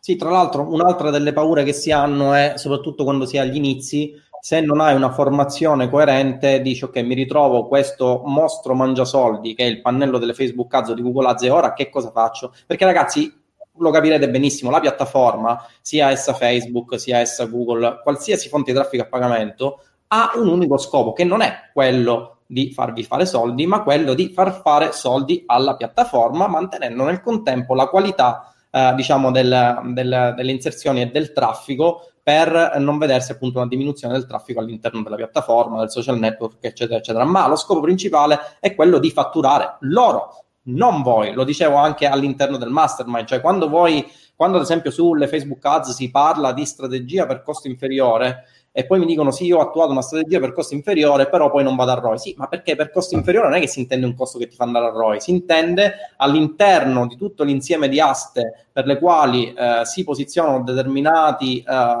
Sì, 0.00 0.16
tra 0.16 0.30
l'altro 0.30 0.70
un'altra 0.72 1.10
delle 1.10 1.32
paure 1.32 1.64
che 1.64 1.72
si 1.72 1.90
hanno 1.90 2.32
è, 2.32 2.54
soprattutto 2.56 3.04
quando 3.04 3.26
si 3.26 3.36
è 3.36 3.40
agli 3.40 3.56
inizi, 3.56 4.12
se 4.40 4.60
non 4.60 4.80
hai 4.80 4.94
una 4.94 5.10
formazione 5.10 5.88
coerente, 5.88 6.60
dici 6.60 6.84
ok, 6.84 6.96
mi 6.98 7.14
ritrovo 7.14 7.66
questo 7.66 8.22
mostro 8.26 8.74
mangiasoldi 8.74 9.54
che 9.54 9.64
è 9.64 9.68
il 9.68 9.80
pannello 9.80 10.18
delle 10.18 10.34
Facebook 10.34 10.72
Ads 10.74 10.92
di 10.92 11.02
Google 11.02 11.28
Ads 11.28 11.42
e 11.44 11.50
ora 11.50 11.72
che 11.72 11.88
cosa 11.88 12.10
faccio? 12.10 12.52
Perché 12.66 12.84
ragazzi, 12.84 13.32
lo 13.78 13.90
capirete 13.90 14.28
benissimo, 14.30 14.70
la 14.70 14.80
piattaforma, 14.80 15.64
sia 15.80 16.10
essa 16.10 16.34
Facebook, 16.34 17.00
sia 17.00 17.18
essa 17.18 17.46
Google, 17.46 18.00
qualsiasi 18.02 18.48
fonte 18.48 18.70
di 18.70 18.78
traffico 18.78 19.02
a 19.02 19.06
pagamento, 19.06 19.80
ha 20.08 20.32
un 20.36 20.46
unico 20.46 20.76
scopo 20.76 21.12
che 21.12 21.24
non 21.24 21.40
è 21.40 21.70
quello 21.72 22.38
di 22.46 22.70
farvi 22.72 23.02
fare 23.02 23.26
soldi, 23.26 23.66
ma 23.66 23.82
quello 23.82 24.14
di 24.14 24.28
far 24.28 24.60
fare 24.60 24.92
soldi 24.92 25.42
alla 25.46 25.74
piattaforma, 25.74 26.46
mantenendo 26.46 27.02
nel 27.04 27.20
contempo 27.22 27.74
la 27.74 27.88
qualità 27.88 28.53
eh, 28.74 28.92
diciamo 28.96 29.30
del, 29.30 29.80
del, 29.92 30.32
delle 30.34 30.50
inserzioni 30.50 31.00
e 31.00 31.06
del 31.06 31.32
traffico 31.32 32.08
per 32.20 32.74
non 32.78 32.98
vedersi 32.98 33.30
appunto 33.30 33.58
una 33.58 33.68
diminuzione 33.68 34.14
del 34.14 34.26
traffico 34.26 34.58
all'interno 34.58 35.02
della 35.02 35.14
piattaforma, 35.14 35.78
del 35.78 35.90
social 35.90 36.18
network, 36.18 36.56
eccetera, 36.64 36.98
eccetera. 36.98 37.24
Ma 37.24 37.46
lo 37.46 37.54
scopo 37.54 37.80
principale 37.80 38.40
è 38.58 38.74
quello 38.74 38.98
di 38.98 39.10
fatturare 39.10 39.76
loro, 39.80 40.44
non 40.62 41.02
voi. 41.02 41.34
Lo 41.34 41.44
dicevo 41.44 41.76
anche 41.76 42.06
all'interno 42.06 42.56
del 42.56 42.70
mastermind, 42.70 43.26
cioè 43.26 43.40
quando 43.40 43.68
voi, 43.68 44.04
quando 44.34 44.56
ad 44.56 44.64
esempio 44.64 44.90
sulle 44.90 45.28
Facebook 45.28 45.64
Ads 45.64 45.90
si 45.92 46.10
parla 46.10 46.52
di 46.52 46.64
strategia 46.64 47.26
per 47.26 47.42
costo 47.42 47.68
inferiore, 47.68 48.44
e 48.76 48.86
poi 48.86 48.98
mi 48.98 49.06
dicono 49.06 49.30
sì, 49.30 49.44
io 49.44 49.58
ho 49.58 49.60
attuato 49.60 49.92
una 49.92 50.02
strategia 50.02 50.40
per 50.40 50.52
costo 50.52 50.74
inferiore, 50.74 51.28
però 51.28 51.48
poi 51.48 51.62
non 51.62 51.76
vado 51.76 51.92
a 51.92 51.94
ROI. 51.94 52.18
Sì, 52.18 52.34
ma 52.36 52.48
perché 52.48 52.74
per 52.74 52.90
costo 52.90 53.14
inferiore 53.14 53.46
non 53.46 53.56
è 53.56 53.60
che 53.60 53.68
si 53.68 53.78
intende 53.78 54.04
un 54.04 54.16
costo 54.16 54.36
che 54.36 54.48
ti 54.48 54.56
fa 54.56 54.64
andare 54.64 54.86
a 54.86 54.90
ROI, 54.90 55.20
si 55.20 55.30
intende 55.30 55.94
all'interno 56.16 57.06
di 57.06 57.16
tutto 57.16 57.44
l'insieme 57.44 57.88
di 57.88 58.00
aste 58.00 58.66
per 58.72 58.86
le 58.86 58.98
quali 58.98 59.54
eh, 59.54 59.82
si 59.84 60.02
posizionano 60.02 60.64
determinati 60.64 61.58
eh, 61.60 61.94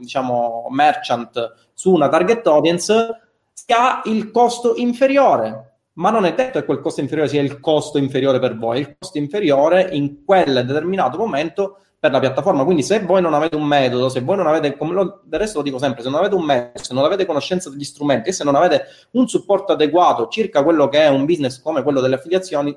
diciamo 0.00 0.66
merchant 0.70 1.68
su 1.72 1.92
una 1.92 2.08
target 2.08 2.44
audience 2.48 3.20
si 3.52 3.72
ha 3.72 4.02
il 4.06 4.32
costo 4.32 4.74
inferiore. 4.74 5.74
Ma 5.92 6.10
non 6.10 6.24
è 6.24 6.34
detto 6.34 6.58
che 6.58 6.64
quel 6.64 6.80
costo 6.80 7.02
inferiore 7.02 7.30
sia 7.30 7.40
il 7.40 7.60
costo 7.60 7.98
inferiore 7.98 8.40
per 8.40 8.58
voi, 8.58 8.80
il 8.80 8.96
costo 8.98 9.16
inferiore 9.18 9.90
in 9.92 10.24
quel 10.24 10.66
determinato 10.66 11.18
momento 11.18 11.82
per 12.06 12.12
la 12.12 12.20
piattaforma. 12.20 12.64
Quindi 12.64 12.82
se 12.82 13.00
voi 13.00 13.20
non 13.20 13.34
avete 13.34 13.56
un 13.56 13.66
metodo, 13.66 14.08
se 14.08 14.20
voi 14.20 14.36
non 14.36 14.46
avete, 14.46 14.76
come 14.76 14.94
lo, 14.94 15.20
del 15.24 15.40
resto 15.40 15.58
lo 15.58 15.64
dico 15.64 15.78
sempre, 15.78 16.02
se 16.02 16.08
non 16.08 16.18
avete 16.18 16.34
un 16.34 16.44
metodo, 16.44 16.84
se 16.84 16.94
non 16.94 17.04
avete 17.04 17.26
conoscenza 17.26 17.70
degli 17.70 17.84
strumenti 17.84 18.28
e 18.28 18.32
se 18.32 18.44
non 18.44 18.54
avete 18.54 18.86
un 19.12 19.28
supporto 19.28 19.72
adeguato 19.72 20.28
circa 20.28 20.62
quello 20.62 20.88
che 20.88 21.00
è 21.00 21.08
un 21.08 21.24
business 21.24 21.60
come 21.60 21.82
quello 21.82 22.00
delle 22.00 22.16
affiliazioni, 22.16 22.76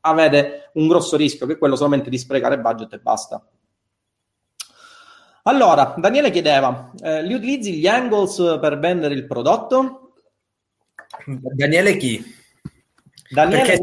avete 0.00 0.70
un 0.74 0.88
grosso 0.88 1.16
rischio 1.16 1.46
che 1.46 1.54
è 1.54 1.58
quello 1.58 1.76
solamente 1.76 2.10
di 2.10 2.18
sprecare 2.18 2.58
budget 2.58 2.92
e 2.94 2.98
basta. 2.98 3.44
Allora, 5.44 5.94
Daniele 5.96 6.30
chiedeva, 6.30 6.90
eh, 7.02 7.22
li 7.22 7.32
utilizzi 7.32 7.78
gli 7.78 7.86
angles 7.86 8.58
per 8.60 8.78
vendere 8.78 9.14
il 9.14 9.26
prodotto? 9.26 10.12
Daniele 11.26 11.96
chi? 11.96 12.22
Daniele 13.30 13.62
Perché... 13.62 13.82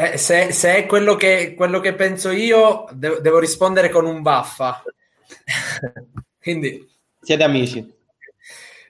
Eh, 0.00 0.16
se, 0.16 0.50
se, 0.52 0.76
è 0.76 0.86
quello 0.86 1.14
che, 1.14 1.52
quello 1.54 1.78
che 1.78 1.92
penso 1.92 2.30
io, 2.30 2.86
de- 2.92 3.20
devo 3.20 3.38
rispondere 3.38 3.90
con 3.90 4.06
un 4.06 4.22
baffa. 4.22 4.82
Quindi... 6.40 6.88
Siete 7.20 7.42
amici? 7.42 7.98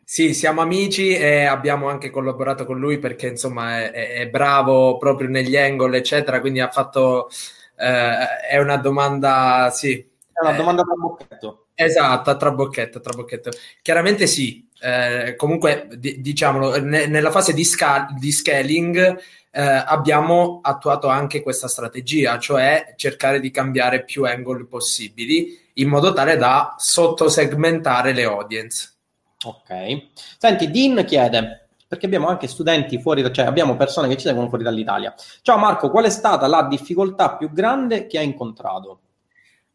Sì, 0.04 0.34
siamo 0.34 0.60
amici 0.60 1.16
e 1.16 1.46
abbiamo 1.46 1.88
anche 1.88 2.10
collaborato 2.10 2.64
con 2.64 2.78
lui 2.78 2.98
perché 2.98 3.26
insomma 3.26 3.90
è, 3.90 4.12
è 4.12 4.28
bravo 4.28 4.98
proprio 4.98 5.28
negli 5.28 5.56
angle, 5.56 5.98
eccetera. 5.98 6.38
Quindi 6.38 6.60
ha 6.60 6.70
fatto. 6.70 7.28
Eh, 7.76 8.48
è 8.48 8.58
una 8.58 8.76
domanda, 8.76 9.70
sì. 9.72 9.98
È 10.32 10.40
una 10.42 10.52
domanda 10.56 10.82
tra 10.82 10.94
bocchetto. 10.94 11.66
Esatto, 11.74 12.30
a 12.30 12.36
trabocchetto, 12.36 13.00
trabocchetto. 13.00 13.50
Chiaramente 13.82 14.28
sì. 14.28 14.68
Eh, 14.80 15.34
comunque, 15.36 15.88
d- 15.90 16.18
diciamolo, 16.18 16.80
ne- 16.80 17.06
nella 17.06 17.32
fase 17.32 17.52
di, 17.52 17.64
scal- 17.64 18.14
di 18.16 18.30
scaling 18.30 19.18
eh, 19.50 19.60
abbiamo 19.62 20.60
attuato 20.62 21.08
anche 21.08 21.42
questa 21.42 21.68
strategia, 21.68 22.38
cioè 22.38 22.94
cercare 22.96 23.40
di 23.40 23.50
cambiare 23.50 24.04
più 24.04 24.24
angle 24.24 24.66
possibili 24.66 25.58
in 25.74 25.88
modo 25.88 26.12
tale 26.12 26.36
da 26.36 26.74
sottosegmentare 26.76 28.12
le 28.12 28.24
audience. 28.24 28.92
Ok. 29.44 30.08
Senti, 30.38 30.70
Dean 30.70 31.04
chiede, 31.04 31.68
perché 31.88 32.06
abbiamo 32.06 32.28
anche 32.28 32.46
studenti 32.46 33.00
fuori, 33.00 33.22
cioè 33.32 33.46
abbiamo 33.46 33.76
persone 33.76 34.06
che 34.06 34.16
ci 34.16 34.26
seguono 34.26 34.48
fuori 34.48 34.62
dall'Italia. 34.62 35.14
Ciao 35.42 35.58
Marco, 35.58 35.90
qual 35.90 36.04
è 36.04 36.10
stata 36.10 36.46
la 36.46 36.64
difficoltà 36.64 37.36
più 37.36 37.50
grande 37.50 38.06
che 38.06 38.18
hai 38.18 38.26
incontrato? 38.26 39.00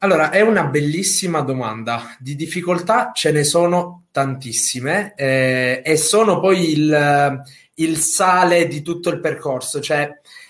Allora, 0.06 0.30
è 0.30 0.42
una 0.42 0.66
bellissima 0.66 1.42
domanda. 1.42 2.16
Di 2.20 2.36
difficoltà 2.36 3.10
ce 3.12 3.32
ne 3.32 3.44
sono 3.44 4.04
tantissime 4.12 5.16
eh, 5.16 5.82
e 5.84 5.98
sono 5.98 6.40
poi 6.40 6.74
il, 6.74 7.44
il 7.74 7.98
sale 7.98 8.68
di 8.68 8.84
tutto 8.84 9.10
il 9.10 9.20
percorso, 9.20 9.80
cioè 9.80 10.08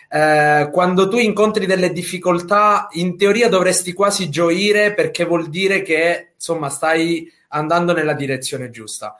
eh, 0.09 0.69
quando 0.73 1.07
tu 1.07 1.19
incontri 1.19 1.65
delle 1.65 1.93
difficoltà, 1.93 2.89
in 2.95 3.15
teoria 3.15 3.47
dovresti 3.47 3.93
quasi 3.93 4.27
gioire 4.27 4.93
perché 4.93 5.23
vuol 5.23 5.47
dire 5.47 5.83
che 5.83 6.33
insomma 6.35 6.67
stai 6.67 7.31
andando 7.47 7.93
nella 7.93 8.13
direzione 8.13 8.69
giusta. 8.69 9.17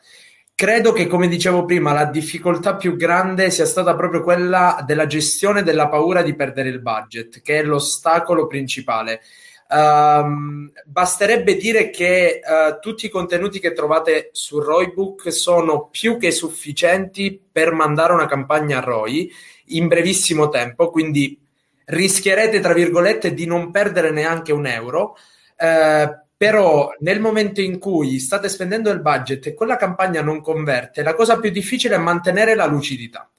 Credo 0.53 0.91
che, 0.91 1.07
come 1.07 1.29
dicevo 1.29 1.63
prima, 1.63 1.93
la 1.93 2.05
difficoltà 2.05 2.75
più 2.75 2.97
grande 2.97 3.51
sia 3.51 3.65
stata 3.65 3.95
proprio 3.95 4.21
quella 4.21 4.83
della 4.86 5.05
gestione 5.05 5.63
della 5.63 5.88
paura 5.88 6.21
di 6.21 6.36
perdere 6.36 6.67
il 6.67 6.81
budget, 6.81 7.41
che 7.41 7.59
è 7.59 7.63
l'ostacolo 7.63 8.47
principale. 8.47 9.21
Um, 9.68 10.72
basterebbe 10.86 11.55
dire 11.55 11.89
che 11.89 12.39
uh, 12.43 12.80
tutti 12.80 13.07
i 13.07 13.09
contenuti 13.09 13.59
che 13.59 13.74
trovate 13.74 14.30
su 14.32 14.59
Roybook 14.59 15.34
sono 15.34 15.88
più 15.89 16.18
che 16.18 16.30
sufficienti 16.30 17.41
per 17.51 17.72
mandare 17.72 18.13
una 18.13 18.28
campagna 18.28 18.78
a 18.78 18.82
ROI 18.82 19.32
in 19.70 19.88
brevissimo 19.88 20.49
tempo, 20.49 20.91
quindi 20.91 21.39
rischierete, 21.86 22.59
tra 22.59 22.74
virgolette, 22.74 23.34
di 23.34 23.47
non 23.47 23.72
perdere 23.72 24.11
neanche 24.11 24.53
un 24.53 24.68
euro. 24.68 25.18
Uh, 25.57 26.24
però 26.38 26.91
nel 26.99 27.22
momento 27.22 27.61
in 27.61 27.80
cui 27.80 28.20
state 28.20 28.49
spendendo 28.49 28.91
il 28.91 29.01
budget 29.01 29.47
e 29.47 29.53
quella 29.53 29.78
campagna 29.78 30.22
non 30.22 30.41
converte, 30.41 31.01
la 31.01 31.16
cosa 31.16 31.39
più 31.39 31.49
difficile 31.49 31.95
è 31.95 31.99
mantenere 31.99 32.55
la 32.55 32.66
lucidità. 32.66 33.30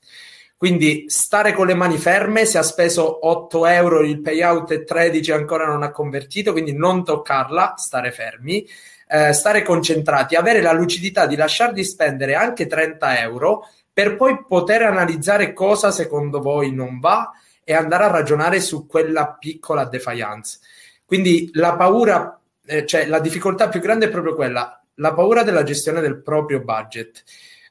Quindi 0.56 1.04
stare 1.08 1.52
con 1.52 1.66
le 1.66 1.74
mani 1.74 1.98
ferme, 1.98 2.46
se 2.46 2.56
ha 2.56 2.62
speso 2.62 3.26
8 3.26 3.66
euro 3.66 4.00
il 4.00 4.22
payout 4.22 4.70
e 4.70 4.84
13 4.84 5.32
ancora 5.32 5.66
non 5.66 5.82
ha 5.82 5.90
convertito, 5.90 6.52
quindi 6.52 6.72
non 6.72 7.04
toccarla, 7.04 7.74
stare 7.76 8.10
fermi, 8.10 8.66
eh, 9.08 9.34
stare 9.34 9.62
concentrati, 9.62 10.34
avere 10.34 10.62
la 10.62 10.72
lucidità 10.72 11.26
di 11.26 11.36
lasciar 11.36 11.72
di 11.72 11.84
spendere 11.84 12.34
anche 12.34 12.66
30 12.66 13.20
euro 13.20 13.68
per 13.92 14.16
poi 14.16 14.44
poter 14.46 14.82
analizzare 14.82 15.52
cosa 15.52 15.90
secondo 15.90 16.40
voi 16.40 16.72
non 16.72 17.00
va 17.00 17.32
e 17.64 17.74
andare 17.74 18.04
a 18.04 18.10
ragionare 18.10 18.60
su 18.60 18.86
quella 18.86 19.36
piccola 19.38 19.84
defiance. 19.84 20.58
Quindi 21.04 21.50
la 21.54 21.76
paura, 21.76 22.38
eh, 22.64 22.84
cioè 22.86 23.06
la 23.06 23.20
difficoltà 23.20 23.68
più 23.68 23.80
grande 23.80 24.06
è 24.06 24.10
proprio 24.10 24.34
quella, 24.34 24.82
la 24.94 25.12
paura 25.12 25.42
della 25.42 25.62
gestione 25.62 26.00
del 26.00 26.20
proprio 26.22 26.60
budget. 26.60 27.24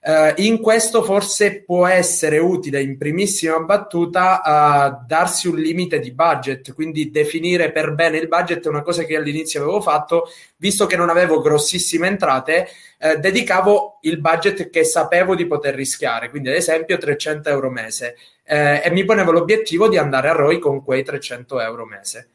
Uh, 0.07 0.33
in 0.35 0.61
questo 0.61 1.01
forse 1.01 1.63
può 1.63 1.87
essere 1.87 2.37
utile 2.37 2.79
in 2.79 2.95
primissima 2.95 3.57
battuta 3.61 4.39
uh, 4.45 5.03
darsi 5.07 5.47
un 5.47 5.55
limite 5.55 5.97
di 5.97 6.11
budget, 6.11 6.75
quindi 6.75 7.09
definire 7.09 7.71
per 7.71 7.95
bene 7.95 8.17
il 8.17 8.27
budget 8.27 8.63
è 8.63 8.69
una 8.69 8.83
cosa 8.83 9.01
che 9.01 9.15
all'inizio 9.15 9.63
avevo 9.63 9.81
fatto, 9.81 10.27
visto 10.57 10.85
che 10.85 10.95
non 10.95 11.09
avevo 11.09 11.41
grossissime 11.41 12.05
entrate, 12.05 12.67
uh, 12.99 13.19
dedicavo 13.19 13.97
il 14.01 14.19
budget 14.19 14.69
che 14.69 14.83
sapevo 14.83 15.33
di 15.33 15.47
poter 15.47 15.73
rischiare, 15.73 16.29
quindi 16.29 16.49
ad 16.49 16.55
esempio 16.55 16.99
300 16.99 17.49
euro 17.49 17.71
mese, 17.71 18.15
e 18.43 18.87
mi 18.91 19.05
ponevo 19.05 19.31
l'obiettivo 19.31 19.89
di 19.89 19.97
andare 19.97 20.29
a 20.29 20.33
ROI 20.33 20.59
con 20.59 20.83
quei 20.83 21.03
300 21.03 21.59
euro 21.61 21.85
mese. 21.85 22.27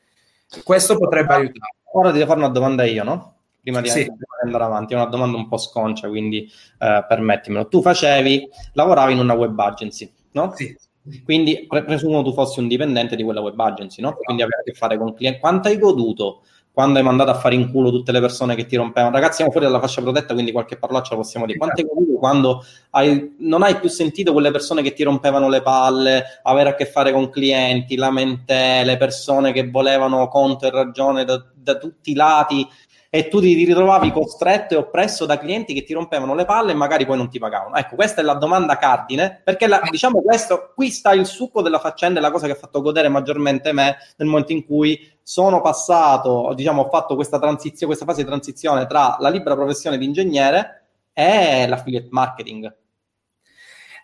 Questo 0.64 0.98
potrebbe 0.98 1.34
aiutare. 1.34 1.74
Ora 1.92 2.10
devo 2.10 2.26
fare 2.26 2.40
una 2.40 2.48
domanda 2.48 2.82
io, 2.82 3.04
no? 3.04 3.34
Prima 3.60 3.80
di 3.80 3.88
sì. 3.88 4.10
andare 4.42 4.64
avanti, 4.64 4.94
è 4.94 4.96
una 4.96 5.06
domanda 5.06 5.36
un 5.36 5.48
po' 5.48 5.58
sconcia, 5.58 6.08
quindi 6.08 6.50
eh, 6.78 7.04
permettimelo. 7.06 7.68
Tu 7.68 7.82
facevi, 7.82 8.48
lavoravi 8.74 9.12
in 9.12 9.18
una 9.18 9.34
web 9.34 9.58
agency, 9.58 10.10
no? 10.32 10.52
Sì. 10.54 10.76
Quindi 11.24 11.66
pre- 11.66 11.84
presumo 11.84 12.22
tu 12.22 12.32
fossi 12.32 12.60
un 12.60 12.68
dipendente 12.68 13.16
di 13.16 13.22
quella 13.22 13.40
web 13.40 13.58
agency, 13.58 14.02
no? 14.02 14.14
Quindi 14.14 14.42
avevi 14.42 14.60
a 14.60 14.64
che 14.64 14.72
fare 14.72 14.98
con 14.98 15.14
clienti. 15.14 15.40
Quanto 15.40 15.68
hai 15.68 15.78
goduto 15.78 16.42
quando 16.72 16.98
hai 16.98 17.04
mandato 17.04 17.30
a 17.30 17.34
fare 17.34 17.56
in 17.56 17.70
culo 17.70 17.90
tutte 17.90 18.12
le 18.12 18.20
persone 18.20 18.54
che 18.54 18.64
ti 18.64 18.76
rompevano? 18.76 19.14
Ragazzi, 19.14 19.36
siamo 19.36 19.50
fuori 19.50 19.66
dalla 19.66 19.80
fascia 19.80 20.02
protetta, 20.02 20.34
quindi 20.34 20.52
qualche 20.52 20.76
parolaccia 20.76 21.16
possiamo 21.16 21.44
dire. 21.44 21.58
Quanto 21.58 21.80
hai 21.80 21.86
goduto 21.86 22.18
quando 22.18 22.64
hai, 22.90 23.34
non 23.40 23.62
hai 23.62 23.76
più 23.78 23.88
sentito 23.88 24.32
quelle 24.32 24.50
persone 24.50 24.80
che 24.80 24.92
ti 24.92 25.02
rompevano 25.02 25.48
le 25.48 25.62
palle, 25.62 26.24
avere 26.42 26.70
a 26.70 26.74
che 26.74 26.86
fare 26.86 27.12
con 27.12 27.28
clienti, 27.28 27.96
lamentele, 27.96 28.96
persone 28.96 29.52
che 29.52 29.68
volevano 29.68 30.28
conto 30.28 30.66
e 30.66 30.70
ragione 30.70 31.24
da, 31.24 31.44
da 31.54 31.76
tutti 31.76 32.12
i 32.12 32.14
lati 32.14 32.66
e 33.12 33.26
tu 33.26 33.40
ti 33.40 33.54
ritrovavi 33.54 34.12
costretto 34.12 34.74
e 34.74 34.76
oppresso 34.76 35.26
da 35.26 35.36
clienti 35.36 35.74
che 35.74 35.82
ti 35.82 35.92
rompevano 35.92 36.32
le 36.36 36.44
palle 36.44 36.70
e 36.70 36.76
magari 36.76 37.04
poi 37.04 37.16
non 37.16 37.28
ti 37.28 37.40
pagavano. 37.40 37.74
Ecco, 37.74 37.96
questa 37.96 38.20
è 38.20 38.24
la 38.24 38.34
domanda 38.34 38.78
cardine, 38.78 39.40
perché 39.42 39.66
la, 39.66 39.82
diciamo 39.90 40.22
questo, 40.22 40.70
qui 40.76 40.90
sta 40.90 41.12
il 41.12 41.26
succo 41.26 41.60
della 41.60 41.80
faccenda 41.80 42.20
e 42.20 42.22
la 42.22 42.30
cosa 42.30 42.46
che 42.46 42.52
ha 42.52 42.56
fatto 42.56 42.80
godere 42.80 43.08
maggiormente 43.08 43.72
me 43.72 43.96
nel 44.16 44.28
momento 44.28 44.52
in 44.52 44.64
cui 44.64 45.12
sono 45.24 45.60
passato, 45.60 46.52
diciamo, 46.54 46.82
ho 46.82 46.88
fatto 46.88 47.16
questa 47.16 47.40
transizione, 47.40 47.86
questa 47.86 48.04
fase 48.04 48.22
di 48.22 48.28
transizione 48.28 48.86
tra 48.86 49.16
la 49.18 49.28
libera 49.28 49.56
professione 49.56 49.98
di 49.98 50.04
ingegnere 50.04 50.84
è 51.12 51.66
l'affiliate 51.66 52.08
marketing. 52.12 52.76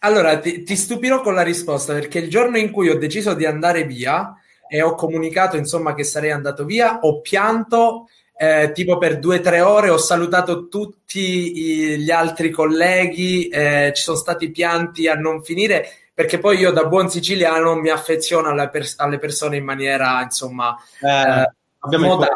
Allora, 0.01 0.37
ti, 0.41 0.65
ti 0.65 0.75
stupirò 0.75 1.21
con 1.21 1.35
la 1.35 1.43
risposta 1.43 1.93
perché 1.93 2.19
il 2.19 2.29
giorno 2.29 2.59
in 2.59 2.73
cui 2.73 2.89
ho 2.89 2.99
deciso 2.99 3.35
di 3.35 3.47
andare 3.47 3.85
via 3.85 4.35
e 4.69 4.83
ho 4.83 4.97
comunicato 4.97 5.57
insomma 5.57 5.95
che 5.95 6.03
sarei 6.03 6.33
andato 6.33 6.65
via, 6.65 6.99
ho 7.03 7.21
pianto 7.21 8.09
eh, 8.39 8.73
tipo 8.73 8.99
per 8.99 9.19
due 9.19 9.39
o 9.39 9.41
tre 9.41 9.61
ore 9.61 9.89
ho 9.89 9.99
salutato 9.99 10.69
tutti 10.69 11.99
gli 11.99 12.11
altri 12.11 12.51
colleghi, 12.51 13.49
eh, 13.49 13.93
ci 13.95 14.03
sono 14.03 14.17
stati 14.17 14.51
pianti 14.51 15.09
a 15.09 15.15
non 15.15 15.43
finire 15.43 15.89
perché 16.13 16.39
poi 16.39 16.59
io 16.59 16.71
da 16.71 16.87
buon 16.87 17.11
siciliano 17.11 17.75
mi 17.75 17.91
affeziono 17.91 18.49
alle, 18.49 18.71
pers- 18.71 18.99
alle 18.99 19.19
persone 19.19 19.57
in 19.57 19.65
maniera 19.65 20.23
insomma 20.23 20.75
eh, 21.01 21.43
eh 21.43 21.51
smodata, 21.89 22.35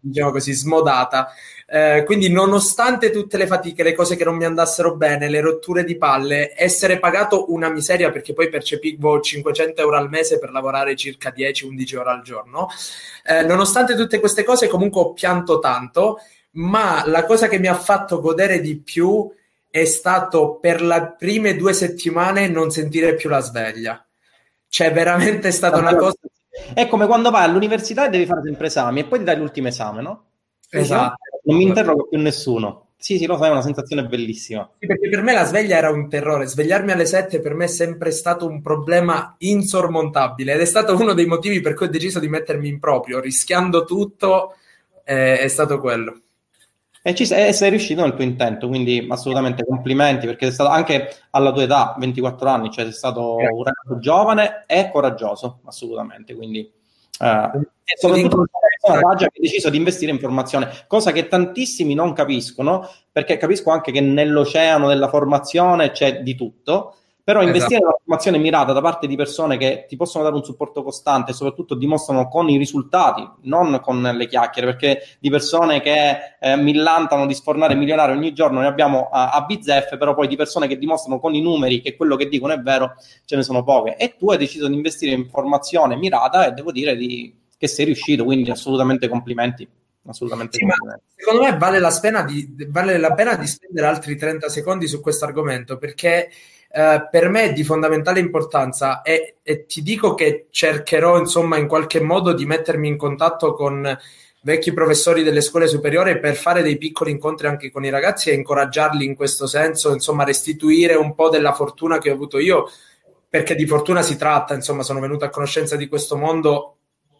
diciamo 0.00 0.30
così, 0.30 0.52
smodata. 0.52 1.28
Eh, 1.66 2.02
quindi, 2.04 2.30
nonostante 2.30 3.10
tutte 3.10 3.36
le 3.36 3.46
fatiche, 3.46 3.82
le 3.82 3.94
cose 3.94 4.16
che 4.16 4.24
non 4.24 4.36
mi 4.36 4.44
andassero 4.44 4.96
bene, 4.96 5.28
le 5.28 5.40
rotture 5.40 5.84
di 5.84 5.96
palle, 5.96 6.52
essere 6.56 6.98
pagato 6.98 7.52
una 7.52 7.70
miseria 7.70 8.10
perché 8.10 8.32
poi 8.32 8.48
percepivo 8.48 9.20
500 9.20 9.80
euro 9.80 9.96
al 9.96 10.10
mese 10.10 10.38
per 10.38 10.50
lavorare 10.50 10.94
circa 10.94 11.32
10-11 11.34 11.96
ore 11.96 12.10
al 12.10 12.22
giorno. 12.22 12.68
Eh, 13.24 13.42
nonostante 13.42 13.96
tutte 13.96 14.20
queste 14.20 14.44
cose, 14.44 14.68
comunque 14.68 15.00
ho 15.00 15.12
pianto 15.12 15.58
tanto. 15.58 16.18
Ma 16.56 17.02
la 17.06 17.24
cosa 17.24 17.48
che 17.48 17.58
mi 17.58 17.66
ha 17.66 17.74
fatto 17.74 18.20
godere 18.20 18.60
di 18.60 18.76
più 18.76 19.28
è 19.68 19.84
stato 19.86 20.58
per 20.60 20.82
le 20.82 21.16
prime 21.18 21.56
due 21.56 21.72
settimane 21.72 22.46
non 22.46 22.70
sentire 22.70 23.14
più 23.16 23.28
la 23.28 23.40
sveglia. 23.40 24.06
Cioè, 24.68 24.92
veramente 24.92 25.48
è 25.48 25.50
stata 25.50 25.78
una 25.78 25.96
cosa. 25.96 26.14
È 26.72 26.86
come 26.86 27.06
quando 27.06 27.30
vai 27.30 27.42
all'università 27.42 28.06
e 28.06 28.10
devi 28.10 28.26
fare 28.26 28.42
sempre 28.44 28.68
esami 28.68 29.00
e 29.00 29.04
poi 29.06 29.18
ti 29.18 29.24
dai 29.24 29.36
l'ultimo 29.36 29.66
esame, 29.66 30.00
no? 30.00 30.24
Esatto. 30.70 31.16
Non 31.44 31.56
mi 31.56 31.64
interrogo 31.64 32.06
più 32.08 32.18
nessuno. 32.18 32.88
Sì, 32.96 33.18
sì, 33.18 33.26
lo 33.26 33.36
sai, 33.36 33.48
è 33.48 33.52
una 33.52 33.60
sensazione 33.60 34.06
bellissima. 34.06 34.68
Sì, 34.78 34.86
perché 34.86 35.10
per 35.10 35.22
me 35.22 35.34
la 35.34 35.44
sveglia 35.44 35.76
era 35.76 35.90
un 35.90 36.08
terrore. 36.08 36.46
Svegliarmi 36.46 36.90
alle 36.90 37.04
7 37.04 37.40
per 37.40 37.52
me 37.52 37.64
è 37.64 37.68
sempre 37.68 38.10
stato 38.10 38.46
un 38.46 38.62
problema 38.62 39.34
insormontabile 39.38 40.54
ed 40.54 40.60
è 40.60 40.64
stato 40.64 40.96
uno 40.96 41.12
dei 41.12 41.26
motivi 41.26 41.60
per 41.60 41.74
cui 41.74 41.86
ho 41.86 41.90
deciso 41.90 42.18
di 42.18 42.28
mettermi 42.28 42.66
in 42.66 42.78
proprio, 42.78 43.20
rischiando 43.20 43.84
tutto, 43.84 44.54
eh, 45.04 45.38
è 45.38 45.48
stato 45.48 45.80
quello. 45.80 46.18
E, 47.02 47.14
ci 47.14 47.26
sei, 47.26 47.52
sei 47.52 47.68
riuscito 47.68 48.00
nel 48.00 48.14
tuo 48.14 48.24
intento, 48.24 48.68
quindi 48.68 49.06
assolutamente 49.10 49.66
complimenti 49.66 50.24
perché 50.24 50.46
sei 50.46 50.54
stato 50.54 50.70
anche 50.70 51.14
alla 51.30 51.52
tua 51.52 51.64
età, 51.64 51.94
24 51.98 52.48
anni, 52.48 52.70
cioè 52.70 52.84
sei 52.84 52.94
stato 52.94 53.34
Grazie. 53.34 53.54
un 53.54 53.64
ragazzo 53.64 53.98
giovane 53.98 54.64
e 54.66 54.88
coraggioso, 54.90 55.60
assolutamente. 55.64 56.34
Quindi 56.34 56.72
Uh, 57.20 57.62
e 57.84 57.96
soprattutto 57.96 58.44
persona 58.84 59.14
che 59.16 59.24
ha 59.24 59.30
deciso 59.32 59.70
di 59.70 59.76
investire 59.76 60.12
in 60.12 60.18
formazione, 60.18 60.70
cosa 60.86 61.12
che 61.12 61.28
tantissimi 61.28 61.94
non 61.94 62.12
capiscono, 62.12 62.88
perché 63.10 63.36
capisco 63.36 63.70
anche 63.70 63.92
che 63.92 64.00
nell'oceano 64.00 64.88
della 64.88 65.08
formazione 65.08 65.90
c'è 65.90 66.22
di 66.22 66.34
tutto, 66.34 66.96
però 67.24 67.40
esatto. 67.40 67.56
investire 67.56 67.80
esatto. 67.80 67.80
in 67.80 67.86
una 67.86 67.98
formazione 68.04 68.38
mirata 68.38 68.72
da 68.74 68.80
parte 68.82 69.06
di 69.06 69.16
persone 69.16 69.56
che 69.56 69.86
ti 69.88 69.96
possono 69.96 70.24
dare 70.24 70.36
un 70.36 70.44
supporto 70.44 70.82
costante 70.82 71.30
e 71.30 71.34
soprattutto 71.34 71.74
dimostrano 71.74 72.28
con 72.28 72.50
i 72.50 72.58
risultati, 72.58 73.26
non 73.44 73.80
con 73.82 74.02
le 74.02 74.26
chiacchiere, 74.26 74.68
perché 74.68 75.02
di 75.18 75.30
persone 75.30 75.80
che 75.80 76.36
eh, 76.38 76.56
millantano 76.56 77.24
di 77.24 77.32
sfornare 77.32 77.74
milionari 77.74 78.12
ogni 78.12 78.34
giorno 78.34 78.60
ne 78.60 78.66
abbiamo 78.66 79.08
a, 79.10 79.30
a 79.30 79.40
bizzeffe, 79.40 79.96
però 79.96 80.14
poi 80.14 80.28
di 80.28 80.36
persone 80.36 80.68
che 80.68 80.76
dimostrano 80.76 81.18
con 81.18 81.34
i 81.34 81.40
numeri 81.40 81.80
che 81.80 81.96
quello 81.96 82.16
che 82.16 82.28
dicono 82.28 82.52
è 82.52 82.58
vero, 82.58 82.92
ce 83.24 83.36
ne 83.36 83.42
sono 83.42 83.64
poche. 83.64 83.96
E 83.96 84.16
tu 84.18 84.30
hai 84.30 84.36
deciso 84.36 84.68
di 84.68 84.74
investire 84.74 85.14
in 85.14 85.26
formazione 85.26 85.96
mirata 85.96 86.46
e 86.46 86.52
devo 86.52 86.72
dire 86.72 86.94
di, 86.94 87.34
che 87.64 87.68
sei 87.68 87.86
riuscito, 87.86 88.24
quindi 88.24 88.50
assolutamente 88.50 89.08
complimenti 89.08 89.68
assolutamente 90.06 90.58
sì, 90.58 90.66
secondo 91.16 91.42
me 91.42 91.56
vale 91.56 91.78
la, 91.78 91.90
di, 92.26 92.54
vale 92.68 92.98
la, 92.98 93.14
pena 93.14 93.36
di, 93.36 93.46
spendere 93.46 93.86
altri 93.86 94.16
30 94.16 94.50
secondi 94.50 94.86
su 94.86 95.00
questo 95.00 95.24
argomento 95.24 95.78
perché 95.78 96.30
eh, 96.70 97.08
per 97.10 97.28
me 97.30 97.44
è 97.44 97.52
di 97.54 97.64
fondamentale 97.64 98.20
importanza 98.20 99.00
e, 99.00 99.36
e, 99.42 99.64
ti 99.64 99.82
dico 99.82 100.14
che 100.14 100.48
cercherò 100.50 101.18
insomma 101.18 101.56
in 101.56 101.66
qualche 101.66 102.00
modo 102.00 102.34
di 102.34 102.44
mettermi 102.44 102.86
in 102.86 102.98
contatto 102.98 103.54
con 103.54 103.98
vecchi 104.42 104.74
professori 104.74 105.22
delle 105.22 105.40
scuole 105.40 105.66
superiori 105.66 106.20
per 106.20 106.34
fare 106.34 106.62
dei 106.62 106.76
piccoli 106.76 107.10
incontri 107.10 107.46
anche 107.46 107.70
con 107.70 107.82
i 107.84 107.90
ragazzi 107.90 108.28
e 108.28 108.34
incoraggiarli 108.34 109.06
in 109.06 109.14
questo 109.14 109.46
senso, 109.46 109.92
insomma 109.92 110.24
restituire 110.24 110.96
un 110.96 111.14
po' 111.14 111.30
della 111.30 111.54
fortuna 111.54 111.96
che 111.96 112.10
ho 112.10 112.14
avuto 112.14 112.38
io 112.38 112.68
perché 113.26 113.54
di 113.54 113.66
fortuna 113.66 114.02
si 114.02 114.16
tratta, 114.16 114.54
insomma 114.54 114.82
sono 114.82 115.00
venuto 115.00 115.24
a 115.24 115.30
conoscenza 115.30 115.76
di 115.76 115.88
questo 115.88 116.16
mondo 116.16 116.73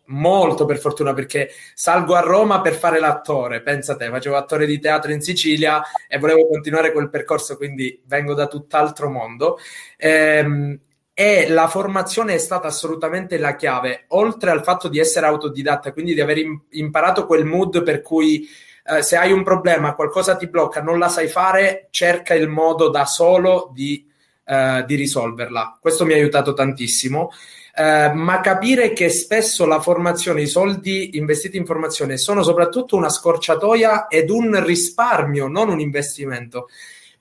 molto 0.07 0.65
per 0.65 0.79
fortuna 0.79 1.13
perché 1.15 1.51
salgo 1.75 2.15
a 2.15 2.21
Roma 2.21 2.61
per 2.61 2.75
fare 2.75 2.99
l'attore, 2.99 3.63
pensa 3.63 3.97
te, 3.97 4.09
facevo 4.09 4.37
attore 4.37 4.67
di 4.67 4.79
teatro 4.79 5.13
in 5.13 5.21
Sicilia 5.21 5.83
e 6.09 6.19
volevo 6.19 6.47
continuare 6.49 6.93
quel 6.93 7.11
percorso, 7.11 7.57
quindi 7.57 8.03
vengo 8.07 8.35
da 8.35 8.47
tutt'altro 8.47 9.11
mondo. 9.11 9.59
Ehm, 9.97 10.79
e 11.17 11.49
la 11.49 11.69
formazione 11.69 12.35
è 12.35 12.39
stata 12.39 12.67
assolutamente 12.67 13.39
la 13.39 13.55
chiave, 13.55 14.07
oltre 14.09 14.51
al 14.51 14.65
fatto 14.65 14.89
di 14.89 14.99
essere 14.99 15.27
autodidatta, 15.27 15.93
quindi 15.93 16.13
di 16.13 16.21
aver 16.21 16.39
imparato 16.71 17.25
quel 17.25 17.45
mood 17.45 17.85
per 17.85 18.03
cui 18.03 18.49
eh, 18.87 19.01
se 19.03 19.17
hai 19.17 19.33
un 19.33 19.45
problema, 19.45 19.95
qualcosa 19.95 20.37
ti 20.37 20.49
blocca, 20.49 20.83
non 20.83 20.99
la 20.99 21.09
sai 21.09 21.29
fare, 21.29 21.87
cerca 21.91 22.35
il 22.35 22.49
modo 22.49 22.91
da 22.91 23.07
solo 23.07 23.71
di, 23.73 24.07
eh, 24.45 24.85
di 24.87 24.95
risolverla. 24.97 25.79
Questo 25.81 26.05
mi 26.05 26.13
ha 26.13 26.17
aiutato 26.17 26.53
tantissimo. 26.53 27.31
Eh, 27.77 28.13
ma 28.13 28.41
capire 28.41 28.93
che 28.93 29.09
spesso 29.09 29.67
la 29.67 29.81
formazione, 29.81 30.43
i 30.43 30.47
soldi 30.47 31.17
investiti 31.17 31.57
in 31.57 31.67
formazione 31.67 32.17
sono 32.17 32.45
soprattutto 32.45 32.95
una 32.95 33.09
scorciatoia 33.09 34.07
ed 34.07 34.31
un 34.31 34.65
risparmio, 34.65 35.49
non 35.49 35.69
un 35.69 35.81
investimento. 35.81 36.69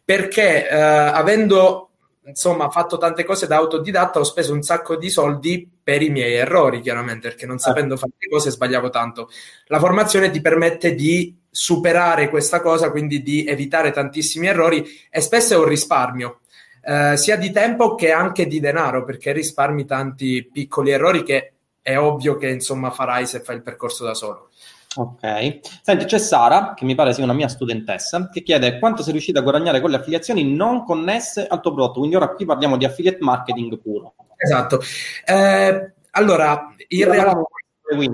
Perché 0.05 0.69
eh, 0.69 0.75
avendo 0.75 1.89
insomma 2.25 2.69
fatto 2.69 2.97
tante 2.97 3.25
cose 3.25 3.47
da 3.47 3.57
autodidatta 3.57 4.19
ho 4.19 4.23
speso 4.23 4.53
un 4.53 4.61
sacco 4.61 4.95
di 4.95 5.09
soldi 5.09 5.69
per 5.83 6.01
i 6.01 6.09
miei 6.09 6.35
errori 6.35 6.79
chiaramente 6.79 7.27
perché 7.27 7.45
non 7.45 7.57
sapendo 7.57 7.97
fare 7.97 8.13
le 8.17 8.29
cose 8.29 8.51
sbagliavo 8.51 8.89
tanto. 8.89 9.29
La 9.67 9.79
formazione 9.79 10.29
ti 10.29 10.39
permette 10.39 10.93
di 10.93 11.35
superare 11.49 12.29
questa 12.29 12.61
cosa 12.61 12.91
quindi 12.91 13.21
di 13.23 13.45
evitare 13.45 13.91
tantissimi 13.91 14.47
errori 14.47 14.85
e 15.09 15.19
spesso 15.19 15.53
è 15.53 15.57
un 15.57 15.65
risparmio 15.65 16.41
eh, 16.83 17.17
sia 17.17 17.37
di 17.37 17.51
tempo 17.51 17.95
che 17.95 18.11
anche 18.11 18.45
di 18.45 18.59
denaro, 18.59 19.03
perché 19.03 19.31
risparmi 19.31 19.85
tanti 19.85 20.49
piccoli 20.51 20.91
errori 20.91 21.23
che 21.23 21.53
è 21.81 21.97
ovvio 21.97 22.37
che 22.37 22.49
insomma 22.49 22.91
farai 22.91 23.25
se 23.25 23.41
fai 23.41 23.57
il 23.57 23.61
percorso 23.61 24.03
da 24.05 24.13
solo. 24.13 24.49
Ok, 24.95 25.59
senti, 25.81 26.05
c'è 26.05 26.19
Sara, 26.19 26.73
che 26.75 26.85
mi 26.85 26.93
pare 26.93 27.13
sia 27.13 27.23
una 27.23 27.33
mia 27.33 27.47
studentessa, 27.47 28.29
che 28.31 28.43
chiede 28.43 28.77
quanto 28.77 29.01
sei 29.01 29.13
riuscita 29.13 29.39
a 29.39 29.41
guadagnare 29.41 29.81
con 29.81 29.89
le 29.89 29.95
affiliazioni 29.97 30.53
non 30.53 30.85
connesse 30.85 31.47
al 31.47 31.61
tuo 31.61 31.73
prodotto. 31.73 31.97
Quindi 31.99 32.15
ora 32.15 32.29
qui 32.29 32.45
parliamo 32.45 32.77
di 32.77 32.85
affiliate 32.85 33.17
marketing 33.19 33.79
puro. 33.79 34.13
Esatto. 34.35 34.81
Eh, 35.25 35.93
allora, 36.11 36.69
in 36.89 37.11
realtà... 37.11 37.41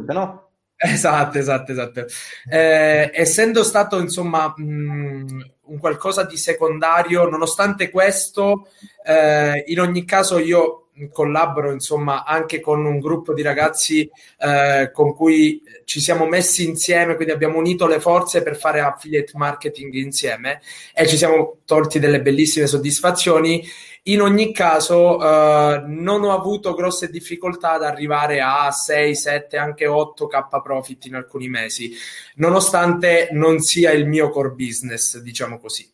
No? 0.08 0.50
Esatto, 0.78 1.38
esatto, 1.38 1.72
esatto. 1.74 2.06
Eh, 2.50 3.12
essendo 3.14 3.64
stato 3.64 4.00
insomma 4.00 4.54
mh, 4.56 5.52
un 5.70 5.80
qualcosa 5.80 6.24
di 6.24 6.38
secondario, 6.38 7.28
nonostante 7.30 7.90
questo, 7.90 8.68
eh, 9.06 9.64
in 9.68 9.80
ogni 9.80 10.06
caso 10.06 10.38
io 10.38 10.90
collaboro 11.12 11.72
insomma 11.72 12.26
anche 12.26 12.60
con 12.60 12.86
un 12.86 13.00
gruppo 13.00 13.34
di 13.34 13.42
ragazzi 13.42 14.10
eh, 14.38 14.92
con 14.92 15.16
cui 15.16 15.62
ci 15.86 16.02
siamo 16.02 16.26
messi 16.26 16.68
insieme, 16.68 17.16
quindi 17.16 17.34
abbiamo 17.34 17.58
unito 17.58 17.88
le 17.88 18.00
forze 18.00 18.44
per 18.44 18.58
fare 18.58 18.82
affiliate 18.82 19.32
marketing 19.36 19.94
insieme 19.94 20.62
e 20.94 21.08
ci 21.08 21.16
siamo 21.16 21.60
tolti 21.66 22.00
delle 22.00 22.22
bellissime 22.22 22.68
soddisfazioni 22.68 23.66
in 24.12 24.22
ogni 24.22 24.54
caso, 24.54 25.22
eh, 25.22 25.84
non 25.86 26.24
ho 26.24 26.32
avuto 26.32 26.74
grosse 26.74 27.10
difficoltà 27.10 27.74
ad 27.74 27.84
arrivare 27.84 28.42
a 28.42 28.72
6, 28.72 29.16
7, 29.16 29.58
anche 29.58 29.86
8k 29.86 30.62
profit 30.62 31.06
in 31.06 31.16
alcuni 31.16 31.50
mesi, 31.50 31.92
nonostante 32.36 33.30
non 33.32 33.60
sia 33.60 33.92
il 33.92 34.08
mio 34.08 34.30
core 34.30 34.52
business, 34.52 35.20
diciamo 35.20 35.60
così. 35.60 35.90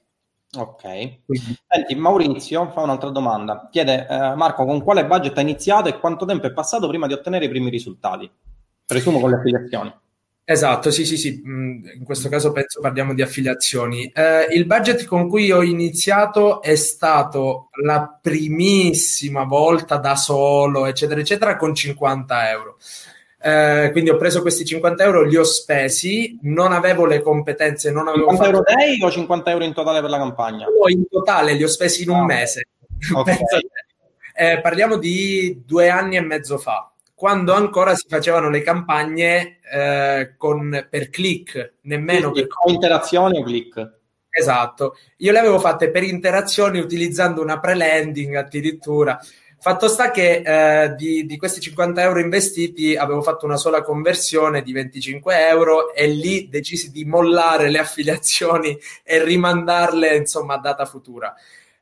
Ok. 0.58 0.84
Senti, 1.68 1.96
Maurizio 1.96 2.70
fa 2.72 2.82
un'altra 2.82 3.10
domanda. 3.10 3.68
Chiede, 3.70 4.08
eh, 4.08 4.36
Marco, 4.36 4.66
con 4.66 4.82
quale 4.82 5.06
budget 5.06 5.38
hai 5.38 5.44
iniziato 5.44 5.90
e 5.90 6.00
quanto 6.00 6.26
tempo 6.26 6.48
è 6.48 6.54
passato 6.54 6.88
prima 6.88 7.08
di 7.08 7.14
ottenere 7.14 7.46
i 7.46 7.50
primi 7.50 7.70
risultati? 7.70 8.30
Presumo 8.86 9.20
con 9.20 9.32
le 9.32 9.38
affiliazioni. 9.38 9.94
Esatto, 10.48 10.92
sì, 10.92 11.06
sì, 11.06 11.18
sì, 11.18 11.42
mm, 11.44 11.86
in 11.98 12.04
questo 12.04 12.30
caso 12.30 12.52
penso 12.52 12.80
parliamo 12.80 13.16
di 13.16 13.24
affiliazioni. 13.24 14.12
Eh, 14.14 14.46
il 14.52 14.68
budget 14.68 15.06
con 15.06 15.28
cui 15.28 15.52
ho 15.52 15.64
iniziato 15.64 16.62
è 16.62 16.76
stato 16.76 17.70
la 17.82 18.20
primissima 18.22 19.44
volta 19.44 19.98
da 19.98 20.16
solo, 20.16 20.86
eccetera, 20.86 21.20
eccetera, 21.20 21.56
con 21.56 21.74
50 21.74 22.52
euro. 22.52 22.78
Eh, 23.42 23.90
quindi 23.92 24.12
ho 24.12 24.18
preso 24.18 24.42
questi 24.42 24.66
50 24.66 25.04
euro, 25.04 25.24
li 25.24 25.36
ho 25.36 25.44
spesi, 25.44 26.38
non 26.44 26.74
avevo 26.74 27.08
le 27.08 27.24
competenze, 27.24 27.92
non 27.92 28.08
avevo 28.08 28.30
50 28.30 28.44
fatto... 28.44 28.70
euro 28.70 28.78
lei 28.78 29.02
o 29.02 29.10
50 29.10 29.50
euro 29.50 29.64
in 29.64 29.74
totale 29.74 30.00
per 30.02 30.12
la 30.12 30.18
campagna? 30.18 30.68
No, 30.68 30.88
in 30.90 31.08
totale 31.10 31.54
li 31.54 31.64
ho 31.64 31.68
spesi 31.68 32.04
in 32.04 32.10
un 32.10 32.20
ah, 32.20 32.26
mese. 32.26 32.68
Okay. 33.12 33.38
eh, 34.38 34.62
parliamo 34.62 34.98
di 34.98 35.64
due 35.66 35.90
anni 35.90 36.18
e 36.18 36.22
mezzo 36.22 36.60
fa 36.60 36.88
quando 37.16 37.54
ancora 37.54 37.96
si 37.96 38.06
facevano 38.10 38.50
le 38.50 38.62
campagne 38.62 39.60
eh, 39.72 40.34
con, 40.38 40.88
per 40.90 41.10
click, 41.10 41.76
nemmeno 41.84 42.32
Quindi, 42.32 42.50
per... 42.50 42.74
interazione 42.74 43.40
o 43.40 43.44
click. 43.44 43.94
Esatto, 44.30 44.98
io 45.18 45.32
le 45.32 45.40
avevo 45.40 45.60
fatte 45.60 45.90
per 45.90 46.04
interazioni 46.04 46.80
utilizzando 46.80 47.42
una 47.42 47.58
pre-landing 47.62 48.36
addirittura. 48.36 49.18
Fatto 49.58 49.88
sta 49.88 50.12
che 50.12 50.44
eh, 50.46 50.94
di, 50.96 51.26
di, 51.26 51.38
questi 51.38 51.62
50 51.62 52.02
euro 52.02 52.20
investiti 52.20 52.98
avevo 52.98 53.22
fatto 53.22 53.46
una 53.46 53.56
sola 53.56 53.82
conversione 53.82 54.62
di 54.62 54.74
25 54.74 55.48
euro 55.48 55.94
e 55.94 56.08
lì 56.08 56.50
decisi 56.50 56.92
di 56.92 57.06
mollare 57.06 57.70
le 57.70 57.80
affiliazioni 57.80 58.78
e 59.04 59.24
rimandarle 59.24 60.18
insomma 60.18 60.56
a 60.56 60.60
data 60.60 60.86
futura. 60.86 61.34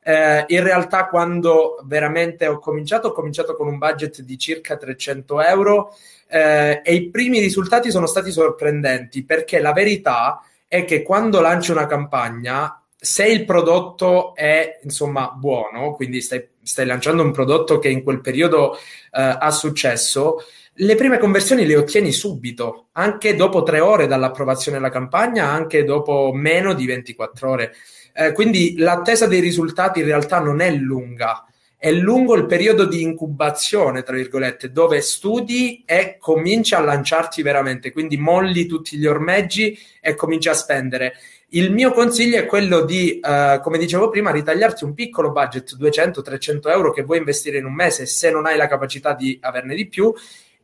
Eh, 0.06 0.44
in 0.48 0.62
realtà 0.62 1.06
quando 1.06 1.80
veramente 1.84 2.46
ho 2.46 2.58
cominciato, 2.58 3.08
ho 3.08 3.12
cominciato 3.12 3.54
con 3.54 3.66
un 3.66 3.78
budget 3.78 4.20
di 4.20 4.36
circa 4.36 4.76
300 4.76 5.40
euro 5.40 5.96
eh, 6.28 6.82
e 6.84 6.94
i 6.94 7.08
primi 7.08 7.38
risultati 7.38 7.90
sono 7.90 8.06
stati 8.06 8.30
sorprendenti 8.30 9.24
perché 9.24 9.60
la 9.60 9.72
verità 9.72 10.42
è 10.68 10.84
che 10.84 11.02
quando 11.02 11.40
lanci 11.40 11.70
una 11.70 11.86
campagna 11.86 12.82
se 13.04 13.26
il 13.26 13.44
prodotto 13.44 14.34
è 14.34 14.80
insomma 14.82 15.28
buono, 15.28 15.92
quindi 15.92 16.20
stai, 16.20 16.48
stai 16.62 16.86
lanciando 16.86 17.22
un 17.22 17.32
prodotto 17.32 17.78
che 17.78 17.88
in 17.88 18.02
quel 18.02 18.20
periodo 18.20 18.74
eh, 18.74 18.78
ha 19.10 19.50
successo, 19.50 20.38
le 20.78 20.94
prime 20.96 21.18
conversioni 21.18 21.66
le 21.66 21.76
ottieni 21.76 22.12
subito, 22.12 22.88
anche 22.92 23.36
dopo 23.36 23.62
tre 23.62 23.80
ore 23.80 24.06
dall'approvazione 24.06 24.78
della 24.78 24.90
campagna, 24.90 25.48
anche 25.48 25.84
dopo 25.84 26.32
meno 26.34 26.72
di 26.74 26.86
24 26.86 27.50
ore. 27.50 27.74
Eh, 28.16 28.32
quindi 28.32 28.76
l'attesa 28.78 29.26
dei 29.26 29.40
risultati 29.40 29.98
in 29.98 30.06
realtà 30.06 30.38
non 30.38 30.60
è 30.60 30.70
lunga, 30.70 31.44
è 31.76 31.90
lungo 31.90 32.36
il 32.36 32.46
periodo 32.46 32.86
di 32.86 33.02
incubazione, 33.02 34.02
tra 34.04 34.14
virgolette, 34.14 34.70
dove 34.70 35.00
studi 35.00 35.82
e 35.84 36.16
cominci 36.18 36.74
a 36.74 36.80
lanciarti 36.80 37.42
veramente, 37.42 37.92
quindi 37.92 38.16
molli 38.16 38.66
tutti 38.66 38.96
gli 38.96 39.04
ormeggi 39.04 39.76
e 40.00 40.14
cominci 40.14 40.48
a 40.48 40.54
spendere. 40.54 41.14
Il 41.48 41.72
mio 41.72 41.92
consiglio 41.92 42.38
è 42.38 42.46
quello 42.46 42.84
di, 42.84 43.20
uh, 43.22 43.60
come 43.60 43.78
dicevo 43.78 44.08
prima, 44.08 44.30
ritagliarti 44.30 44.84
un 44.84 44.94
piccolo 44.94 45.30
budget, 45.30 45.76
200-300 45.76 46.70
euro 46.70 46.90
che 46.90 47.02
vuoi 47.02 47.18
investire 47.18 47.58
in 47.58 47.66
un 47.66 47.74
mese 47.74 48.06
se 48.06 48.30
non 48.30 48.46
hai 48.46 48.56
la 48.56 48.66
capacità 48.66 49.12
di 49.12 49.36
averne 49.42 49.74
di 49.74 49.86
più 49.86 50.10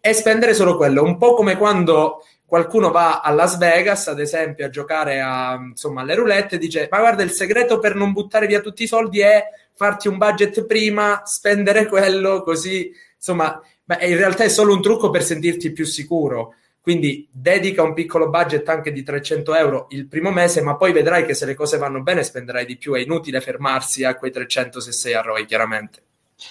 e 0.01 0.13
spendere 0.15 0.55
solo 0.55 0.77
quello. 0.77 1.03
Un 1.03 1.19
po' 1.19 1.35
come 1.35 1.57
quando 1.57 2.25
qualcuno 2.51 2.91
va 2.91 3.21
a 3.21 3.31
Las 3.31 3.59
Vegas, 3.59 4.09
ad 4.09 4.19
esempio, 4.19 4.67
a 4.67 4.71
giocare 4.71 5.21
a, 5.21 5.55
insomma, 5.55 6.01
alle 6.01 6.17
roulette 6.17 6.57
e 6.57 6.59
dice 6.59 6.89
ma 6.91 6.99
guarda 6.99 7.23
il 7.23 7.31
segreto 7.31 7.79
per 7.79 7.95
non 7.95 8.11
buttare 8.11 8.49
via 8.49 8.59
tutti 8.59 8.83
i 8.83 8.89
soldi 8.89 9.21
è 9.21 9.45
farti 9.73 10.09
un 10.09 10.19
budget 10.19 10.67
prima, 10.67 11.23
spendere 11.25 11.87
quello, 11.87 12.43
così, 12.43 12.93
insomma, 13.15 13.63
beh, 13.85 14.05
in 14.05 14.17
realtà 14.17 14.43
è 14.43 14.49
solo 14.49 14.75
un 14.75 14.83
trucco 14.83 15.11
per 15.11 15.23
sentirti 15.23 15.71
più 15.71 15.85
sicuro. 15.85 16.55
Quindi 16.81 17.29
dedica 17.31 17.85
un 17.85 17.95
piccolo 17.95 18.29
budget 18.29 18.69
anche 18.69 18.91
di 18.91 19.05
300 19.05 19.55
euro 19.55 19.87
il 19.91 20.09
primo 20.09 20.33
mese, 20.33 20.61
ma 20.61 20.77
poi 20.77 20.91
vedrai 20.91 21.25
che 21.25 21.35
se 21.35 21.47
le 21.47 21.55
cose 21.55 21.79
vanno 21.79 22.03
bene 22.03 22.25
spenderai 22.25 22.67
di 22.67 22.77
più. 22.77 22.95
È 22.95 22.99
inutile 22.99 23.41
fermarsi 23.41 24.03
a 24.03 24.17
quei 24.17 24.33
300 24.33 24.81
se 24.81 24.91
sei 24.91 25.15
a 25.15 25.21
ROI, 25.21 25.47
chiaramente. 25.47 26.03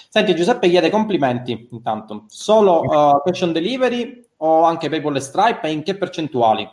Senti, 0.08 0.34
Giuseppe 0.34 0.70
chiede 0.70 0.88
complimenti 0.88 1.68
intanto. 1.70 2.24
Solo 2.28 2.80
uh, 2.80 3.22
cash 3.22 3.42
on 3.42 3.52
delivery 3.52 4.28
o 4.42 4.64
anche 4.64 4.88
PayPal 4.88 5.16
e 5.16 5.20
Stripe 5.20 5.66
e 5.66 5.70
in 5.70 5.82
che 5.82 5.96
percentuali? 5.96 6.68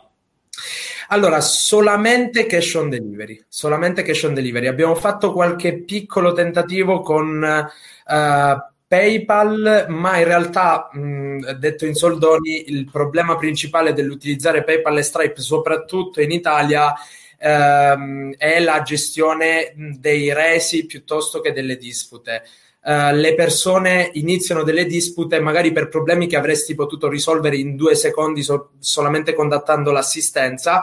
Allora, 1.08 1.40
solamente 1.40 2.46
cash 2.46 2.74
on 2.74 2.90
delivery, 2.90 3.42
solamente 3.48 4.02
cash 4.02 4.24
on 4.24 4.34
delivery. 4.34 4.66
Abbiamo 4.66 4.94
fatto 4.94 5.32
qualche 5.32 5.82
piccolo 5.82 6.32
tentativo 6.34 7.00
con 7.00 7.42
uh, 7.42 8.74
PayPal, 8.86 9.86
ma 9.88 10.18
in 10.18 10.24
realtà, 10.24 10.88
mh, 10.92 11.52
detto 11.58 11.86
in 11.86 11.94
soldoni, 11.94 12.70
il 12.70 12.90
problema 12.90 13.36
principale 13.36 13.92
dell'utilizzare 13.92 14.64
PayPal 14.64 14.98
e 14.98 15.02
Stripe, 15.02 15.40
soprattutto 15.40 16.20
in 16.20 16.30
Italia, 16.30 16.94
ehm, 17.38 18.34
è 18.36 18.60
la 18.60 18.82
gestione 18.82 19.72
dei 19.76 20.32
resi 20.32 20.86
piuttosto 20.86 21.40
che 21.40 21.52
delle 21.52 21.76
dispute. 21.76 22.44
Uh, 22.80 23.12
le 23.12 23.34
persone 23.34 24.10
iniziano 24.14 24.62
delle 24.62 24.86
dispute 24.86 25.40
magari 25.40 25.72
per 25.72 25.88
problemi 25.88 26.26
che 26.26 26.36
avresti 26.36 26.74
potuto 26.74 27.08
risolvere 27.08 27.56
in 27.56 27.74
due 27.76 27.94
secondi 27.94 28.42
so- 28.42 28.70
solamente 28.78 29.34
contattando 29.34 29.90
l'assistenza. 29.90 30.82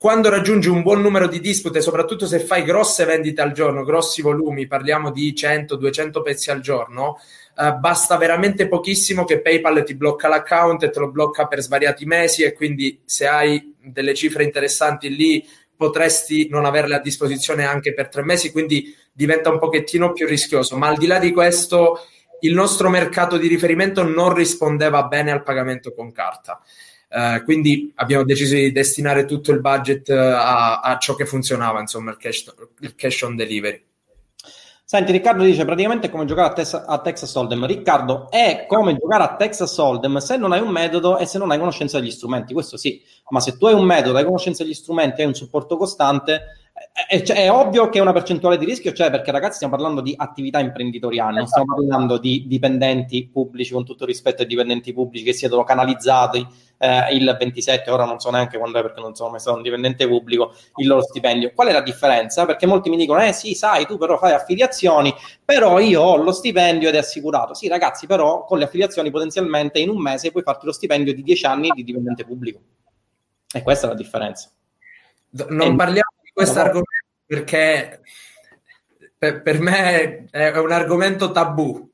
Quando 0.00 0.30
raggiungi 0.30 0.70
un 0.70 0.80
buon 0.80 1.02
numero 1.02 1.26
di 1.28 1.40
dispute, 1.40 1.82
soprattutto 1.82 2.26
se 2.26 2.40
fai 2.40 2.62
grosse 2.62 3.04
vendite 3.04 3.42
al 3.42 3.52
giorno, 3.52 3.84
grossi 3.84 4.22
volumi, 4.22 4.66
parliamo 4.66 5.10
di 5.10 5.34
100-200 5.36 6.22
pezzi 6.22 6.50
al 6.50 6.60
giorno, 6.60 7.18
eh, 7.54 7.74
basta 7.74 8.16
veramente 8.16 8.66
pochissimo 8.66 9.26
che 9.26 9.42
PayPal 9.42 9.84
ti 9.84 9.94
blocca 9.94 10.26
l'account 10.26 10.84
e 10.84 10.88
te 10.88 10.98
lo 11.00 11.10
blocca 11.10 11.46
per 11.46 11.60
svariati 11.60 12.06
mesi 12.06 12.44
e 12.44 12.54
quindi 12.54 13.02
se 13.04 13.26
hai 13.26 13.74
delle 13.78 14.14
cifre 14.14 14.42
interessanti 14.42 15.14
lì 15.14 15.46
potresti 15.76 16.48
non 16.48 16.64
averle 16.64 16.94
a 16.94 17.00
disposizione 17.00 17.66
anche 17.66 17.92
per 17.92 18.08
tre 18.08 18.22
mesi, 18.22 18.50
quindi 18.52 18.94
diventa 19.20 19.50
un 19.50 19.58
pochettino 19.58 20.12
più 20.12 20.26
rischioso. 20.26 20.78
Ma 20.78 20.88
al 20.88 20.96
di 20.96 21.06
là 21.06 21.18
di 21.18 21.30
questo, 21.32 22.00
il 22.40 22.54
nostro 22.54 22.88
mercato 22.88 23.36
di 23.36 23.48
riferimento 23.48 24.02
non 24.02 24.32
rispondeva 24.32 25.02
bene 25.02 25.30
al 25.30 25.42
pagamento 25.42 25.92
con 25.92 26.10
carta. 26.10 26.58
Uh, 27.10 27.42
quindi 27.42 27.92
abbiamo 27.96 28.24
deciso 28.24 28.54
di 28.54 28.72
destinare 28.72 29.24
tutto 29.24 29.50
il 29.50 29.60
budget 29.60 30.08
uh, 30.08 30.12
a, 30.12 30.80
a, 30.80 30.96
ciò 30.96 31.14
che 31.14 31.26
funzionava, 31.26 31.80
insomma, 31.80 32.12
il 32.12 32.16
cash, 32.16 32.54
il 32.80 32.94
cash, 32.94 33.22
on 33.22 33.36
delivery. 33.36 33.84
Senti, 34.84 35.12
Riccardo 35.12 35.44
dice 35.44 35.64
praticamente 35.64 36.06
è 36.06 36.10
come 36.10 36.24
giocare 36.24 36.48
a, 36.48 36.52
Tex- 36.52 36.84
a 36.86 36.98
Texas 36.98 37.34
Hold'em. 37.34 37.66
Riccardo, 37.66 38.30
è 38.30 38.64
come 38.66 38.96
giocare 38.96 39.24
a 39.24 39.36
Texas 39.36 39.76
Hold'em 39.76 40.16
se 40.18 40.36
non 40.36 40.52
hai 40.52 40.60
un 40.60 40.70
metodo 40.70 41.18
e 41.18 41.26
se 41.26 41.38
non 41.38 41.50
hai 41.50 41.58
conoscenza 41.58 42.00
degli 42.00 42.10
strumenti. 42.10 42.54
Questo 42.54 42.76
sì, 42.76 43.02
ma 43.28 43.40
se 43.40 43.56
tu 43.56 43.66
hai 43.66 43.74
un 43.74 43.84
metodo, 43.84 44.16
hai 44.16 44.24
conoscenza 44.24 44.62
degli 44.62 44.74
strumenti, 44.74 45.20
hai 45.20 45.26
un 45.26 45.34
supporto 45.34 45.76
costante, 45.76 46.59
è, 46.92 47.22
è, 47.22 47.22
è, 47.22 47.50
ovvio 47.50 47.88
che 47.88 48.00
una 48.00 48.12
percentuale 48.12 48.58
di 48.58 48.64
rischio 48.64 48.92
c'è 48.92 49.10
perché 49.10 49.30
ragazzi 49.30 49.56
stiamo 49.56 49.76
parlando 49.76 50.00
di 50.00 50.14
attività 50.16 50.58
imprenditoriali, 50.58 51.36
non 51.36 51.46
stiamo 51.46 51.74
parlando 51.74 52.18
di 52.18 52.44
dipendenti 52.46 53.28
pubblici, 53.32 53.72
con 53.72 53.84
tutto 53.84 54.02
il 54.02 54.08
rispetto 54.10 54.42
ai 54.42 54.48
dipendenti 54.48 54.92
pubblici 54.92 55.24
che 55.24 55.32
siano 55.32 55.62
canalizzati 55.62 56.46
eh, 56.78 57.14
il 57.14 57.36
27, 57.38 57.90
ora 57.90 58.04
non 58.04 58.18
so 58.18 58.30
neanche 58.30 58.58
quando 58.58 58.78
è 58.78 58.82
perché 58.82 59.00
non 59.00 59.14
sono 59.14 59.30
mai 59.30 59.38
stato 59.38 59.56
un 59.56 59.62
dipendente 59.62 60.08
pubblico, 60.08 60.52
il 60.76 60.86
loro 60.86 61.02
stipendio. 61.02 61.52
Qual 61.54 61.68
è 61.68 61.72
la 61.72 61.82
differenza? 61.82 62.44
Perché 62.44 62.66
molti 62.66 62.90
mi 62.90 62.96
dicono, 62.96 63.22
eh 63.22 63.32
sì, 63.32 63.54
sai, 63.54 63.86
tu 63.86 63.96
però 63.96 64.18
fai 64.18 64.32
affiliazioni, 64.32 65.14
però 65.44 65.78
io 65.78 66.02
ho 66.02 66.16
lo 66.16 66.32
stipendio 66.32 66.88
ed 66.88 66.94
è 66.94 66.98
assicurato. 66.98 67.54
Sì 67.54 67.68
ragazzi, 67.68 68.06
però 68.06 68.44
con 68.44 68.58
le 68.58 68.64
affiliazioni 68.64 69.10
potenzialmente 69.10 69.78
in 69.78 69.90
un 69.90 70.00
mese 70.00 70.30
puoi 70.30 70.42
farti 70.42 70.66
lo 70.66 70.72
stipendio 70.72 71.14
di 71.14 71.22
10 71.22 71.46
anni 71.46 71.68
di 71.70 71.84
dipendente 71.84 72.24
pubblico. 72.24 72.60
E 73.52 73.62
questa 73.62 73.86
è 73.86 73.90
la 73.90 73.96
differenza. 73.96 74.50
Non 75.48 75.76
parliamo 75.76 76.19
questo 76.40 76.58
no. 76.58 76.64
argomento 76.64 76.90
perché 77.26 78.00
per, 79.16 79.42
per, 79.42 79.60
me 79.60 80.24
è 80.30 80.56
un 80.58 80.72
argomento 80.72 81.30
tabù 81.30 81.88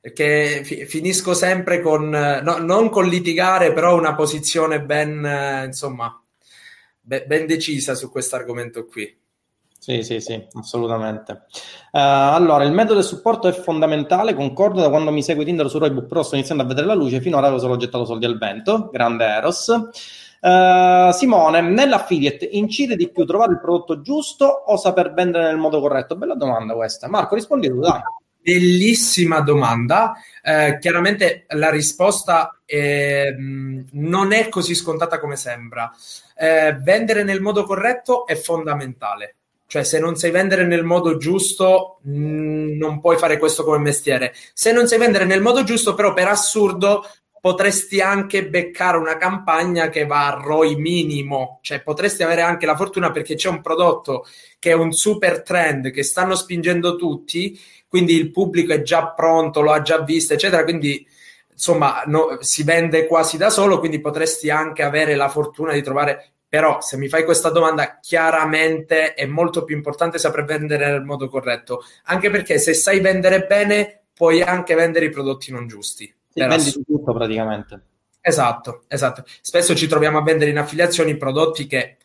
perché 0.00 0.62
fi- 0.64 0.86
finisco 0.86 1.34
sempre 1.34 1.80
con 1.80 2.08
no, 2.08 2.58
non 2.58 2.88
con 2.88 3.06
litigare 3.06 3.72
però 3.72 3.96
una 3.96 4.14
posizione 4.14 4.82
ben 4.82 5.64
insomma 5.66 6.22
be- 7.00 7.24
ben 7.26 7.46
decisa 7.46 7.94
su 7.94 8.10
questo 8.10 8.36
argomento 8.36 8.86
qui 8.86 9.18
sì, 9.80 10.02
sì, 10.02 10.20
sì, 10.20 10.46
assolutamente. 10.52 11.32
Uh, 11.90 12.36
allora, 12.36 12.64
il 12.64 12.72
metodo 12.72 12.96
del 12.96 13.04
supporto 13.04 13.48
è 13.48 13.52
fondamentale, 13.52 14.34
concordo, 14.34 14.82
da 14.82 14.90
quando 14.90 15.10
mi 15.10 15.22
segui 15.22 15.46
Tinder 15.46 15.70
su 15.70 15.78
Roybook 15.78 16.06
Pro 16.06 16.22
sto 16.22 16.34
iniziando 16.34 16.62
a 16.62 16.66
vedere 16.66 16.86
la 16.86 16.92
luce, 16.92 17.22
finora 17.22 17.46
avevo 17.46 17.62
solo 17.62 17.78
gettato 17.78 18.04
soldi 18.04 18.26
al 18.26 18.36
vento, 18.36 18.90
grande 18.92 19.24
Eros. 19.24 19.72
Uh, 20.40 21.12
Simone, 21.12 21.60
nell'affiliate 21.60 22.46
incide 22.46 22.96
di 22.96 23.10
più 23.10 23.26
trovare 23.26 23.52
il 23.52 23.60
prodotto 23.60 24.00
giusto 24.00 24.46
o 24.46 24.76
saper 24.78 25.12
vendere 25.12 25.44
nel 25.44 25.58
modo 25.58 25.80
corretto? 25.80 26.16
Bella 26.16 26.34
domanda 26.34 26.74
questa. 26.74 27.08
Marco, 27.08 27.34
rispondi 27.34 27.68
tu, 27.68 27.80
dai. 27.80 28.00
Bellissima 28.42 29.40
domanda. 29.40 30.14
Eh, 30.42 30.78
chiaramente 30.80 31.44
la 31.48 31.68
risposta 31.68 32.58
è, 32.64 33.34
non 33.36 34.32
è 34.32 34.48
così 34.48 34.74
scontata 34.74 35.20
come 35.20 35.36
sembra. 35.36 35.92
Eh, 36.34 36.74
vendere 36.80 37.22
nel 37.22 37.42
modo 37.42 37.64
corretto 37.64 38.26
è 38.26 38.34
fondamentale. 38.34 39.34
Cioè, 39.66 39.84
se 39.84 40.00
non 40.00 40.16
sai 40.16 40.30
vendere 40.30 40.64
nel 40.64 40.84
modo 40.84 41.18
giusto, 41.18 42.00
mh, 42.02 42.78
non 42.78 43.00
puoi 43.00 43.18
fare 43.18 43.38
questo 43.38 43.62
come 43.62 43.78
mestiere. 43.78 44.32
Se 44.54 44.72
non 44.72 44.88
sai 44.88 44.98
vendere 44.98 45.26
nel 45.26 45.42
modo 45.42 45.62
giusto, 45.62 45.94
però 45.94 46.14
per 46.14 46.28
assurdo 46.28 47.04
potresti 47.40 48.00
anche 48.00 48.48
beccare 48.48 48.98
una 48.98 49.16
campagna 49.16 49.88
che 49.88 50.06
va 50.06 50.28
a 50.28 50.40
ROI 50.40 50.76
minimo, 50.76 51.58
cioè 51.62 51.82
potresti 51.82 52.22
avere 52.22 52.42
anche 52.42 52.66
la 52.66 52.76
fortuna 52.76 53.10
perché 53.10 53.34
c'è 53.34 53.48
un 53.48 53.60
prodotto 53.62 54.26
che 54.58 54.70
è 54.70 54.74
un 54.74 54.92
super 54.92 55.42
trend 55.42 55.90
che 55.90 56.02
stanno 56.02 56.34
spingendo 56.34 56.96
tutti, 56.96 57.58
quindi 57.88 58.14
il 58.14 58.30
pubblico 58.30 58.72
è 58.72 58.82
già 58.82 59.08
pronto, 59.08 59.62
lo 59.62 59.72
ha 59.72 59.82
già 59.82 60.02
visto, 60.02 60.34
eccetera, 60.34 60.64
quindi 60.64 61.06
insomma 61.50 62.02
no, 62.06 62.38
si 62.40 62.62
vende 62.62 63.06
quasi 63.06 63.36
da 63.36 63.50
solo, 63.50 63.78
quindi 63.78 64.00
potresti 64.00 64.50
anche 64.50 64.82
avere 64.82 65.14
la 65.14 65.28
fortuna 65.28 65.72
di 65.72 65.82
trovare. 65.82 66.32
Però 66.48 66.80
se 66.80 66.96
mi 66.96 67.08
fai 67.08 67.24
questa 67.24 67.50
domanda, 67.50 68.00
chiaramente 68.00 69.14
è 69.14 69.24
molto 69.24 69.62
più 69.62 69.76
importante 69.76 70.18
saper 70.18 70.44
vendere 70.44 70.90
nel 70.90 71.04
modo 71.04 71.28
corretto, 71.28 71.84
anche 72.04 72.28
perché 72.28 72.58
se 72.58 72.74
sai 72.74 72.98
vendere 72.98 73.46
bene, 73.46 74.02
puoi 74.12 74.42
anche 74.42 74.74
vendere 74.74 75.06
i 75.06 75.10
prodotti 75.10 75.52
non 75.52 75.68
giusti. 75.68 76.12
Sì, 76.48 76.48
vendi 76.48 76.84
tutto 76.84 77.12
praticamente. 77.12 77.82
Esatto, 78.20 78.84
esatto. 78.88 79.24
Spesso 79.40 79.74
ci 79.74 79.86
troviamo 79.86 80.18
a 80.18 80.22
vendere 80.22 80.50
in 80.50 80.58
affiliazioni 80.58 81.16
prodotti 81.16 81.66
che 81.66 81.96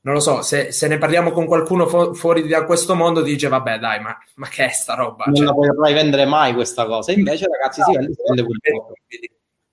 non 0.00 0.14
lo 0.14 0.20
so, 0.20 0.42
se, 0.42 0.72
se 0.72 0.88
ne 0.88 0.96
parliamo 0.96 1.32
con 1.32 1.44
qualcuno 1.44 1.86
fu- 1.86 2.14
fuori 2.14 2.46
da 2.46 2.64
questo 2.64 2.94
mondo, 2.94 3.20
dice 3.20 3.48
vabbè 3.48 3.78
dai, 3.78 4.00
ma, 4.00 4.16
ma 4.36 4.48
che 4.48 4.66
è 4.66 4.70
sta 4.70 4.94
roba? 4.94 5.24
Non 5.26 5.34
cioè, 5.34 5.44
la 5.46 5.52
potrai 5.52 5.92
vendere 5.92 6.24
mai 6.24 6.54
questa 6.54 6.86
cosa, 6.86 7.12
invece 7.12 7.46
ragazzi 7.46 7.82
si 7.82 7.92
vende, 7.92 8.12
si 8.14 8.22
vende 8.26 8.44
quel 8.44 8.58
po'. 8.60 8.92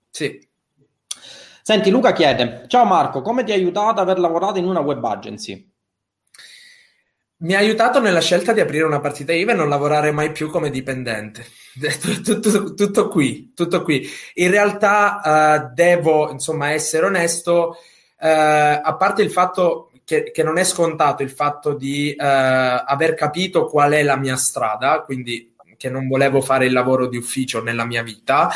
Sì. 0.10 0.48
Senti, 1.62 1.90
Luca 1.90 2.12
chiede, 2.12 2.66
ciao 2.68 2.86
Marco, 2.86 3.22
come 3.22 3.44
ti 3.44 3.52
ha 3.52 3.56
aiutato 3.56 4.02
aver 4.02 4.20
lavorato 4.20 4.60
in 4.60 4.66
una 4.66 4.82
web 4.82 5.04
agency? 5.04 5.74
Mi 7.38 7.54
ha 7.54 7.58
aiutato 7.58 8.00
nella 8.00 8.22
scelta 8.22 8.54
di 8.54 8.62
aprire 8.62 8.86
una 8.86 9.02
partita 9.02 9.34
IVA 9.34 9.52
e 9.52 9.56
non 9.56 9.68
lavorare 9.68 10.12
mai 10.12 10.32
più 10.32 10.50
come 10.50 10.70
dipendente. 10.70 11.46
Tutto, 11.76 12.40
tutto, 12.40 12.74
tutto 12.74 13.08
qui, 13.10 13.52
tutto 13.54 13.84
qui. 13.84 14.08
In 14.36 14.50
realtà 14.50 15.68
uh, 15.70 15.74
devo, 15.74 16.32
insomma, 16.32 16.70
essere 16.70 17.06
onesto, 17.06 17.76
uh, 18.18 18.26
a 18.82 18.96
parte 18.98 19.22
il 19.22 19.30
fatto 19.30 19.92
che, 20.06 20.32
che, 20.32 20.42
non 20.42 20.58
è 20.58 20.64
scontato 20.64 21.22
il 21.22 21.30
fatto 21.30 21.74
di 21.74 22.16
uh, 22.18 22.24
aver 22.24 23.14
capito 23.14 23.66
qual 23.66 23.92
è 23.92 24.04
la 24.04 24.16
mia 24.16 24.38
strada, 24.38 25.02
quindi 25.02 25.54
che 25.76 25.90
non 25.90 26.08
volevo 26.08 26.40
fare 26.40 26.66
il 26.68 26.72
lavoro 26.72 27.08
di 27.08 27.18
ufficio 27.18 27.62
nella 27.62 27.84
mia 27.84 28.02
vita, 28.02 28.50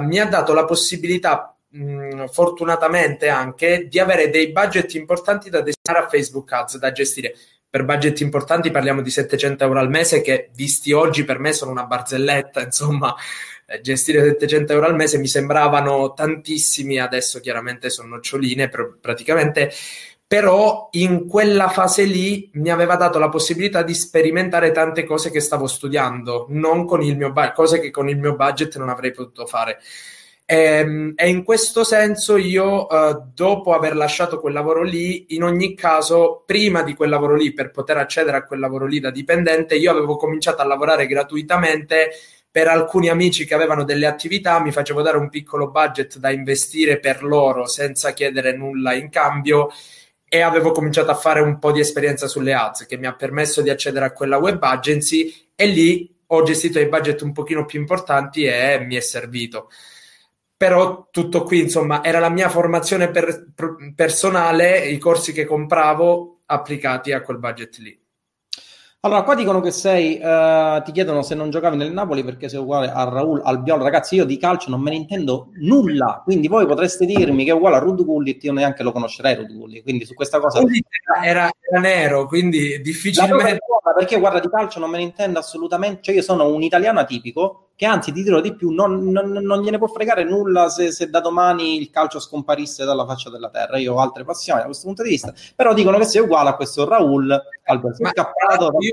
mi 0.00 0.18
ha 0.18 0.26
dato 0.26 0.52
la 0.52 0.64
possibilità 0.64 1.56
mh, 1.68 2.26
fortunatamente 2.26 3.28
anche 3.28 3.86
di 3.88 4.00
avere 4.00 4.30
dei 4.30 4.50
budget 4.50 4.94
importanti 4.94 5.50
da 5.50 5.60
destinare 5.60 6.04
a 6.04 6.08
Facebook 6.08 6.50
Ads 6.52 6.78
da 6.78 6.90
gestire 6.90 7.36
per 7.68 7.84
budget 7.84 8.20
importanti 8.20 8.70
parliamo 8.70 9.02
di 9.02 9.10
700 9.10 9.64
euro 9.64 9.80
al 9.80 9.90
mese 9.90 10.20
che 10.20 10.50
visti 10.54 10.92
oggi 10.92 11.24
per 11.24 11.38
me 11.38 11.52
sono 11.52 11.70
una 11.70 11.84
barzelletta, 11.84 12.62
insomma 12.64 13.14
eh, 13.66 13.80
gestire 13.80 14.22
700 14.22 14.72
euro 14.72 14.86
al 14.86 14.94
mese 14.94 15.18
mi 15.18 15.28
sembravano 15.28 16.12
tantissimi, 16.14 16.98
adesso 16.98 17.40
chiaramente 17.40 17.90
sono 17.90 18.08
noccioline 18.08 18.68
pr- 18.68 18.98
praticamente, 19.00 19.72
però 20.26 20.88
in 20.92 21.28
quella 21.28 21.68
fase 21.68 22.04
lì 22.04 22.50
mi 22.54 22.70
aveva 22.70 22.96
dato 22.96 23.18
la 23.18 23.28
possibilità 23.28 23.82
di 23.82 23.94
sperimentare 23.94 24.72
tante 24.72 25.04
cose 25.04 25.30
che 25.30 25.40
stavo 25.40 25.66
studiando, 25.66 26.46
non 26.50 26.84
con 26.84 27.02
il 27.02 27.16
mio 27.16 27.30
budget, 27.30 27.54
cose 27.54 27.80
che 27.80 27.90
con 27.90 28.08
il 28.08 28.18
mio 28.18 28.34
budget 28.34 28.76
non 28.76 28.88
avrei 28.88 29.12
potuto 29.12 29.46
fare. 29.46 29.78
E, 30.48 30.56
ehm, 30.56 31.12
e, 31.16 31.28
in 31.28 31.42
questo 31.42 31.82
senso 31.82 32.36
io, 32.36 32.86
uh, 32.86 33.30
dopo 33.34 33.74
aver 33.74 33.96
lasciato 33.96 34.38
quel 34.38 34.52
lavoro 34.52 34.82
lì, 34.82 35.34
in 35.34 35.42
ogni 35.42 35.74
caso, 35.74 36.44
prima 36.46 36.82
di 36.82 36.94
quel 36.94 37.10
lavoro 37.10 37.34
lì, 37.34 37.52
per 37.52 37.72
poter 37.72 37.96
accedere 37.96 38.36
a 38.36 38.44
quel 38.44 38.60
lavoro 38.60 38.86
lì 38.86 39.00
da 39.00 39.10
dipendente, 39.10 39.74
io 39.74 39.90
avevo 39.90 40.14
cominciato 40.16 40.62
a 40.62 40.66
lavorare 40.66 41.06
gratuitamente 41.08 42.10
per 42.48 42.68
alcuni 42.68 43.08
amici 43.08 43.44
che 43.44 43.54
avevano 43.54 43.84
delle 43.84 44.06
attività, 44.06 44.60
mi 44.60 44.72
facevo 44.72 45.02
dare 45.02 45.18
un 45.18 45.28
piccolo 45.28 45.70
budget 45.70 46.16
da 46.18 46.30
investire 46.30 47.00
per 47.00 47.22
loro 47.22 47.66
senza 47.66 48.12
chiedere 48.12 48.56
nulla 48.56 48.94
in 48.94 49.10
cambio 49.10 49.68
e 50.28 50.40
avevo 50.40 50.70
cominciato 50.70 51.10
a 51.10 51.16
fare 51.16 51.40
un 51.40 51.58
po' 51.58 51.70
di 51.70 51.80
esperienza 51.80 52.26
sulle 52.28 52.54
ads 52.54 52.86
che 52.86 52.96
mi 52.96 53.06
ha 53.06 53.14
permesso 53.14 53.60
di 53.60 53.68
accedere 53.68 54.06
a 54.06 54.12
quella 54.12 54.38
web 54.38 54.62
agency 54.62 55.50
e 55.54 55.66
lì 55.66 56.10
ho 56.28 56.42
gestito 56.44 56.80
i 56.80 56.88
budget 56.88 57.20
un 57.20 57.32
pochino 57.32 57.66
più 57.66 57.78
importanti 57.78 58.44
e 58.44 58.80
mi 58.80 58.96
è 58.96 59.00
servito 59.00 59.68
però 60.56 61.08
tutto 61.10 61.42
qui, 61.42 61.60
insomma, 61.60 62.02
era 62.02 62.18
la 62.18 62.30
mia 62.30 62.48
formazione 62.48 63.10
per, 63.10 63.52
per, 63.54 63.76
personale, 63.94 64.86
i 64.86 64.98
corsi 64.98 65.32
che 65.32 65.44
compravo 65.44 66.40
applicati 66.46 67.12
a 67.12 67.20
quel 67.20 67.38
budget 67.38 67.76
lì. 67.78 68.05
Allora, 69.06 69.22
qua 69.22 69.36
dicono 69.36 69.60
che 69.60 69.70
sei, 69.70 70.20
uh, 70.20 70.82
ti 70.82 70.90
chiedono 70.90 71.22
se 71.22 71.36
non 71.36 71.48
giocavi 71.48 71.76
nel 71.76 71.92
Napoli 71.92 72.24
perché 72.24 72.48
sei 72.48 72.58
uguale 72.58 72.90
a 72.90 73.04
Raul 73.04 73.40
Albiol. 73.44 73.80
Ragazzi, 73.80 74.16
io 74.16 74.24
di 74.24 74.36
calcio 74.36 74.68
non 74.68 74.80
me 74.80 74.90
ne 74.90 74.96
intendo 74.96 75.50
nulla, 75.60 76.22
quindi 76.24 76.48
voi 76.48 76.66
potreste 76.66 77.06
dirmi 77.06 77.44
che 77.44 77.52
è 77.52 77.54
uguale 77.54 77.76
a 77.76 77.78
Rud 77.78 78.04
Gullit, 78.04 78.42
io 78.42 78.52
neanche 78.52 78.82
lo 78.82 78.90
conoscerei 78.90 79.36
Rud 79.36 79.56
Gullit, 79.56 79.84
quindi 79.84 80.04
su 80.04 80.14
questa 80.14 80.40
cosa... 80.40 80.60
Era, 81.22 81.48
era 81.60 81.80
nero, 81.80 82.26
quindi 82.26 82.80
difficilmente... 82.80 83.60
Perché 83.96 84.18
guarda, 84.18 84.40
di 84.40 84.50
calcio 84.50 84.80
non 84.80 84.90
me 84.90 84.98
ne 84.98 85.04
intendo 85.04 85.38
assolutamente, 85.38 86.02
cioè 86.02 86.16
io 86.16 86.20
sono 86.20 86.48
un 86.48 86.62
italiano 86.62 86.98
atipico, 86.98 87.68
che 87.76 87.86
anzi 87.86 88.12
ti 88.12 88.22
dirò 88.22 88.40
di 88.40 88.54
più, 88.54 88.70
non, 88.70 89.10
non, 89.10 89.30
non 89.30 89.62
gliene 89.62 89.78
può 89.78 89.86
fregare 89.86 90.24
nulla 90.24 90.68
se, 90.68 90.90
se, 90.90 91.08
da 91.08 91.20
domani 91.20 91.78
il 91.78 91.90
calcio 91.90 92.18
scomparisse 92.18 92.84
dalla 92.84 93.06
faccia 93.06 93.30
della 93.30 93.48
terra. 93.48 93.78
Io 93.78 93.94
ho 93.94 94.00
altre 94.00 94.24
passioni 94.24 94.60
da 94.60 94.66
questo 94.66 94.86
punto 94.86 95.02
di 95.02 95.10
vista, 95.10 95.32
però 95.54 95.72
dicono 95.72 95.96
che 95.98 96.04
sei 96.04 96.22
uguale 96.22 96.50
a 96.50 96.56
questo 96.56 96.86
Raul 96.86 97.42
Alberto. 97.64 98.04
Scappato 98.06 98.74
io... 98.80 98.90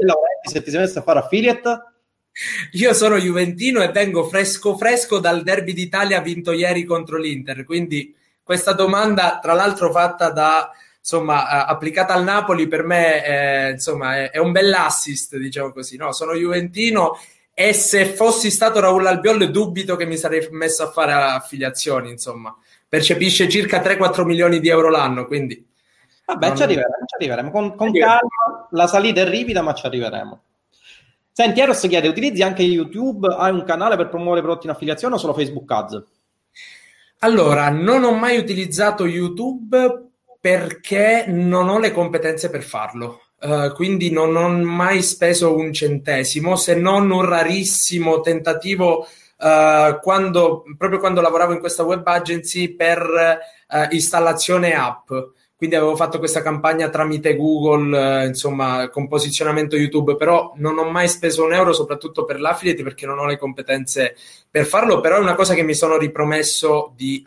se 0.49 0.61
ti 0.61 0.69
sei 0.69 0.81
messo 0.81 0.99
a 0.99 1.03
fare 1.03 1.19
affiliate. 1.19 1.81
Io 2.73 2.93
sono 2.93 3.17
Juventino 3.17 3.81
e 3.81 3.89
vengo 3.89 4.23
fresco 4.23 4.75
fresco 4.75 5.19
dal 5.19 5.43
derby 5.43 5.73
d'Italia 5.73 6.19
vinto 6.19 6.51
ieri 6.51 6.83
contro 6.83 7.17
l'Inter, 7.17 7.63
quindi 7.63 8.15
questa 8.41 8.73
domanda, 8.73 9.39
tra 9.41 9.53
l'altro 9.53 9.91
fatta 9.91 10.31
da 10.31 10.71
insomma, 10.99 11.65
applicata 11.65 12.13
al 12.13 12.23
Napoli 12.23 12.67
per 12.67 12.83
me 12.83 13.21
è, 13.21 13.69
insomma, 13.71 14.17
è, 14.17 14.31
è 14.31 14.37
un 14.37 14.51
bell'assist, 14.51 15.37
diciamo 15.37 15.71
così. 15.71 15.97
No, 15.97 16.11
sono 16.11 16.33
Juventino 16.33 17.17
e 17.53 17.73
se 17.73 18.05
fossi 18.05 18.49
stato 18.49 18.79
Raul 18.79 19.05
Albiol, 19.05 19.51
dubito 19.51 19.95
che 19.95 20.05
mi 20.05 20.17
sarei 20.17 20.47
messo 20.51 20.83
a 20.83 20.91
fare 20.91 21.13
affiliazioni, 21.13 22.09
insomma. 22.09 22.55
Percepisce 22.87 23.49
circa 23.49 23.81
3-4 23.81 24.23
milioni 24.23 24.59
di 24.59 24.69
euro 24.69 24.89
l'anno, 24.89 25.27
quindi... 25.27 25.71
Vabbè, 26.25 26.47
non... 26.47 26.55
ci 26.57 26.63
arriveremo, 26.63 27.05
ci 27.05 27.15
arriveremo. 27.15 27.51
Con, 27.51 27.75
con 27.75 27.91
calma, 27.91 28.67
la 28.71 28.87
salita 28.87 29.21
è 29.21 29.29
ripida, 29.29 29.61
ma 29.61 29.73
ci 29.73 29.85
arriveremo. 29.85 30.41
Senti, 31.31 31.59
Eros 31.59 31.79
chiede, 31.79 32.07
utilizzi 32.07 32.43
anche 32.43 32.61
YouTube? 32.61 33.27
Hai 33.27 33.51
un 33.51 33.63
canale 33.63 33.95
per 33.95 34.09
promuovere 34.09 34.41
prodotti 34.41 34.67
in 34.67 34.71
affiliazione 34.71 35.15
o 35.15 35.17
solo 35.17 35.33
Facebook 35.33 35.69
Ads? 35.71 36.03
Allora, 37.19 37.69
non 37.69 38.03
ho 38.03 38.13
mai 38.13 38.37
utilizzato 38.37 39.05
YouTube 39.05 40.09
perché 40.39 41.25
non 41.27 41.69
ho 41.69 41.79
le 41.79 41.91
competenze 41.91 42.49
per 42.49 42.61
farlo. 42.61 43.21
Uh, 43.39 43.73
quindi 43.73 44.11
non 44.11 44.35
ho 44.35 44.47
mai 44.49 45.01
speso 45.01 45.55
un 45.55 45.73
centesimo, 45.73 46.55
se 46.55 46.75
non 46.75 47.09
un 47.11 47.25
rarissimo 47.25 48.21
tentativo 48.21 49.07
uh, 49.37 49.99
quando, 50.01 50.63
proprio 50.77 50.99
quando 50.99 51.19
lavoravo 51.19 51.51
in 51.51 51.59
questa 51.59 51.83
web 51.83 52.07
agency 52.07 52.75
per 52.75 53.01
uh, 53.67 53.93
installazione 53.93 54.75
app. 54.75 55.11
Quindi 55.63 55.79
avevo 55.79 55.95
fatto 55.95 56.19
questa 56.19 56.41
campagna 56.41 56.89
tramite 56.89 57.37
Google, 57.37 58.25
insomma, 58.25 58.89
con 58.89 59.07
posizionamento 59.07 59.77
YouTube, 59.77 60.17
però 60.17 60.51
non 60.57 60.77
ho 60.77 60.91
mai 60.91 61.07
speso 61.07 61.45
un 61.45 61.53
euro, 61.53 61.71
soprattutto 61.71 62.25
per 62.25 62.41
l'affiliate, 62.41 62.83
perché 62.83 63.05
non 63.05 63.17
ho 63.17 63.25
le 63.25 63.37
competenze 63.37 64.13
per 64.51 64.65
farlo, 64.65 64.99
però 64.99 65.15
è 65.15 65.21
una 65.21 65.35
cosa 65.35 65.53
che 65.53 65.63
mi 65.63 65.73
sono 65.73 65.97
ripromesso 65.97 66.91
di 66.97 67.23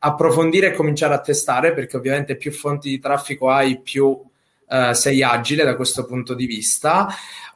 approfondire 0.00 0.66
e 0.66 0.72
cominciare 0.74 1.14
a 1.14 1.20
testare, 1.20 1.72
perché 1.72 1.96
ovviamente 1.96 2.36
più 2.36 2.52
fonti 2.52 2.90
di 2.90 2.98
traffico 2.98 3.48
hai, 3.48 3.80
più 3.80 4.04
uh, 4.04 4.92
sei 4.92 5.22
agile 5.22 5.64
da 5.64 5.76
questo 5.76 6.04
punto 6.04 6.34
di 6.34 6.44
vista. 6.44 7.08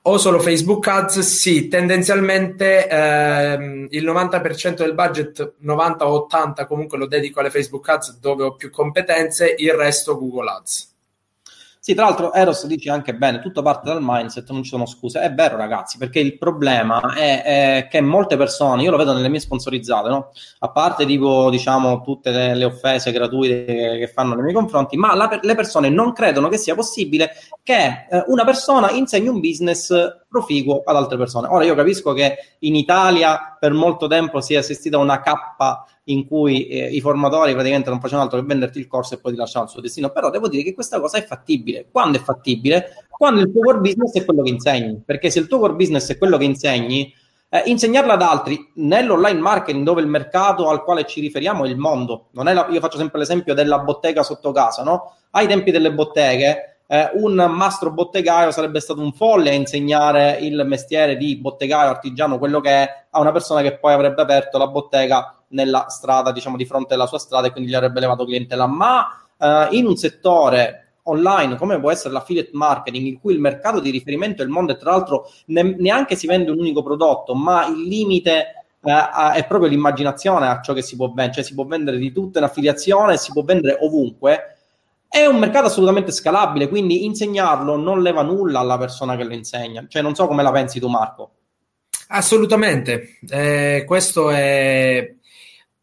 O 0.03 0.17
solo 0.19 0.39
Facebook 0.39 0.87
Ads? 0.87 1.21
Sì, 1.21 1.69
tendenzialmente 1.69 2.89
ehm, 2.89 3.87
il 3.91 4.05
90% 4.05 4.77
del 4.77 4.95
budget, 4.95 5.55
90 5.59 6.07
o 6.09 6.13
80 6.25 6.67
comunque 6.67 6.99
lo 6.99 7.07
dedico 7.07 7.41
alle 7.41 7.51
Facebook 7.51 7.89
Ads 7.89 8.19
dove 8.19 8.45
ho 8.45 8.55
più 8.55 8.71
competenze, 8.71 9.55
il 9.57 9.73
resto 9.73 10.19
Google 10.19 10.51
Ads. 10.51 10.98
Sì, 11.89 11.95
tra 11.95 12.05
l'altro 12.05 12.35
Eros 12.35 12.67
dice 12.67 12.91
anche 12.91 13.15
bene, 13.15 13.41
tutto 13.41 13.63
parte 13.63 13.89
dal 13.89 14.01
mindset, 14.03 14.51
non 14.51 14.63
ci 14.63 14.69
sono 14.69 14.85
scuse. 14.85 15.23
È 15.23 15.33
vero 15.33 15.57
ragazzi, 15.57 15.97
perché 15.97 16.19
il 16.21 16.37
problema 16.37 17.15
è, 17.15 17.43
è 17.79 17.89
che 17.89 18.03
molte 18.03 18.37
persone, 18.37 18.83
io 18.83 18.91
lo 18.91 18.99
vedo 18.99 19.15
nelle 19.15 19.31
mie 19.31 19.41
sponsorizzate, 19.41 20.11
no? 20.11 20.31
a 20.59 20.71
parte 20.71 21.07
tipo, 21.07 21.49
diciamo, 21.49 22.03
tutte 22.03 22.31
le, 22.31 22.55
le 22.55 22.65
offese 22.67 23.11
gratuite 23.11 23.65
che, 23.65 24.11
fanno 24.13 24.35
nei 24.35 24.43
miei 24.43 24.55
confronti, 24.55 24.99
ma 24.99 25.15
la, 25.15 25.39
le 25.41 25.55
persone 25.55 25.89
non 25.89 26.13
credono 26.13 26.49
che 26.49 26.59
sia 26.59 26.75
possibile 26.75 27.31
che 27.63 28.07
eh, 28.11 28.23
una 28.27 28.45
persona 28.45 28.91
insegni 28.91 29.29
un 29.29 29.41
business 29.41 29.91
proficuo 30.29 30.83
ad 30.85 30.95
altre 30.95 31.17
persone. 31.17 31.49
Ora 31.49 31.65
io 31.65 31.75
capisco 31.75 32.13
che 32.13 32.37
in 32.59 32.77
Italia 32.77 33.57
per 33.59 33.73
molto 33.73 34.09
tempo 34.09 34.43
si 34.43 34.53
è 34.53 34.59
assistita 34.59 34.99
a 34.99 35.01
una 35.01 35.23
cappa 35.23 35.87
in 36.09 36.27
cui 36.27 36.67
eh, 36.67 36.89
i 36.89 37.01
formatori 37.01 37.53
praticamente 37.53 37.91
non 37.91 38.01
facevano 38.01 38.25
altro 38.25 38.41
che 38.41 38.47
venderti 38.47 38.79
il 38.79 38.87
corso 38.87 39.15
e 39.15 39.19
poi 39.19 39.33
ti 39.33 39.39
lasciavano 39.39 39.67
il 39.67 39.73
suo 39.73 39.83
destino, 39.83 40.11
però 40.11 40.31
devo 40.31 40.49
dire 40.49 40.63
che 40.63 40.75
questa 40.75 41.01
cosa 41.01 41.19
è 41.19 41.25
fattibile. 41.25 41.87
Quando 41.91 42.19
è 42.19 42.21
fattibile? 42.21 43.07
Quando 43.09 43.41
il 43.41 43.51
tuo 43.51 43.63
core 43.63 43.79
business 43.79 44.13
è 44.15 44.25
quello 44.25 44.43
che 44.43 44.51
insegni, 44.51 45.03
perché 45.05 45.31
se 45.31 45.39
il 45.39 45.47
tuo 45.47 45.59
core 45.59 45.75
business 45.75 46.11
è 46.11 46.19
quello 46.19 46.37
che 46.37 46.45
insegni, 46.45 47.13
eh, 47.51 47.63
insegnarla 47.67 48.13
ad 48.15 48.23
altri 48.23 48.71
nell'online 48.75 49.41
marketing 49.41 49.85
dove 49.85 50.01
il 50.01 50.07
mercato 50.07 50.69
al 50.69 50.85
quale 50.85 51.07
ci 51.07 51.21
riferiamo 51.21 51.65
è 51.65 51.69
il 51.69 51.79
mondo, 51.79 52.29
non 52.33 52.49
è 52.49 52.53
la, 52.53 52.67
io 52.71 52.81
faccio 52.81 52.99
sempre 52.99 53.19
l'esempio 53.19 53.55
della 53.55 53.79
bottega 53.79 54.23
sotto 54.23 54.53
casa, 54.53 54.83
no? 54.83 55.15
Ai 55.31 55.47
tempi 55.47 55.71
delle 55.71 55.93
botteghe 55.93 56.79
eh, 56.91 57.11
un 57.15 57.35
mastro 57.35 57.93
bottegaio 57.93 58.51
sarebbe 58.51 58.81
stato 58.81 59.03
un 59.03 59.13
folle 59.13 59.51
a 59.51 59.53
insegnare 59.53 60.39
il 60.41 60.65
mestiere 60.67 61.19
di 61.19 61.37
bottegaio 61.37 61.91
artigiano, 61.91 62.39
quello 62.39 62.61
che 62.61 62.71
è, 62.71 63.07
a 63.11 63.21
una 63.21 63.31
persona 63.31 63.61
che 63.61 63.77
poi 63.79 63.93
avrebbe 63.93 64.23
aperto 64.23 64.57
la 64.57 64.69
bottega 64.69 65.38
nella 65.49 65.89
strada, 65.89 66.33
diciamo 66.33 66.57
di 66.57 66.67
fronte 66.67 66.95
alla 66.95 67.07
sua 67.07 67.19
strada 67.19 67.47
e 67.47 67.53
quindi 67.53 67.71
gli 67.71 67.75
avrebbe 67.75 68.01
levato 68.01 68.25
clientela. 68.25 68.67
Ma 68.67 69.07
eh, 69.39 69.69
in 69.73 69.87
un 69.87 69.97
settore 69.97 70.95
online 71.05 71.57
come 71.57 71.81
può 71.81 71.91
essere 71.91 72.13
l'affiliate 72.13 72.51
marketing, 72.53 73.07
in 73.07 73.19
cui 73.19 73.33
il 73.33 73.41
mercato 73.41 73.81
di 73.81 73.91
riferimento 73.91 74.43
è 74.43 74.45
il 74.45 74.51
mondo 74.51 74.73
e 74.73 74.77
tra 74.77 74.91
l'altro 74.91 75.31
ne- 75.47 75.75
neanche 75.79 76.17
si 76.17 76.27
vende 76.27 76.51
un 76.51 76.59
unico 76.59 76.83
prodotto, 76.83 77.35
ma 77.35 77.67
il 77.67 77.81
limite 77.83 78.67
eh, 78.83 79.33
è 79.35 79.47
proprio 79.47 79.71
l'immaginazione 79.71 80.49
a 80.49 80.61
ciò 80.61 80.75
che 80.75 80.83
si 80.83 80.97
può 80.97 81.07
vendere, 81.07 81.33
cioè 81.33 81.45
si 81.45 81.55
può 81.55 81.65
vendere 81.65 81.97
di 81.97 82.13
tutto 82.13 82.39
in 82.39 82.45
affiliazione, 82.45 83.17
si 83.17 83.33
può 83.33 83.43
vendere 83.43 83.79
ovunque 83.81 84.57
È 85.11 85.25
un 85.25 85.39
mercato 85.39 85.69
assolutamente 85.69 86.13
scalabile, 86.13 86.69
quindi 86.69 87.07
insegnarlo 87.07 87.77
non 87.77 88.03
leva 88.03 88.21
nulla 88.21 88.59
alla 88.61 88.77
persona 88.77 89.17
che 89.17 89.25
lo 89.25 89.33
insegna. 89.33 89.87
Cioè, 89.89 90.03
non 90.03 90.15
so 90.15 90.27
come 90.27 90.43
la 90.43 90.53
pensi 90.53 90.79
tu, 90.79 90.89
Marco. 90.89 91.31
Assolutamente, 92.09 93.19
eh, 93.31 93.85
questo 93.87 94.31
è... 94.31 95.15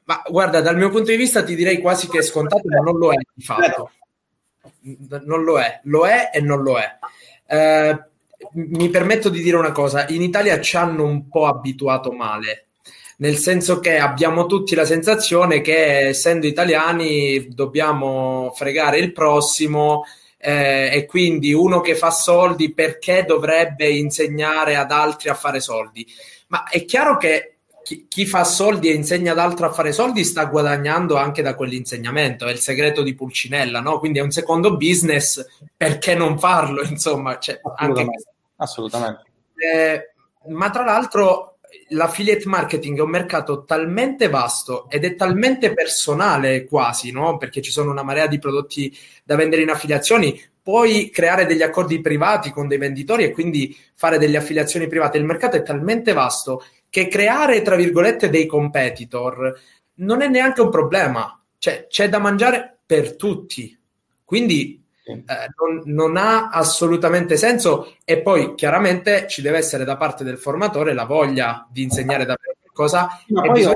Ma 0.06 0.22
guarda, 0.28 0.62
dal 0.62 0.78
mio 0.78 0.89
punto 0.89 1.12
di 1.12 1.18
vista 1.18 1.43
ti 1.43 1.56
direi 1.56 1.80
quasi 1.80 2.08
che 2.08 2.20
è 2.20 2.24
scontato, 2.24 2.64
ma 2.66 2.80
non 2.80 2.97
lo 2.97 3.12
è 3.12 3.18
di 3.34 3.43
fatto. 3.43 3.91
Non 4.82 5.43
lo 5.43 5.60
è, 5.60 5.80
lo 5.84 6.06
è 6.06 6.30
e 6.32 6.41
non 6.41 6.62
lo 6.62 6.78
è. 6.78 6.97
Eh, 7.47 7.99
mi 8.53 8.89
permetto 8.89 9.30
di 9.30 9.41
dire 9.41 9.58
una 9.58 9.72
cosa, 9.72 10.08
in 10.10 10.22
Italia 10.22 10.60
ci 10.62 10.78
hanno 10.78 11.06
un 11.06 11.28
po' 11.28 11.47
abituato 11.47 12.12
male, 12.12 12.68
nel 13.18 13.38
senso 13.38 13.80
che 13.80 13.97
abbiamo 13.97 14.45
tutti 14.45 14.76
la 14.76 14.86
sensazione 14.86 15.62
che 15.62 16.08
essendo 16.08 16.45
italiani 16.45 17.47
dobbiamo 17.49 18.51
fregare 18.56 18.99
il 18.99 19.12
prossimo 19.12 20.03
eh, 20.38 20.91
e 20.93 21.06
quindi 21.06 21.53
uno 21.53 21.82
che 21.82 21.95
fa 21.95 22.12
soldi 22.12 22.74
perché 22.74 23.24
dovrebbe 23.26 23.89
insegnare 23.89 24.76
ad 24.76 24.91
altri 24.91 25.30
a 25.30 25.34
fare 25.34 25.60
soldi. 25.60 26.06
Ma 26.47 26.64
è 26.70 26.86
chiaro 26.86 27.18
che 27.18 27.55
chi, 27.86 28.08
chi, 28.10 28.26
fa 28.26 28.44
soldi 28.44 28.90
e 28.90 28.96
insegna 28.96 29.34
ad 29.34 29.38
altro 29.38 29.68
a 29.68 29.72
fare 29.72 29.92
soldi 29.92 30.24
sta 30.24 30.46
guadagnando 30.46 31.18
anche 31.18 31.44
da 31.44 31.54
quell'insegnamento, 31.54 32.48
è 32.48 32.52
il 32.52 32.58
segreto 32.58 33.04
di 33.04 33.14
Pulcinella, 33.14 33.80
no? 33.80 34.00
Quindi 34.00 34.18
è 34.18 34.24
un 34.24 34.32
secondo 34.32 34.76
business, 34.76 35.46
perché 35.78 36.16
non 36.16 36.40
farlo? 36.40 36.82
Insomma, 36.82 37.38
cioè, 37.38 37.62
assolutamente. 37.62 38.24
Assolutamente. 38.56 39.24
Eh, 39.56 40.14
ma 40.48 40.72
tra 40.72 40.84
l'altro 40.84 41.60
l'affiliate 41.90 42.48
marketing 42.48 42.98
è 42.98 43.02
un 43.02 43.10
mercato 43.12 43.66
talmente 43.66 44.30
vasto 44.30 44.90
ed 44.90 45.06
è 45.06 45.14
talmente 45.14 45.72
personale 45.72 46.66
quasi, 46.66 47.12
no? 47.12 47.38
Perché 47.38 47.62
ci 47.62 47.70
sono 47.70 47.92
una 47.92 48.02
marea 48.02 48.26
di 48.26 48.40
prodotti 48.40 48.98
da 49.24 49.36
vendere 49.36 49.62
in 49.62 49.70
affiliazioni, 49.70 50.42
puoi 50.64 51.12
creare 51.12 51.46
degli 51.46 51.62
accordi 51.62 52.02
privati 52.02 52.50
con 52.50 52.68
dei 52.68 52.80
venditori 52.80 53.26
e 53.26 53.32
quindi 53.32 53.78
fare 53.94 54.18
delle 54.18 54.38
affiliazioni 54.38 54.88
private. 54.88 55.20
Il 55.20 55.24
mercato 55.24 55.56
è 55.56 55.62
talmente 55.62 56.14
vasto 56.14 56.64
che 56.96 57.10
creare, 57.10 57.62
tra 57.62 57.76
virgolette, 57.76 58.30
dei 58.30 58.46
competitor 58.46 59.54
non 59.96 60.22
è 60.22 60.30
neanche 60.30 60.62
un 60.62 60.70
problema. 60.70 61.38
Cioè, 61.58 61.88
c'è 61.89 62.08
da 62.08 62.20
mangiare 62.20 62.78
per 62.86 63.18
tutti. 63.18 63.78
Quindi 64.24 64.82
eh, 65.04 65.24
non, 65.26 65.82
non, 65.88 66.16
ha 66.16 66.48
assolutamente 66.48 67.36
senso 67.36 67.96
e 68.06 68.22
poi 68.22 68.56
chiaramente 68.56 69.28
ci 69.28 69.41
deve 69.41 69.58
essere 69.58 69.84
da 69.84 69.98
parte 69.98 70.24
del 70.24 70.38
formatore 70.38 70.93
la 70.93 71.04
voglia 71.04 71.68
di 71.70 71.84
insegnare 71.84 72.24
davvero 72.24 72.56
qualcosa 72.62 73.10
Ma 73.28 73.43
e 73.43 73.50
bisogna 73.50 73.76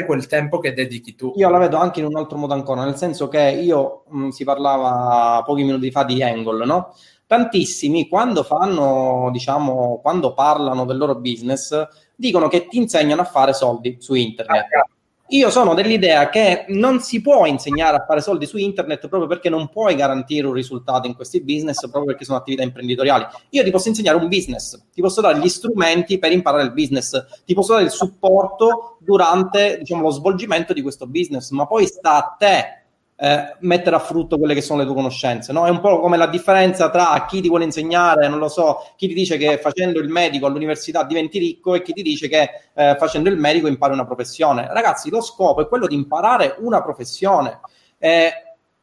io, 0.00 0.04
quel 0.04 0.26
tempo 0.26 0.58
che 0.58 0.74
dedichi 0.74 1.14
tu. 1.14 1.34
Io 1.36 1.50
la 1.50 1.58
vedo 1.58 1.76
anche 1.76 2.00
in 2.00 2.06
un 2.06 2.16
altro 2.16 2.38
modo 2.38 2.54
ancora, 2.54 2.82
nel 2.82 2.96
senso 2.96 3.28
che 3.28 3.40
io 3.50 4.02
mh, 4.08 4.24
mm, 4.24 4.28
si 4.30 4.42
parlava 4.42 5.44
pochi 5.44 5.62
minuti 5.62 5.92
fa 5.92 6.02
di 6.02 6.20
Angle, 6.24 6.66
no? 6.66 6.92
Tantissimi 7.24 8.08
quando 8.08 8.42
fanno, 8.42 9.28
diciamo, 9.30 10.00
quando 10.02 10.34
parlano 10.34 10.84
del 10.84 10.96
loro 10.96 11.14
business, 11.14 11.86
dicono 12.18 12.48
che 12.48 12.66
ti 12.66 12.78
insegnano 12.78 13.20
a 13.22 13.24
fare 13.24 13.52
soldi 13.52 13.96
su 14.00 14.14
internet. 14.14 14.74
Ah, 14.74 14.88
io 15.28 15.50
sono 15.50 15.74
dell'idea 15.74 16.30
che 16.30 16.64
non 16.68 17.00
si 17.00 17.20
può 17.20 17.46
insegnare 17.46 17.98
a 17.98 18.04
fare 18.04 18.20
soldi 18.20 18.46
su 18.46 18.56
internet 18.56 19.08
proprio 19.08 19.28
perché 19.28 19.48
non 19.48 19.68
puoi 19.68 19.94
garantire 19.94 20.46
un 20.46 20.54
risultato 20.54 21.06
in 21.06 21.14
questi 21.14 21.42
business, 21.42 21.80
proprio 21.82 22.06
perché 22.06 22.24
sono 22.24 22.38
attività 22.38 22.62
imprenditoriali. 22.62 23.26
Io 23.50 23.62
ti 23.62 23.70
posso 23.70 23.88
insegnare 23.88 24.16
un 24.16 24.26
business, 24.26 24.86
ti 24.92 25.00
posso 25.00 25.20
dare 25.20 25.38
gli 25.38 25.48
strumenti 25.48 26.18
per 26.18 26.32
imparare 26.32 26.64
il 26.64 26.72
business, 26.72 27.42
ti 27.44 27.54
posso 27.54 27.74
dare 27.74 27.84
il 27.84 27.90
supporto 27.90 28.96
durante 29.00 29.78
diciamo, 29.78 30.02
lo 30.02 30.10
svolgimento 30.10 30.72
di 30.72 30.82
questo 30.82 31.06
business, 31.06 31.50
ma 31.50 31.66
poi 31.66 31.86
sta 31.86 32.16
a 32.16 32.36
te 32.36 32.77
eh, 33.20 33.56
mettere 33.60 33.96
a 33.96 33.98
frutto 33.98 34.38
quelle 34.38 34.54
che 34.54 34.60
sono 34.60 34.78
le 34.78 34.84
tue 34.84 34.94
conoscenze. 34.94 35.52
No? 35.52 35.66
È 35.66 35.70
un 35.70 35.80
po' 35.80 35.98
come 36.00 36.16
la 36.16 36.28
differenza 36.28 36.88
tra 36.88 37.26
chi 37.28 37.40
ti 37.40 37.48
vuole 37.48 37.64
insegnare, 37.64 38.28
non 38.28 38.38
lo 38.38 38.48
so, 38.48 38.92
chi 38.96 39.08
ti 39.08 39.14
dice 39.14 39.36
che 39.36 39.58
facendo 39.58 39.98
il 39.98 40.08
medico 40.08 40.46
all'università 40.46 41.02
diventi 41.02 41.38
ricco 41.38 41.74
e 41.74 41.82
chi 41.82 41.92
ti 41.92 42.02
dice 42.02 42.28
che 42.28 42.50
eh, 42.74 42.96
facendo 42.96 43.28
il 43.28 43.36
medico 43.36 43.66
impari 43.66 43.92
una 43.92 44.06
professione. 44.06 44.68
Ragazzi, 44.70 45.10
lo 45.10 45.20
scopo 45.20 45.62
è 45.62 45.66
quello 45.66 45.88
di 45.88 45.96
imparare 45.96 46.56
una 46.60 46.80
professione. 46.80 47.60
Eh, 47.98 48.30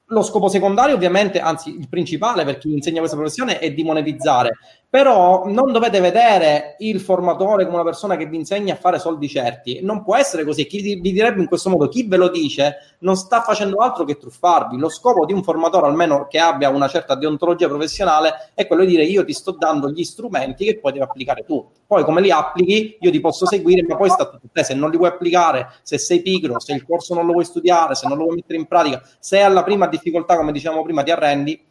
lo 0.09 0.21
scopo 0.21 0.49
secondario, 0.49 0.93
ovviamente, 0.93 1.39
anzi 1.39 1.75
il 1.75 1.89
principale 1.89 2.43
per 2.43 2.57
chi 2.57 2.71
insegna 2.71 2.99
questa 2.99 3.15
professione 3.15 3.57
è 3.57 3.71
di 3.71 3.83
monetizzare, 3.83 4.57
però 4.89 5.45
non 5.47 5.71
dovete 5.71 5.99
vedere 5.99 6.75
il 6.79 6.99
formatore 6.99 7.65
come 7.65 7.75
una 7.75 7.83
persona 7.83 8.15
che 8.15 8.25
vi 8.27 8.37
insegna 8.37 8.73
a 8.73 8.77
fare 8.77 8.99
soldi 8.99 9.27
certi. 9.27 9.79
Non 9.81 10.03
può 10.03 10.15
essere 10.15 10.43
così. 10.43 10.65
Chi 10.65 10.81
vi 10.81 11.11
direbbe 11.11 11.41
in 11.41 11.47
questo 11.47 11.69
modo, 11.69 11.87
chi 11.87 12.07
ve 12.07 12.17
lo 12.17 12.29
dice, 12.29 12.95
non 12.99 13.15
sta 13.15 13.41
facendo 13.41 13.77
altro 13.77 14.05
che 14.05 14.17
truffarvi. 14.17 14.77
Lo 14.77 14.89
scopo 14.89 15.25
di 15.25 15.33
un 15.33 15.43
formatore, 15.43 15.87
almeno 15.87 16.27
che 16.29 16.39
abbia 16.39 16.69
una 16.69 16.87
certa 16.87 17.15
deontologia 17.15 17.67
professionale, 17.67 18.51
è 18.53 18.67
quello 18.67 18.83
di 18.83 18.91
dire 18.91 19.03
io 19.03 19.25
ti 19.25 19.33
sto 19.33 19.51
dando 19.51 19.89
gli 19.89 20.03
strumenti 20.03 20.65
che 20.65 20.79
poi 20.79 20.93
devi 20.93 21.03
applicare 21.03 21.43
tu. 21.43 21.65
Poi 21.85 22.03
come 22.03 22.21
li 22.21 22.31
applichi, 22.31 22.97
io 22.99 23.11
ti 23.11 23.19
posso 23.19 23.45
seguire, 23.45 23.85
ma 23.87 23.97
poi 23.97 24.09
sta 24.09 24.25
tutto 24.25 24.45
a 24.45 24.49
te. 24.51 24.63
Se 24.63 24.73
non 24.73 24.89
li 24.89 24.97
vuoi 24.97 25.09
applicare, 25.09 25.67
se 25.81 25.97
sei 25.97 26.21
pigro, 26.21 26.59
se 26.59 26.73
il 26.73 26.85
corso 26.85 27.13
non 27.13 27.25
lo 27.25 27.33
vuoi 27.33 27.45
studiare, 27.45 27.95
se 27.95 28.07
non 28.07 28.17
lo 28.17 28.23
vuoi 28.23 28.35
mettere 28.35 28.59
in 28.59 28.65
pratica, 28.65 29.01
se 29.19 29.41
alla 29.41 29.63
prima 29.63 29.87
difficoltà, 29.87 30.37
come 30.37 30.51
dicevamo 30.51 30.83
prima, 30.83 31.03
ti 31.03 31.11
arrendi, 31.11 31.61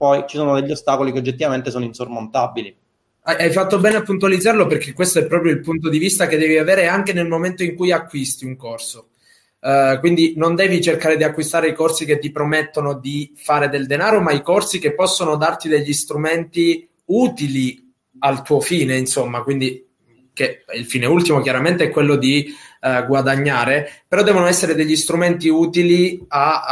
poi 0.00 0.24
ci 0.26 0.38
sono 0.38 0.58
degli 0.58 0.70
ostacoli 0.70 1.12
che 1.12 1.18
oggettivamente 1.18 1.70
sono 1.70 1.84
insormontabili. 1.84 2.74
Hai 3.20 3.52
fatto 3.52 3.78
bene 3.78 3.96
a 3.96 4.02
puntualizzarlo 4.02 4.66
perché 4.66 4.94
questo 4.94 5.18
è 5.18 5.26
proprio 5.26 5.52
il 5.52 5.60
punto 5.60 5.90
di 5.90 5.98
vista 5.98 6.26
che 6.26 6.38
devi 6.38 6.56
avere 6.56 6.86
anche 6.86 7.12
nel 7.12 7.28
momento 7.28 7.62
in 7.64 7.76
cui 7.76 7.92
acquisti 7.92 8.46
un 8.46 8.56
corso. 8.56 9.10
Uh, 9.60 9.98
quindi 9.98 10.32
non 10.38 10.54
devi 10.54 10.80
cercare 10.80 11.18
di 11.18 11.22
acquistare 11.22 11.68
i 11.68 11.74
corsi 11.74 12.06
che 12.06 12.18
ti 12.18 12.32
promettono 12.32 12.94
di 12.94 13.34
fare 13.36 13.68
del 13.68 13.86
denaro, 13.86 14.22
ma 14.22 14.32
i 14.32 14.40
corsi 14.40 14.78
che 14.78 14.94
possono 14.94 15.36
darti 15.36 15.68
degli 15.68 15.92
strumenti 15.92 16.88
utili 17.04 17.92
al 18.20 18.40
tuo 18.40 18.60
fine, 18.60 18.96
insomma, 18.96 19.42
quindi 19.42 19.86
che 20.32 20.64
il 20.74 20.86
fine 20.86 21.04
ultimo 21.04 21.42
chiaramente 21.42 21.84
è 21.84 21.90
quello 21.90 22.16
di 22.16 22.50
uh, 22.80 23.06
guadagnare, 23.06 24.04
però 24.08 24.22
devono 24.22 24.46
essere 24.46 24.74
degli 24.74 24.96
strumenti 24.96 25.48
utili 25.48 26.24
a, 26.28 26.64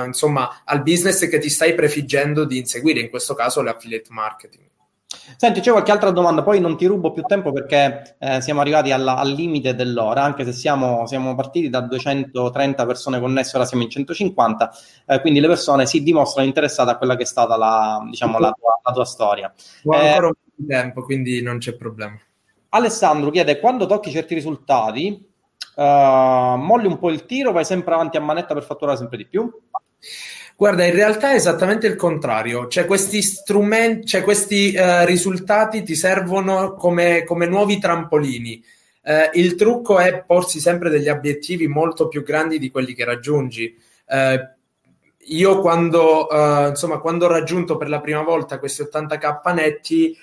a, 0.00 0.04
insomma, 0.04 0.62
al 0.64 0.82
business 0.82 1.28
che 1.28 1.38
ti 1.38 1.48
stai 1.48 1.74
prefiggendo 1.74 2.44
di 2.44 2.58
inseguire, 2.58 3.00
in 3.00 3.10
questo 3.10 3.34
caso 3.34 3.62
l'affiliate 3.62 4.08
marketing. 4.10 4.66
Senti, 5.36 5.60
c'è 5.60 5.70
qualche 5.70 5.90
altra 5.90 6.10
domanda, 6.10 6.42
poi 6.42 6.60
non 6.60 6.76
ti 6.76 6.84
rubo 6.84 7.12
più 7.12 7.22
tempo 7.22 7.50
perché 7.50 8.16
eh, 8.18 8.40
siamo 8.42 8.60
arrivati 8.60 8.92
alla, 8.92 9.16
al 9.16 9.30
limite 9.30 9.74
dell'ora, 9.74 10.22
anche 10.22 10.44
se 10.44 10.52
siamo, 10.52 11.06
siamo, 11.06 11.34
partiti 11.34 11.70
da 11.70 11.80
230 11.80 12.86
persone 12.86 13.18
connesse, 13.18 13.56
ora 13.56 13.64
siamo 13.64 13.84
in 13.84 13.90
150, 13.90 14.70
eh, 15.06 15.20
quindi 15.20 15.40
le 15.40 15.46
persone 15.46 15.86
si 15.86 16.02
dimostrano 16.02 16.46
interessate 16.46 16.90
a 16.90 16.96
quella 16.96 17.16
che 17.16 17.22
è 17.22 17.26
stata 17.26 17.56
la, 17.56 18.04
diciamo, 18.08 18.38
la, 18.38 18.52
tua, 18.52 18.80
la 18.82 18.92
tua, 18.92 19.04
storia. 19.04 19.52
Ho 19.84 19.96
ancora 19.96 20.26
un 20.26 20.32
po' 20.32 20.50
di 20.54 20.66
tempo, 20.66 21.02
quindi 21.02 21.40
non 21.40 21.58
c'è 21.58 21.74
problema. 21.74 22.18
Alessandro 22.70 23.30
chiede, 23.30 23.60
quando 23.60 23.86
tocchi 23.86 24.10
certi 24.10 24.34
risultati, 24.34 25.26
molli 25.84 26.86
un 26.86 26.98
po' 26.98 27.10
il 27.10 27.24
tiro, 27.26 27.52
vai 27.52 27.64
sempre 27.64 27.94
avanti 27.94 28.16
a 28.16 28.20
manetta 28.20 28.54
per 28.54 28.64
fatturare 28.64 28.96
sempre 28.96 29.16
di 29.16 29.26
più? 29.26 29.50
Guarda, 30.58 30.84
in 30.84 30.92
realtà 30.92 31.30
è 31.30 31.34
esattamente 31.36 31.86
il 31.86 31.94
contrario, 31.94 32.66
cioè 32.66 32.84
questi 32.84 33.22
strumenti, 33.22 34.08
cioè 34.08 34.24
questi 34.24 34.74
uh, 34.76 35.04
risultati 35.04 35.84
ti 35.84 35.94
servono 35.94 36.74
come, 36.74 37.22
come 37.22 37.46
nuovi 37.46 37.78
trampolini. 37.78 38.60
Uh, 39.00 39.38
il 39.38 39.54
trucco 39.54 40.00
è 40.00 40.24
porsi 40.24 40.58
sempre 40.58 40.90
degli 40.90 41.08
obiettivi 41.08 41.68
molto 41.68 42.08
più 42.08 42.24
grandi 42.24 42.58
di 42.58 42.72
quelli 42.72 42.92
che 42.92 43.04
raggiungi. 43.04 43.72
Uh, 44.06 44.56
io 45.30 45.60
quando, 45.60 46.26
insomma, 46.70 46.98
quando 46.98 47.26
ho 47.26 47.28
raggiunto 47.28 47.76
per 47.76 47.88
la 47.88 48.00
prima 48.00 48.22
volta 48.22 48.58
questi 48.58 48.82
80k 48.82 49.54
netti, 49.54 50.16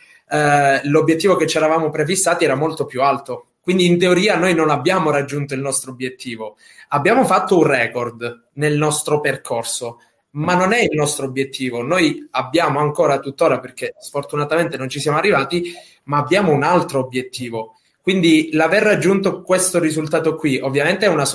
l'obiettivo 0.85 1.35
che 1.35 1.45
ci 1.45 1.57
eravamo 1.57 1.91
prefissati 1.91 2.43
era 2.43 2.55
molto 2.55 2.85
più 2.85 3.03
alto. 3.03 3.51
Quindi 3.65 3.87
in 3.87 3.97
teoria 3.97 4.37
noi 4.37 4.53
non 4.53 4.69
abbiamo 4.69 5.09
raggiunto 5.09 5.55
il 5.55 5.59
nostro 5.59 5.89
obiettivo, 5.89 6.55
abbiamo 6.89 7.25
fatto 7.25 7.57
un 7.57 7.65
record 7.65 8.49
nel 8.53 8.77
nostro 8.77 9.19
percorso 9.21 9.97
ma 10.35 10.53
non 10.53 10.73
è 10.73 10.81
il 10.81 10.93
nostro 10.93 11.25
obiettivo. 11.25 11.81
Noi 11.81 12.27
abbiamo 12.31 12.79
ancora 12.79 13.19
tuttora, 13.19 13.59
perché 13.59 13.95
sfortunatamente 13.97 14.77
non 14.77 14.89
ci 14.89 14.99
siamo 14.99 15.17
arrivati, 15.17 15.73
ma 16.03 16.17
abbiamo 16.17 16.51
un 16.51 16.61
altro 16.61 16.99
obiettivo. 16.99 17.77
Quindi 18.01 18.49
l'aver 18.51 18.83
raggiunto 18.83 19.41
questo 19.41 19.79
risultato 19.79 20.35
qui, 20.35 20.59
ovviamente 20.59 21.05
è 21.05 21.09
una 21.09 21.25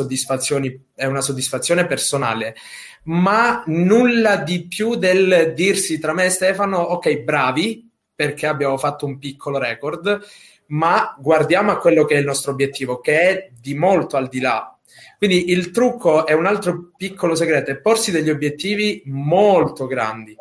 è 0.95 1.07
una 1.07 1.20
soddisfazione 1.20 1.87
personale, 1.87 2.55
ma 3.05 3.64
nulla 3.66 4.37
di 4.37 4.68
più 4.68 4.95
del 4.95 5.53
dirsi 5.57 5.99
tra 5.99 6.12
me 6.12 6.26
e 6.26 6.31
Stefano, 6.31 6.78
ok, 6.78 7.22
bravi, 7.22 7.91
perché 8.14 8.47
abbiamo 8.47 8.76
fatto 8.76 9.07
un 9.07 9.18
piccolo 9.18 9.59
record, 9.59 10.20
ma 10.71 11.14
guardiamo 11.18 11.71
a 11.71 11.79
quello 11.79 12.05
che 12.05 12.16
è 12.16 12.18
il 12.18 12.25
nostro 12.25 12.53
obiettivo, 12.53 12.99
che 13.01 13.21
è 13.21 13.51
di 13.61 13.75
molto 13.75 14.16
al 14.16 14.29
di 14.29 14.41
là 14.41 14.75
quindi 15.21 15.51
il 15.51 15.71
trucco 15.71 16.25
è 16.25 16.33
un 16.33 16.47
altro 16.47 16.93
piccolo 16.97 17.35
segreto, 17.35 17.71
è 17.71 17.77
porsi 17.77 18.11
degli 18.11 18.31
obiettivi 18.31 19.03
molto 19.05 19.87
grandi. 19.87 20.35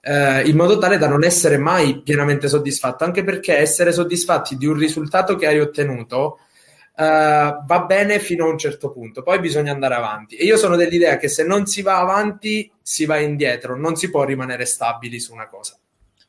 Eh, 0.00 0.48
in 0.48 0.56
modo 0.56 0.78
tale 0.78 0.96
da 0.96 1.06
non 1.06 1.22
essere 1.22 1.58
mai 1.58 2.00
pienamente 2.00 2.48
soddisfatto, 2.48 3.04
anche 3.04 3.24
perché 3.24 3.58
essere 3.58 3.92
soddisfatti 3.92 4.56
di 4.56 4.64
un 4.64 4.78
risultato 4.78 5.36
che 5.36 5.46
hai 5.46 5.60
ottenuto 5.60 6.38
Uh, 6.94 7.64
va 7.64 7.84
bene 7.86 8.18
fino 8.18 8.44
a 8.44 8.50
un 8.50 8.58
certo 8.58 8.92
punto, 8.92 9.22
poi 9.22 9.40
bisogna 9.40 9.72
andare 9.72 9.94
avanti. 9.94 10.36
E 10.36 10.44
io 10.44 10.58
sono 10.58 10.76
dell'idea 10.76 11.16
che 11.16 11.26
se 11.26 11.42
non 11.42 11.64
si 11.64 11.80
va 11.80 11.98
avanti, 11.98 12.70
si 12.82 13.06
va 13.06 13.16
indietro, 13.16 13.78
non 13.78 13.96
si 13.96 14.10
può 14.10 14.24
rimanere 14.24 14.66
stabili 14.66 15.18
su 15.18 15.32
una 15.32 15.48
cosa. 15.48 15.78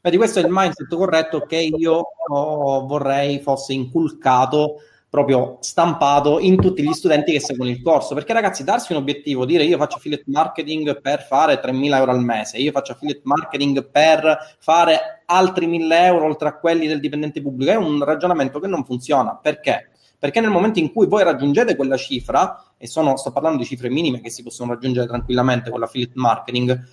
Vedi, 0.05 0.17
questo 0.17 0.39
è 0.39 0.43
il 0.43 0.49
mindset 0.49 0.93
corretto 0.93 1.45
che 1.45 1.55
io 1.55 2.01
oh, 2.27 2.85
vorrei 2.85 3.39
fosse 3.39 3.71
inculcato 3.71 4.81
proprio 5.09 5.59
stampato 5.61 6.39
in 6.39 6.59
tutti 6.59 6.83
gli 6.83 6.91
studenti 6.91 7.31
che 7.31 7.39
seguono 7.39 7.71
il 7.71 7.81
corso. 7.81 8.13
Perché, 8.13 8.33
ragazzi, 8.33 8.65
darsi 8.65 8.91
un 8.91 8.97
obiettivo, 8.97 9.45
dire 9.45 9.63
io 9.63 9.77
faccio 9.77 9.95
affiliate 9.95 10.25
marketing 10.25 10.99
per 10.99 11.23
fare 11.23 11.61
3.000 11.61 11.95
euro 11.95 12.11
al 12.11 12.21
mese, 12.21 12.57
io 12.57 12.73
faccio 12.73 12.91
affiliate 12.91 13.21
marketing 13.23 13.89
per 13.89 14.57
fare 14.59 15.23
altri 15.25 15.67
1.000 15.69 15.93
euro 15.93 16.25
oltre 16.25 16.49
a 16.49 16.57
quelli 16.57 16.85
del 16.85 16.99
dipendente 16.99 17.41
pubblico, 17.41 17.71
è 17.71 17.75
un 17.75 18.03
ragionamento 18.03 18.59
che 18.59 18.67
non 18.67 18.83
funziona. 18.83 19.37
Perché? 19.41 19.91
Perché 20.19 20.41
nel 20.41 20.49
momento 20.49 20.79
in 20.79 20.91
cui 20.91 21.07
voi 21.07 21.23
raggiungete 21.23 21.77
quella 21.77 21.95
cifra, 21.95 22.73
e 22.77 22.87
sono, 22.87 23.15
sto 23.15 23.31
parlando 23.31 23.59
di 23.59 23.65
cifre 23.65 23.89
minime 23.89 24.19
che 24.19 24.29
si 24.29 24.43
possono 24.43 24.73
raggiungere 24.73 25.07
tranquillamente 25.07 25.69
con 25.69 25.79
l'affiliate 25.79 26.13
marketing, 26.15 26.87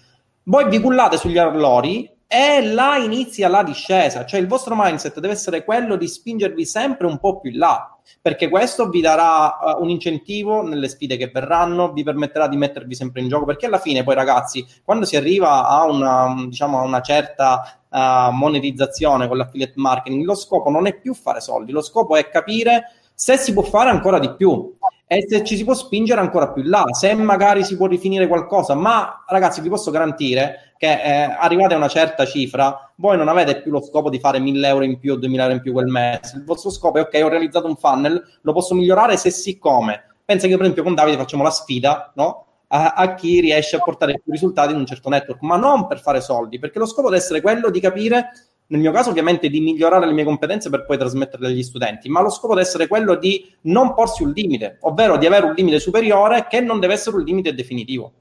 voi 0.45 0.69
vi 0.69 0.79
cullate 0.79 1.17
sugli 1.17 1.39
allori 1.39 2.19
e 2.33 2.63
là 2.63 2.97
inizia 2.97 3.49
la 3.49 3.65
discesa, 3.65 4.25
cioè 4.25 4.39
il 4.39 4.47
vostro 4.47 4.77
mindset 4.79 5.19
deve 5.19 5.33
essere 5.33 5.65
quello 5.65 5.97
di 5.97 6.07
spingervi 6.07 6.65
sempre 6.65 7.09
un 7.09 7.19
po' 7.19 7.41
più 7.41 7.51
in 7.51 7.59
là, 7.59 7.99
perché 8.23 8.49
questo 8.49 8.89
vi 8.89 9.01
darà 9.01 9.59
uh, 9.59 9.83
un 9.83 9.91
incentivo 9.91 10.63
nelle 10.63 10.89
sfide 10.89 11.17
che 11.17 11.29
verranno, 11.35 11.91
vi 11.91 12.05
permetterà 12.05 12.47
di 12.47 12.57
mettervi 12.57 12.95
sempre 12.95 13.21
in 13.21 13.27
gioco, 13.27 13.47
perché 13.47 13.67
alla 13.67 13.81
fine 13.81 14.05
poi 14.05 14.15
ragazzi, 14.15 14.65
quando 14.85 15.07
si 15.07 15.17
arriva 15.17 15.67
a 15.67 15.85
una, 15.87 16.33
diciamo, 16.47 16.79
a 16.79 16.83
una 16.83 17.01
certa 17.01 17.81
uh, 17.89 18.31
monetizzazione 18.31 19.27
con 19.27 19.37
l'affiliate 19.37 19.73
marketing, 19.75 20.25
lo 20.25 20.37
scopo 20.37 20.71
non 20.71 20.87
è 20.87 20.97
più 21.01 21.15
fare 21.15 21.41
soldi, 21.41 21.73
lo 21.73 21.83
scopo 21.83 22.15
è 22.15 22.29
capire 22.29 22.93
se 23.13 23.39
si 23.39 23.53
può 23.53 23.65
fare 23.65 23.91
ancora 23.91 24.21
di 24.21 24.33
più 24.37 24.73
e 25.05 25.27
se 25.29 25.43
ci 25.43 25.57
si 25.57 25.65
può 25.65 25.75
spingere 25.75 26.21
ancora 26.21 26.53
più 26.53 26.63
là, 26.63 26.85
se 26.93 27.13
magari 27.15 27.65
si 27.65 27.77
può 27.77 27.89
rifinire 27.89 28.29
qualcosa, 28.29 28.75
ma 28.77 29.25
ragazzi 29.27 29.61
vi 29.61 29.69
posso 29.69 29.91
garantire 29.91 30.70
che 30.81 30.91
eh, 30.91 31.37
arrivate 31.39 31.75
a 31.75 31.77
una 31.77 31.89
certa 31.89 32.25
cifra, 32.25 32.91
voi 32.95 33.15
non 33.19 33.29
avete 33.29 33.61
più 33.61 33.71
lo 33.71 33.83
scopo 33.83 34.09
di 34.09 34.19
fare 34.19 34.39
1000 34.39 34.67
euro 34.67 34.83
in 34.83 34.99
più 34.99 35.13
o 35.13 35.17
2000 35.17 35.43
euro 35.43 35.55
in 35.55 35.61
più 35.61 35.73
quel 35.73 35.89
mese, 35.89 36.39
il 36.39 36.45
vostro 36.45 36.71
scopo 36.71 36.97
è 36.97 37.03
ok, 37.03 37.21
ho 37.23 37.29
realizzato 37.29 37.67
un 37.67 37.77
funnel, 37.77 38.39
lo 38.41 38.53
posso 38.55 38.75
migliorare 38.75 39.19
se 39.19 39.29
siccome, 39.31 40.03
pensa 40.25 40.47
che 40.47 40.55
per 40.55 40.63
esempio 40.63 40.83
con 40.83 40.95
Davide 40.95 41.19
facciamo 41.19 41.43
la 41.43 41.51
sfida, 41.51 42.11
no? 42.15 42.47
A, 42.69 42.95
a, 42.95 43.15
chi 43.15 43.41
riesce 43.41 43.77
a 43.77 43.81
portare 43.81 44.23
più 44.25 44.33
risultati 44.33 44.73
in 44.73 44.79
un 44.79 44.87
certo 44.87 45.11
network, 45.11 45.43
ma 45.43 45.59
non 45.59 45.87
per 45.87 46.01
fare 46.01 46.23
soldi, 46.23 46.59
perché 46.59 46.79
lo 46.79 46.87
scopo 46.87 47.11
deve 47.11 47.21
essere 47.21 47.43
quello 47.43 47.69
di 47.69 47.79
capire 47.79 48.31
nel 48.69 48.81
mio 48.81 48.91
caso 48.91 49.11
ovviamente 49.11 49.51
di 49.51 49.61
migliorare 49.61 50.07
le 50.07 50.13
mie 50.13 50.25
competenze 50.25 50.71
per 50.71 50.87
poi 50.87 50.97
trasmetterle 50.97 51.49
agli 51.49 51.63
studenti, 51.63 52.09
ma 52.09 52.23
lo 52.23 52.31
scopo 52.31 52.55
deve 52.55 52.67
essere 52.67 52.87
quello 52.87 53.17
di 53.17 53.45
non 53.63 53.93
porsi 53.93 54.23
un 54.23 54.31
limite, 54.31 54.79
ovvero 54.81 55.19
di 55.19 55.27
avere 55.27 55.45
un 55.45 55.53
limite 55.53 55.79
superiore 55.79 56.47
che 56.49 56.61
non 56.61 56.81
deve 56.81 56.95
essere 56.95 57.17
un 57.17 57.25
limite 57.25 57.53
definitivo. 57.53 58.13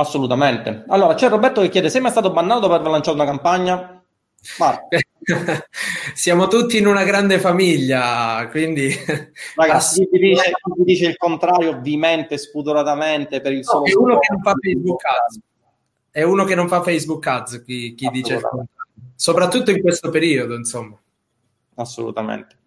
Assolutamente. 0.00 0.84
Allora, 0.88 1.14
c'è 1.14 1.28
Roberto 1.28 1.60
che 1.60 1.68
chiede: 1.68 1.90
sei 1.90 2.00
mai 2.00 2.10
stato 2.10 2.32
bannato 2.32 2.68
per 2.68 2.80
aver 2.80 2.90
lanciato 2.90 3.16
una 3.16 3.26
campagna? 3.26 4.02
Siamo 6.14 6.48
tutti 6.48 6.78
in 6.78 6.86
una 6.86 7.04
grande 7.04 7.38
famiglia, 7.38 8.48
quindi 8.50 8.90
ragazzi, 9.54 10.08
chi 10.10 10.18
dice, 10.18 10.52
chi 10.74 10.82
dice 10.84 11.06
il 11.08 11.16
contrario, 11.16 11.70
ovviamente, 11.70 12.38
spudoratamente 12.38 13.40
per 13.40 13.52
il 13.52 13.58
no, 13.58 13.64
solo. 13.64 14.02
uno 14.02 14.18
che 14.18 14.32
non 14.32 14.42
fa 14.42 14.54
Facebook 14.60 15.02
Ads 15.04 15.40
è 16.10 16.22
uno 16.22 16.44
che 16.44 16.54
non 16.54 16.68
fa 16.68 16.82
Facebook 16.82 17.24
Ads, 17.26 17.62
chi, 17.64 17.94
chi 17.94 18.08
dice 18.08 18.34
il 18.34 18.40
contrario. 18.40 18.68
Soprattutto 19.14 19.70
in 19.70 19.80
questo 19.80 20.10
periodo, 20.10 20.54
insomma. 20.54 20.99
Assolutamente. 21.76 22.58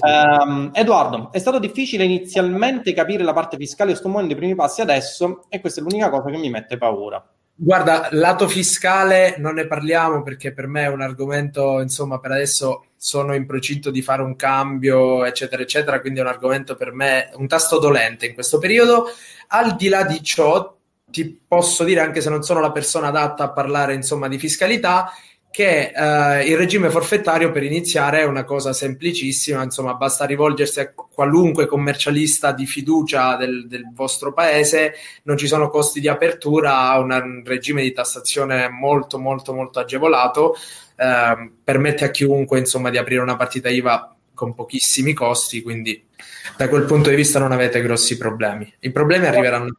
Um, 0.00 0.70
Edoardo, 0.72 1.30
è 1.32 1.38
stato 1.38 1.58
difficile 1.58 2.04
inizialmente 2.04 2.92
capire 2.92 3.22
la 3.22 3.32
parte 3.32 3.56
fiscale, 3.56 3.94
sto 3.94 4.08
muovendo 4.08 4.32
i 4.32 4.36
primi 4.36 4.54
passi 4.54 4.80
adesso 4.80 5.44
e 5.48 5.60
questa 5.60 5.80
è 5.80 5.82
l'unica 5.82 6.10
cosa 6.10 6.30
che 6.30 6.38
mi 6.38 6.50
mette 6.50 6.76
paura. 6.76 7.24
Guarda, 7.58 8.08
lato 8.10 8.48
fiscale 8.48 9.36
non 9.38 9.54
ne 9.54 9.66
parliamo 9.66 10.22
perché 10.22 10.52
per 10.52 10.66
me 10.66 10.82
è 10.82 10.88
un 10.88 11.00
argomento, 11.00 11.80
insomma, 11.80 12.18
per 12.18 12.32
adesso 12.32 12.88
sono 12.96 13.34
in 13.34 13.46
procinto 13.46 13.90
di 13.90 14.02
fare 14.02 14.20
un 14.20 14.36
cambio, 14.36 15.24
eccetera, 15.24 15.62
eccetera, 15.62 16.00
quindi 16.00 16.18
è 16.18 16.22
un 16.22 16.28
argomento 16.28 16.74
per 16.74 16.92
me, 16.92 17.30
un 17.36 17.46
tasto 17.46 17.78
dolente 17.78 18.26
in 18.26 18.34
questo 18.34 18.58
periodo. 18.58 19.06
Al 19.48 19.74
di 19.74 19.88
là 19.88 20.04
di 20.04 20.22
ciò, 20.22 20.76
ti 21.06 21.40
posso 21.48 21.84
dire, 21.84 22.00
anche 22.00 22.20
se 22.20 22.28
non 22.28 22.42
sono 22.42 22.60
la 22.60 22.72
persona 22.72 23.08
adatta 23.08 23.44
a 23.44 23.52
parlare 23.52 23.94
insomma 23.94 24.28
di 24.28 24.38
fiscalità, 24.38 25.10
che 25.56 25.90
eh, 25.90 26.44
il 26.50 26.58
regime 26.58 26.90
forfettario 26.90 27.50
per 27.50 27.62
iniziare 27.62 28.20
è 28.20 28.24
una 28.24 28.44
cosa 28.44 28.74
semplicissima, 28.74 29.62
insomma 29.62 29.94
basta 29.94 30.26
rivolgersi 30.26 30.80
a 30.80 30.92
qualunque 30.92 31.64
commercialista 31.64 32.52
di 32.52 32.66
fiducia 32.66 33.36
del, 33.36 33.66
del 33.66 33.90
vostro 33.94 34.34
paese, 34.34 34.92
non 35.22 35.38
ci 35.38 35.46
sono 35.46 35.70
costi 35.70 35.98
di 35.98 36.08
apertura, 36.08 36.90
ha 36.90 36.98
un 36.98 37.40
regime 37.42 37.80
di 37.80 37.92
tassazione 37.92 38.68
molto 38.68 39.18
molto 39.18 39.54
molto 39.54 39.78
agevolato, 39.78 40.56
eh, 40.94 41.50
permette 41.64 42.04
a 42.04 42.10
chiunque 42.10 42.58
insomma 42.58 42.90
di 42.90 42.98
aprire 42.98 43.22
una 43.22 43.36
partita 43.36 43.70
IVA 43.70 44.14
con 44.34 44.54
pochissimi 44.54 45.14
costi, 45.14 45.62
quindi 45.62 46.04
da 46.58 46.68
quel 46.68 46.84
punto 46.84 47.08
di 47.08 47.16
vista 47.16 47.38
non 47.38 47.52
avete 47.52 47.80
grossi 47.80 48.18
problemi. 48.18 48.70
I 48.80 48.90
problemi 48.90 49.24
arriveranno 49.24 49.74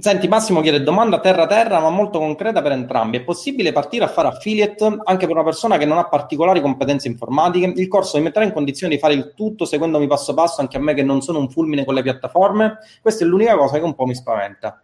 Senti, 0.00 0.28
Massimo 0.28 0.62
chiede 0.62 0.82
domanda 0.82 1.20
terra-terra, 1.20 1.78
ma 1.78 1.90
molto 1.90 2.18
concreta 2.18 2.62
per 2.62 2.72
entrambi. 2.72 3.18
È 3.18 3.22
possibile 3.22 3.70
partire 3.70 4.04
a 4.04 4.08
fare 4.08 4.28
affiliate 4.28 4.98
anche 5.04 5.26
per 5.26 5.34
una 5.34 5.44
persona 5.44 5.76
che 5.76 5.84
non 5.84 5.98
ha 5.98 6.08
particolari 6.08 6.62
competenze 6.62 7.08
informatiche? 7.08 7.72
Il 7.76 7.86
corso 7.86 8.16
mi 8.16 8.24
metterà 8.24 8.46
in 8.46 8.52
condizione 8.52 8.94
di 8.94 8.98
fare 8.98 9.12
il 9.12 9.34
tutto 9.36 9.66
seguendomi 9.66 10.06
passo 10.06 10.32
passo 10.32 10.62
anche 10.62 10.78
a 10.78 10.80
me 10.80 10.94
che 10.94 11.02
non 11.02 11.20
sono 11.20 11.38
un 11.38 11.50
fulmine 11.50 11.84
con 11.84 11.94
le 11.94 12.02
piattaforme? 12.02 12.78
Questa 13.02 13.24
è 13.24 13.26
l'unica 13.26 13.56
cosa 13.56 13.76
che 13.76 13.84
un 13.84 13.94
po' 13.94 14.06
mi 14.06 14.14
spaventa. 14.14 14.82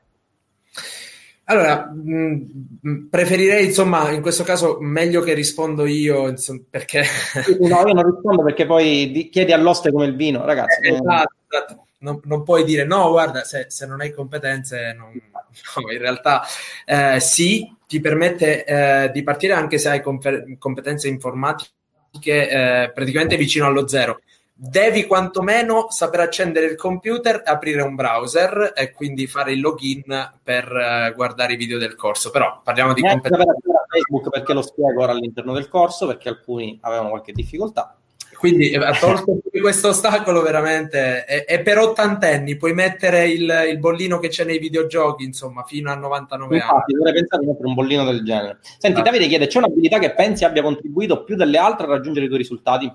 Allora, 1.45 1.91
mh, 1.95 2.47
mm, 2.87 3.07
preferirei, 3.09 3.65
insomma, 3.65 4.11
in 4.11 4.21
questo 4.21 4.43
caso 4.43 4.79
meglio 4.81 5.23
che 5.23 5.33
rispondo 5.33 5.87
io, 5.87 6.29
insomma, 6.29 6.61
perché... 6.69 7.05
no, 7.61 7.87
io 7.87 7.95
non 7.95 8.05
rispondo 8.05 8.43
perché 8.43 8.67
poi 8.67 9.11
di, 9.11 9.29
chiedi 9.31 9.53
all'oste 9.53 9.93
come 9.93 10.07
il 10.07 10.17
vino, 10.17 10.45
ragazzi. 10.45 10.89
Eh, 10.89 10.93
esatto, 10.93 11.35
esatto 11.49 11.86
non, 12.07 12.21
non, 12.25 12.45
puoi 12.45 12.63
dire 12.63 12.85
no, 12.85 13.11
guarda, 13.11 13.43
se, 13.43 13.67
se 13.69 13.85
non 13.85 14.01
hai 14.01 14.13
competenze, 14.13 14.95
non, 14.97 15.11
no, 15.13 15.91
in 15.91 15.99
realtà 15.99 16.43
eh, 16.85 17.19
sì, 17.19 17.75
ti 17.89 18.01
permette 18.01 18.65
eh, 18.65 19.11
di 19.13 19.25
partire 19.25 19.55
anche 19.55 19.79
se 19.79 19.89
hai 19.89 20.01
comp- 20.01 20.57
competenze 20.59 21.09
informatiche 21.09 21.73
eh, 22.23 22.93
praticamente 22.95 23.37
vicino 23.37 23.67
allo 23.67 23.89
zero. 23.89 24.21
Devi 24.59 25.05
quantomeno 25.05 25.89
saper 25.91 26.21
accendere 26.21 26.65
il 26.65 26.77
computer, 26.77 27.43
aprire 27.45 27.83
un 27.83 27.95
browser 27.95 28.73
e 28.75 28.91
quindi 28.93 29.27
fare 29.27 29.53
il 29.53 29.61
login 29.61 30.33
per 30.43 30.73
uh, 30.73 31.15
guardare 31.15 31.53
i 31.53 31.57
video 31.57 31.77
del 31.77 31.95
corso. 31.95 32.31
Però 32.31 32.63
parliamo 32.65 32.95
di 32.95 33.03
competenze. 33.03 33.53
Facebook 33.87 34.31
perché 34.31 34.55
lo 34.55 34.63
spiego 34.63 35.03
ora 35.03 35.13
all'interno 35.13 35.53
del 35.53 35.69
corso, 35.69 36.07
perché 36.07 36.31
alcuni 36.31 36.79
avevano 36.81 37.11
qualche 37.11 37.33
difficoltà. 37.33 37.99
Quindi 38.49 38.75
ha 38.77 38.91
eh, 38.91 38.99
tolto 38.99 39.41
questo 39.61 39.89
ostacolo 39.89 40.43
veramente. 40.43 41.25
E, 41.27 41.45
e, 41.49 41.61
per 41.61 41.79
ottantenni 41.79 42.57
puoi 42.57 42.73
mettere 42.73 43.27
il, 43.29 43.67
il, 43.69 43.79
bollino 43.79 44.19
che 44.19 44.29
c'è 44.29 44.45
nei 44.45 44.59
videogiochi, 44.59 45.25
insomma, 45.25 45.65
fino 45.65 45.91
a 45.91 45.97
99 45.97 46.55
Infatti, 46.55 46.73
anni. 46.73 46.95
dovrei 46.95 47.13
pensare 47.15 47.43
di 47.43 47.49
mettere 47.49 47.67
un 47.67 47.75
bollino 47.75 48.05
del 48.05 48.23
genere. 48.23 48.59
Senti, 48.79 49.01
ah. 49.01 49.03
Davide 49.03 49.27
chiede: 49.27 49.49
c'è 49.49 49.59
un'abilità 49.59 49.99
che 49.99 50.15
pensi 50.15 50.45
abbia 50.45 50.63
contribuito 50.63 51.25
più 51.25 51.35
delle 51.35 51.59
altre 51.59 51.87
a 51.87 51.91
raggiungere 51.91 52.27
i 52.27 52.29
tuoi 52.29 52.41
risultati? 52.41 52.93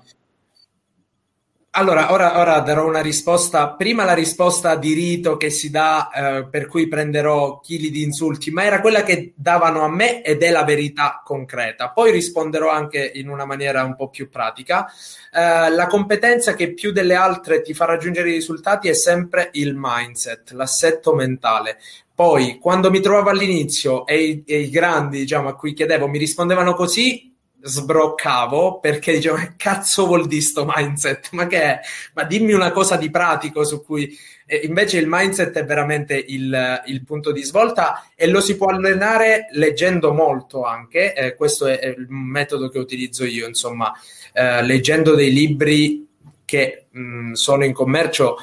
Allora, 1.74 2.12
ora, 2.12 2.38
ora, 2.38 2.60
darò 2.60 2.86
una 2.86 3.00
risposta. 3.00 3.70
Prima 3.70 4.04
la 4.04 4.12
risposta 4.12 4.76
di 4.76 4.92
rito 4.92 5.38
che 5.38 5.48
si 5.48 5.70
dà, 5.70 6.10
eh, 6.10 6.46
per 6.46 6.66
cui 6.66 6.86
prenderò 6.86 7.60
chili 7.60 7.90
di 7.90 8.02
insulti, 8.02 8.50
ma 8.50 8.64
era 8.64 8.82
quella 8.82 9.02
che 9.02 9.32
davano 9.34 9.80
a 9.80 9.88
me 9.88 10.22
ed 10.22 10.42
è 10.42 10.50
la 10.50 10.64
verità 10.64 11.22
concreta. 11.24 11.88
Poi 11.88 12.10
risponderò 12.10 12.68
anche 12.68 13.10
in 13.14 13.30
una 13.30 13.46
maniera 13.46 13.84
un 13.84 13.96
po' 13.96 14.10
più 14.10 14.28
pratica. 14.28 14.86
Eh, 15.32 15.70
la 15.70 15.86
competenza 15.86 16.52
che 16.54 16.74
più 16.74 16.92
delle 16.92 17.14
altre 17.14 17.62
ti 17.62 17.72
fa 17.72 17.86
raggiungere 17.86 18.28
i 18.28 18.34
risultati 18.34 18.88
è 18.88 18.94
sempre 18.94 19.48
il 19.52 19.72
mindset, 19.74 20.50
l'assetto 20.50 21.14
mentale. 21.14 21.78
Poi, 22.14 22.58
quando 22.58 22.90
mi 22.90 23.00
trovavo 23.00 23.30
all'inizio 23.30 24.04
e 24.04 24.22
i, 24.22 24.44
e 24.46 24.60
i 24.60 24.68
grandi, 24.68 25.20
diciamo, 25.20 25.48
a 25.48 25.54
cui 25.54 25.72
chiedevo, 25.72 26.06
mi 26.06 26.18
rispondevano 26.18 26.74
così, 26.74 27.31
sbroccavo 27.62 28.80
perché 28.80 29.12
dicevo 29.12 29.36
che 29.36 29.52
cazzo 29.56 30.06
vuol 30.06 30.26
dire 30.26 30.42
sto 30.42 30.66
mindset 30.68 31.28
ma 31.32 31.46
che 31.46 31.62
è? 31.62 31.80
ma 32.14 32.24
dimmi 32.24 32.52
una 32.52 32.72
cosa 32.72 32.96
di 32.96 33.10
pratico 33.10 33.64
su 33.64 33.84
cui 33.84 34.16
e 34.44 34.62
invece 34.64 34.98
il 34.98 35.06
mindset 35.08 35.56
è 35.56 35.64
veramente 35.64 36.14
il, 36.16 36.82
il, 36.86 37.04
punto 37.04 37.30
di 37.30 37.42
svolta 37.42 38.08
e 38.16 38.26
lo 38.26 38.40
si 38.40 38.56
può 38.56 38.66
allenare 38.66 39.46
leggendo 39.52 40.12
molto 40.12 40.64
anche 40.64 41.14
eh, 41.14 41.34
questo 41.36 41.66
è, 41.66 41.78
è, 41.78 41.86
il 41.86 42.06
metodo 42.08 42.68
che 42.68 42.78
utilizzo 42.78 43.24
io 43.24 43.46
insomma 43.46 43.92
eh, 44.32 44.62
leggendo 44.62 45.14
dei 45.14 45.32
libri 45.32 46.06
che 46.44 46.86
mh, 46.90 47.32
sono 47.32 47.64
in 47.64 47.72
commercio 47.72 48.36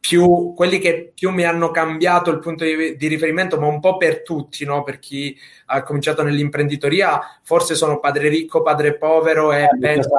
più, 0.00 0.52
quelli 0.56 0.78
che 0.78 1.12
più 1.14 1.30
mi 1.30 1.44
hanno 1.44 1.70
cambiato 1.70 2.30
il 2.30 2.40
punto 2.40 2.64
di, 2.64 2.96
di 2.96 3.06
riferimento, 3.06 3.58
ma 3.60 3.66
un 3.66 3.78
po' 3.78 3.96
per 3.96 4.22
tutti, 4.22 4.64
no? 4.64 4.82
per 4.82 4.98
chi 4.98 5.38
ha 5.66 5.82
cominciato 5.82 6.22
nell'imprenditoria, 6.22 7.20
forse 7.42 7.74
sono 7.74 8.00
padre 8.00 8.28
ricco, 8.28 8.62
padre 8.62 8.96
povero 8.96 9.52
e 9.52 9.62
eh, 9.62 9.78
penso... 9.78 10.10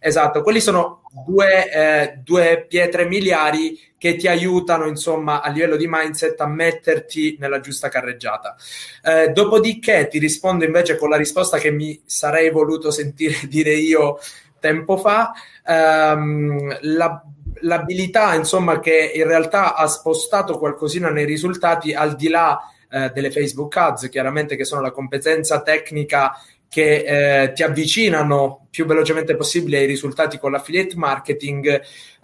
Esatto, 0.00 0.42
quelli 0.42 0.60
sono 0.60 1.02
due, 1.26 1.72
eh, 1.72 2.18
due, 2.22 2.66
pietre 2.68 3.04
miliari 3.04 3.76
che 3.98 4.14
ti 4.14 4.28
aiutano, 4.28 4.86
insomma, 4.86 5.42
a 5.42 5.50
livello 5.50 5.74
di 5.74 5.88
mindset 5.88 6.40
a 6.40 6.46
metterti 6.46 7.36
nella 7.40 7.58
giusta 7.58 7.88
carreggiata. 7.88 8.54
Eh, 9.02 9.30
dopodiché 9.30 10.06
ti 10.06 10.18
rispondo 10.18 10.64
invece 10.64 10.96
con 10.96 11.08
la 11.08 11.16
risposta 11.16 11.58
che 11.58 11.72
mi 11.72 12.00
sarei 12.04 12.50
voluto 12.50 12.92
sentire 12.92 13.34
dire 13.50 13.72
io 13.72 14.18
tempo 14.60 14.96
fa. 14.96 15.32
Ehm, 15.66 16.78
la, 16.82 17.22
l'abilità, 17.62 18.34
insomma, 18.34 18.80
che 18.80 19.12
in 19.14 19.26
realtà 19.26 19.74
ha 19.74 19.86
spostato 19.86 20.58
qualcosina 20.58 21.10
nei 21.10 21.24
risultati 21.24 21.92
al 21.94 22.16
di 22.16 22.28
là 22.28 22.58
eh, 22.90 23.10
delle 23.14 23.30
Facebook 23.30 23.76
Ads, 23.76 24.08
chiaramente 24.08 24.56
che 24.56 24.64
sono 24.64 24.80
la 24.80 24.90
competenza 24.90 25.62
tecnica 25.62 26.32
che 26.68 27.42
eh, 27.42 27.52
ti 27.52 27.62
avvicinano 27.62 28.66
più 28.70 28.84
velocemente 28.84 29.34
possibile 29.36 29.78
ai 29.78 29.86
risultati 29.86 30.38
con 30.38 30.52
l'affiliate 30.52 30.96
marketing, 30.96 31.66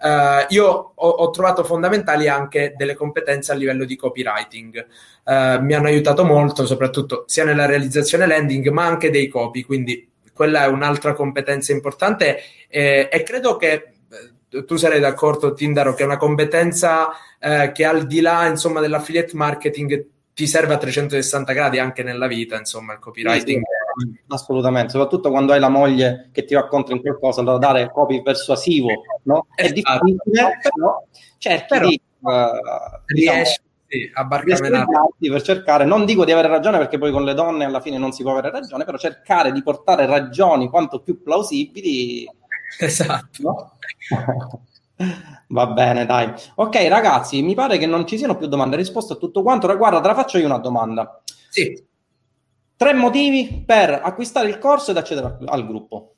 eh, 0.01 0.45
io 0.49 0.65
ho, 0.93 1.09
ho, 1.09 1.29
trovato 1.31 1.63
fondamentali 1.63 2.27
anche 2.27 2.75
delle 2.77 2.93
competenze 2.93 3.51
a 3.51 3.55
livello 3.55 3.85
di 3.85 3.95
copywriting. 3.95 4.85
Eh, 5.25 5.57
mi 5.61 5.73
hanno 5.73 5.87
aiutato 5.87 6.23
molto, 6.23 6.65
soprattutto 6.67 7.23
sia 7.25 7.43
nella 7.43 7.65
realizzazione 7.65 8.27
landing, 8.27 8.67
ma 8.69 8.85
anche 8.85 9.09
dei 9.09 9.27
copy, 9.27 9.63
quindi 9.63 10.07
quella 10.31 10.65
è 10.65 10.67
un'altra 10.67 11.13
competenza 11.13 11.71
importante 11.71 12.39
eh, 12.67 13.07
e 13.11 13.23
credo 13.23 13.55
che 13.55 13.94
tu 14.63 14.75
sarei 14.77 14.99
d'accordo, 14.99 15.53
Tindaro, 15.53 15.93
che 15.93 16.03
è 16.03 16.05
una 16.05 16.17
competenza 16.17 17.09
eh, 17.39 17.71
che 17.73 17.83
al 17.83 18.05
di 18.07 18.21
là 18.21 18.47
insomma, 18.47 18.79
dell'affiliate 18.79 19.35
marketing 19.35 20.07
ti 20.35 20.47
serve 20.47 20.73
a 20.73 20.77
360 20.77 21.53
gradi 21.53 21.79
anche 21.79 22.03
nella 22.03 22.27
vita, 22.27 22.57
insomma, 22.57 22.93
il 22.93 22.99
copywriting. 22.99 23.61
Sì, 23.61 24.09
sì, 24.11 24.19
assolutamente, 24.27 24.91
soprattutto 24.91 25.31
quando 25.31 25.53
hai 25.53 25.59
la 25.59 25.69
moglie 25.69 26.29
che 26.33 26.43
ti 26.43 26.53
va 26.53 26.67
contro 26.67 26.93
in 26.93 27.01
qualcosa, 27.01 27.41
da 27.41 27.57
dare 27.57 27.89
copy 27.89 28.21
persuasivo, 28.21 28.89
no? 29.23 29.47
È 29.55 29.63
esatto. 29.63 29.73
difficile, 29.73 30.59
però 30.61 31.03
cerchi 31.37 31.65
però, 31.67 31.87
di... 31.87 32.01
Uh, 32.19 32.31
riesci 33.05 33.61
sì, 33.87 34.09
a 34.13 34.25
barcamenare. 34.25 34.85
per 35.17 35.41
cercare, 35.41 35.85
non 35.85 36.05
dico 36.05 36.25
di 36.25 36.31
avere 36.31 36.49
ragione 36.49 36.79
perché 36.79 36.97
poi 36.97 37.11
con 37.11 37.23
le 37.23 37.33
donne 37.33 37.63
alla 37.63 37.79
fine 37.79 37.97
non 37.97 38.11
si 38.11 38.23
può 38.23 38.31
avere 38.31 38.51
ragione, 38.51 38.83
però 38.83 38.97
cercare 38.97 39.51
di 39.51 39.63
portare 39.63 40.05
ragioni 40.05 40.69
quanto 40.69 40.99
più 40.99 41.21
plausibili. 41.21 42.27
Esatto. 42.79 43.41
No? 43.41 43.77
Va 45.47 45.67
bene, 45.67 46.05
dai. 46.05 46.31
Ok, 46.55 46.75
ragazzi, 46.87 47.41
mi 47.41 47.53
pare 47.53 47.77
che 47.77 47.85
non 47.85 48.07
ci 48.07 48.17
siano 48.17 48.37
più 48.37 48.47
domande. 48.47 48.75
Risposto 48.75 49.13
a 49.13 49.17
tutto 49.17 49.41
quanto. 49.41 49.75
Guarda, 49.75 50.01
te 50.01 50.07
la 50.07 50.15
faccio 50.15 50.37
io 50.37 50.45
una 50.45 50.57
domanda. 50.57 51.21
Sì. 51.49 51.83
Tre 52.77 52.93
motivi 52.93 53.63
per 53.65 54.01
acquistare 54.03 54.49
il 54.49 54.57
corso 54.57 54.91
ed 54.91 54.97
accedere 54.97 55.37
al 55.45 55.65
gruppo. 55.65 56.15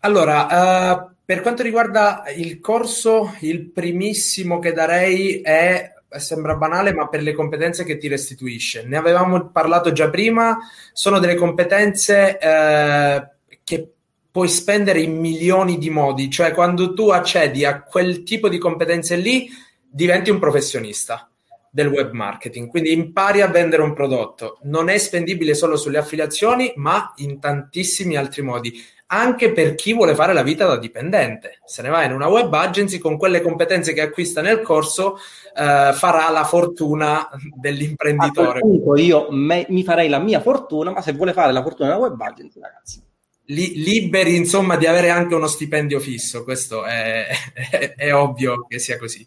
Allora, 0.00 0.46
uh, 0.94 1.14
per 1.24 1.42
quanto 1.42 1.62
riguarda 1.62 2.24
il 2.34 2.58
corso, 2.60 3.34
il 3.40 3.70
primissimo 3.70 4.58
che 4.58 4.72
darei 4.72 5.40
è 5.42 5.94
sembra 6.18 6.56
banale, 6.56 6.92
ma 6.92 7.08
per 7.08 7.22
le 7.22 7.32
competenze 7.32 7.84
che 7.84 7.96
ti 7.96 8.08
restituisce. 8.08 8.84
Ne 8.84 8.96
avevamo 8.96 9.50
parlato 9.50 9.92
già 9.92 10.10
prima, 10.10 10.58
sono 10.92 11.18
delle 11.20 11.36
competenze 11.36 12.38
eh, 12.38 13.28
che 13.62 13.92
puoi 14.30 14.48
spendere 14.48 15.00
in 15.00 15.18
milioni 15.18 15.78
di 15.78 15.90
modi, 15.90 16.30
cioè 16.30 16.52
quando 16.52 16.92
tu 16.94 17.08
accedi 17.08 17.64
a 17.64 17.82
quel 17.82 18.22
tipo 18.22 18.48
di 18.48 18.58
competenze 18.58 19.16
lì 19.16 19.48
diventi 19.88 20.30
un 20.30 20.38
professionista 20.38 21.28
del 21.72 21.88
web 21.88 22.12
marketing, 22.12 22.68
quindi 22.68 22.92
impari 22.92 23.40
a 23.40 23.48
vendere 23.48 23.82
un 23.82 23.92
prodotto. 23.92 24.58
Non 24.62 24.88
è 24.88 24.98
spendibile 24.98 25.54
solo 25.54 25.76
sulle 25.76 25.98
affiliazioni, 25.98 26.72
ma 26.76 27.12
in 27.16 27.38
tantissimi 27.38 28.16
altri 28.16 28.42
modi, 28.42 28.80
anche 29.06 29.52
per 29.52 29.74
chi 29.74 29.92
vuole 29.92 30.14
fare 30.14 30.32
la 30.32 30.42
vita 30.42 30.66
da 30.66 30.76
dipendente. 30.76 31.60
Se 31.64 31.82
ne 31.82 31.88
va 31.88 32.04
in 32.04 32.12
una 32.12 32.28
web 32.28 32.52
agency 32.52 32.98
con 32.98 33.16
quelle 33.16 33.40
competenze 33.40 33.92
che 33.92 34.00
acquista 34.00 34.40
nel 34.40 34.62
corso, 34.62 35.16
eh, 35.56 35.92
farà 35.92 36.28
la 36.30 36.44
fortuna 36.44 37.28
dell'imprenditore. 37.54 38.60
io 38.96 39.28
me, 39.30 39.66
mi 39.68 39.82
farei 39.84 40.08
la 40.08 40.18
mia 40.18 40.40
fortuna, 40.40 40.92
ma 40.92 41.02
se 41.02 41.12
vuole 41.12 41.32
fare 41.32 41.52
la 41.52 41.62
fortuna 41.62 41.88
della 41.88 42.00
web 42.00 42.20
agency, 42.20 42.60
ragazzi 42.60 43.02
li, 43.50 43.82
liberi 43.82 44.36
insomma 44.36 44.76
di 44.76 44.86
avere 44.86 45.10
anche 45.10 45.34
uno 45.34 45.46
stipendio 45.46 46.00
fisso, 46.00 46.44
questo 46.44 46.84
è, 46.84 47.28
è, 47.52 47.94
è 47.96 48.14
ovvio 48.14 48.66
che 48.66 48.78
sia 48.78 48.98
così. 48.98 49.26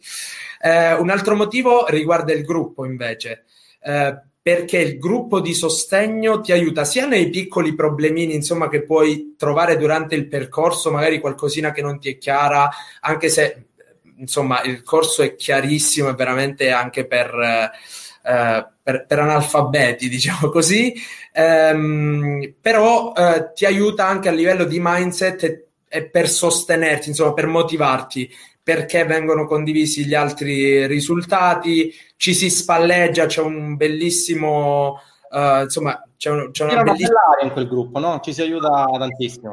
Eh, 0.61 0.93
un 0.93 1.09
altro 1.09 1.35
motivo 1.35 1.85
riguarda 1.87 2.33
il 2.33 2.43
gruppo 2.43 2.85
invece. 2.85 3.45
Eh, 3.81 4.17
perché 4.43 4.79
il 4.79 4.97
gruppo 4.97 5.39
di 5.39 5.53
sostegno 5.53 6.41
ti 6.41 6.51
aiuta 6.51 6.83
sia 6.83 7.05
nei 7.05 7.29
piccoli 7.29 7.75
problemini 7.75 8.35
insomma, 8.35 8.67
che 8.67 8.83
puoi 8.83 9.35
trovare 9.37 9.77
durante 9.77 10.15
il 10.15 10.27
percorso, 10.27 10.91
magari 10.91 11.21
qualcosina 11.21 11.71
che 11.71 11.81
non 11.81 11.97
ti 11.97 12.09
è 12.09 12.17
chiara, 12.17 12.69
anche 12.99 13.29
se 13.29 13.67
insomma 14.17 14.61
il 14.63 14.83
corso 14.83 15.21
è 15.21 15.35
chiarissimo 15.35 16.09
e 16.09 16.13
veramente 16.13 16.71
anche 16.71 17.05
per, 17.07 17.33
eh, 17.33 17.71
per, 18.23 19.05
per 19.05 19.19
analfabeti, 19.19 20.07
diciamo 20.09 20.49
così, 20.49 20.93
ehm, 21.33 22.55
però 22.59 23.11
eh, 23.13 23.51
ti 23.53 23.65
aiuta 23.65 24.07
anche 24.07 24.29
a 24.29 24.31
livello 24.33 24.63
di 24.63 24.79
mindset 24.81 25.43
e, 25.43 25.67
e 25.87 26.09
per 26.09 26.29
sostenerti, 26.29 27.09
insomma, 27.09 27.33
per 27.33 27.47
motivarti 27.47 28.29
perché 28.63 29.03
vengono 29.03 29.45
condivisi 29.45 30.05
gli 30.05 30.13
altri 30.13 30.87
risultati, 30.87 31.93
ci 32.15 32.33
si 32.33 32.49
spalleggia, 32.49 33.25
c'è 33.25 33.41
un 33.41 33.75
bellissimo, 33.75 35.01
uh, 35.29 35.63
insomma, 35.63 36.01
c'è, 36.15 36.29
un, 36.29 36.49
c'è 36.51 36.63
una, 36.63 36.75
una 36.75 36.83
bellissima... 36.83 37.19
in 37.41 37.51
quel 37.51 37.67
gruppo, 37.67 37.99
no? 37.99 38.21
Ci 38.21 38.33
si 38.33 38.41
aiuta 38.41 38.85
tantissimo. 38.97 39.51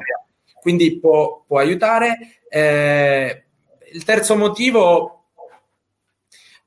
Quindi 0.61 1.01
può, 1.01 1.43
può 1.45 1.59
aiutare. 1.59 2.19
Eh, 2.49 3.45
il 3.93 4.05
terzo 4.05 4.37
motivo 4.37 5.20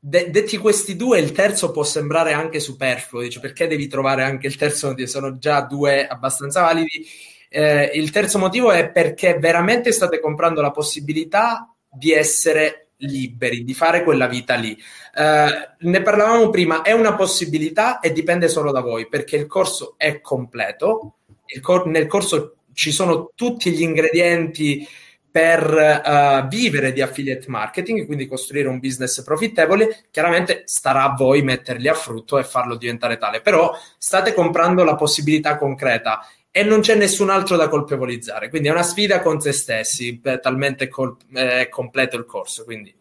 De- 0.05 0.29
detti 0.29 0.57
questi 0.57 0.97
due, 0.97 1.19
il 1.19 1.31
terzo 1.31 1.71
può 1.71 1.83
sembrare 1.83 2.33
anche 2.33 2.59
superfluo, 2.59 3.21
dice 3.21 3.39
perché 3.39 3.67
devi 3.67 3.87
trovare 3.87 4.23
anche 4.23 4.47
il 4.47 4.57
terzo? 4.57 4.93
Sono 5.07 5.37
già 5.37 5.61
due 5.61 6.05
abbastanza 6.05 6.59
validi. 6.59 7.07
Eh, 7.47 7.91
il 7.93 8.11
terzo 8.11 8.37
motivo 8.37 8.73
è 8.73 8.91
perché 8.91 9.37
veramente 9.39 9.93
state 9.93 10.19
comprando 10.19 10.59
la 10.59 10.71
possibilità 10.71 11.73
di 11.89 12.11
essere 12.11 12.89
liberi, 12.97 13.63
di 13.63 13.73
fare 13.73 14.03
quella 14.03 14.27
vita 14.27 14.55
lì. 14.55 14.77
Eh, 15.15 15.69
ne 15.77 16.01
parlavamo 16.01 16.49
prima, 16.49 16.81
è 16.81 16.91
una 16.91 17.15
possibilità 17.15 18.01
e 18.01 18.11
dipende 18.11 18.49
solo 18.49 18.73
da 18.73 18.81
voi, 18.81 19.07
perché 19.07 19.37
il 19.37 19.47
corso 19.47 19.93
è 19.95 20.19
completo, 20.19 21.19
cor- 21.61 21.87
nel 21.87 22.07
corso 22.07 22.57
ci 22.73 22.91
sono 22.91 23.31
tutti 23.35 23.71
gli 23.71 23.83
ingredienti 23.83 24.85
per 25.33 25.65
uh, 25.65 26.47
vivere 26.47 26.93
di 26.93 27.01
affiliate 27.01 27.49
marketing, 27.49 28.05
quindi 28.05 28.27
costruire 28.27 28.67
un 28.67 28.77
business 28.77 29.23
profittevole, 29.23 30.03
chiaramente 30.11 30.61
starà 30.65 31.05
a 31.05 31.15
voi 31.15 31.41
metterli 31.41 31.87
a 31.87 31.95
frutto 31.95 32.37
e 32.37 32.43
farlo 32.43 32.75
diventare 32.75 33.17
tale, 33.17 33.41
però 33.41 33.75
state 33.97 34.35
comprando 34.35 34.83
la 34.83 34.93
possibilità 34.93 35.57
concreta 35.57 36.19
e 36.51 36.61
non 36.61 36.81
c'è 36.81 36.93
nessun 36.93 37.31
altro 37.31 37.57
da 37.57 37.67
colpevolizzare, 37.67 38.47
quindi 38.49 38.67
è 38.67 38.71
una 38.71 38.83
sfida 38.83 39.21
con 39.21 39.41
se 39.41 39.53
stessi, 39.53 40.19
beh, 40.19 40.39
talmente 40.39 40.87
col- 40.87 41.17
è 41.33 41.67
completo 41.67 42.15
il 42.15 42.25
corso, 42.25 42.63
quindi 42.63 42.93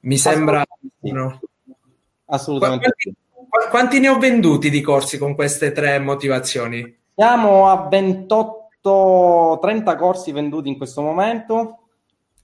mi 0.00 0.16
sembra... 0.16 0.64
No? 1.00 1.40
Assolutamente. 2.24 2.90
Quanti, 3.50 3.68
quanti 3.68 4.00
ne 4.00 4.08
ho 4.08 4.18
venduti 4.18 4.70
di 4.70 4.80
corsi 4.80 5.18
con 5.18 5.34
queste 5.34 5.72
tre 5.72 5.98
motivazioni? 5.98 6.96
Siamo 7.14 7.68
a 7.68 7.86
28 7.86 8.59
30 8.82 9.96
corsi 9.96 10.32
venduti 10.32 10.68
in 10.68 10.76
questo 10.76 11.02
momento. 11.02 11.78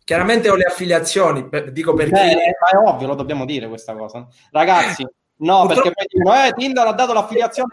Chiaramente 0.04 0.48
ho 0.48 0.54
le 0.54 0.64
affiliazioni, 0.64 1.48
per, 1.48 1.72
dico 1.72 1.92
perché... 1.94 2.12
Beh, 2.12 2.56
ma 2.60 2.70
è 2.70 2.88
ovvio, 2.88 3.08
lo 3.08 3.14
dobbiamo 3.14 3.44
dire 3.44 3.66
questa 3.66 3.94
cosa. 3.94 4.26
Ragazzi, 4.52 5.02
no, 5.02 5.66
Purtroppo... 5.66 5.82
perché 5.82 5.92
poi 5.92 6.06
dicono, 6.08 6.44
eh, 6.44 6.52
Tinder 6.52 6.86
ha 6.86 6.92
dato 6.92 7.12
l'affiliazione, 7.12 7.68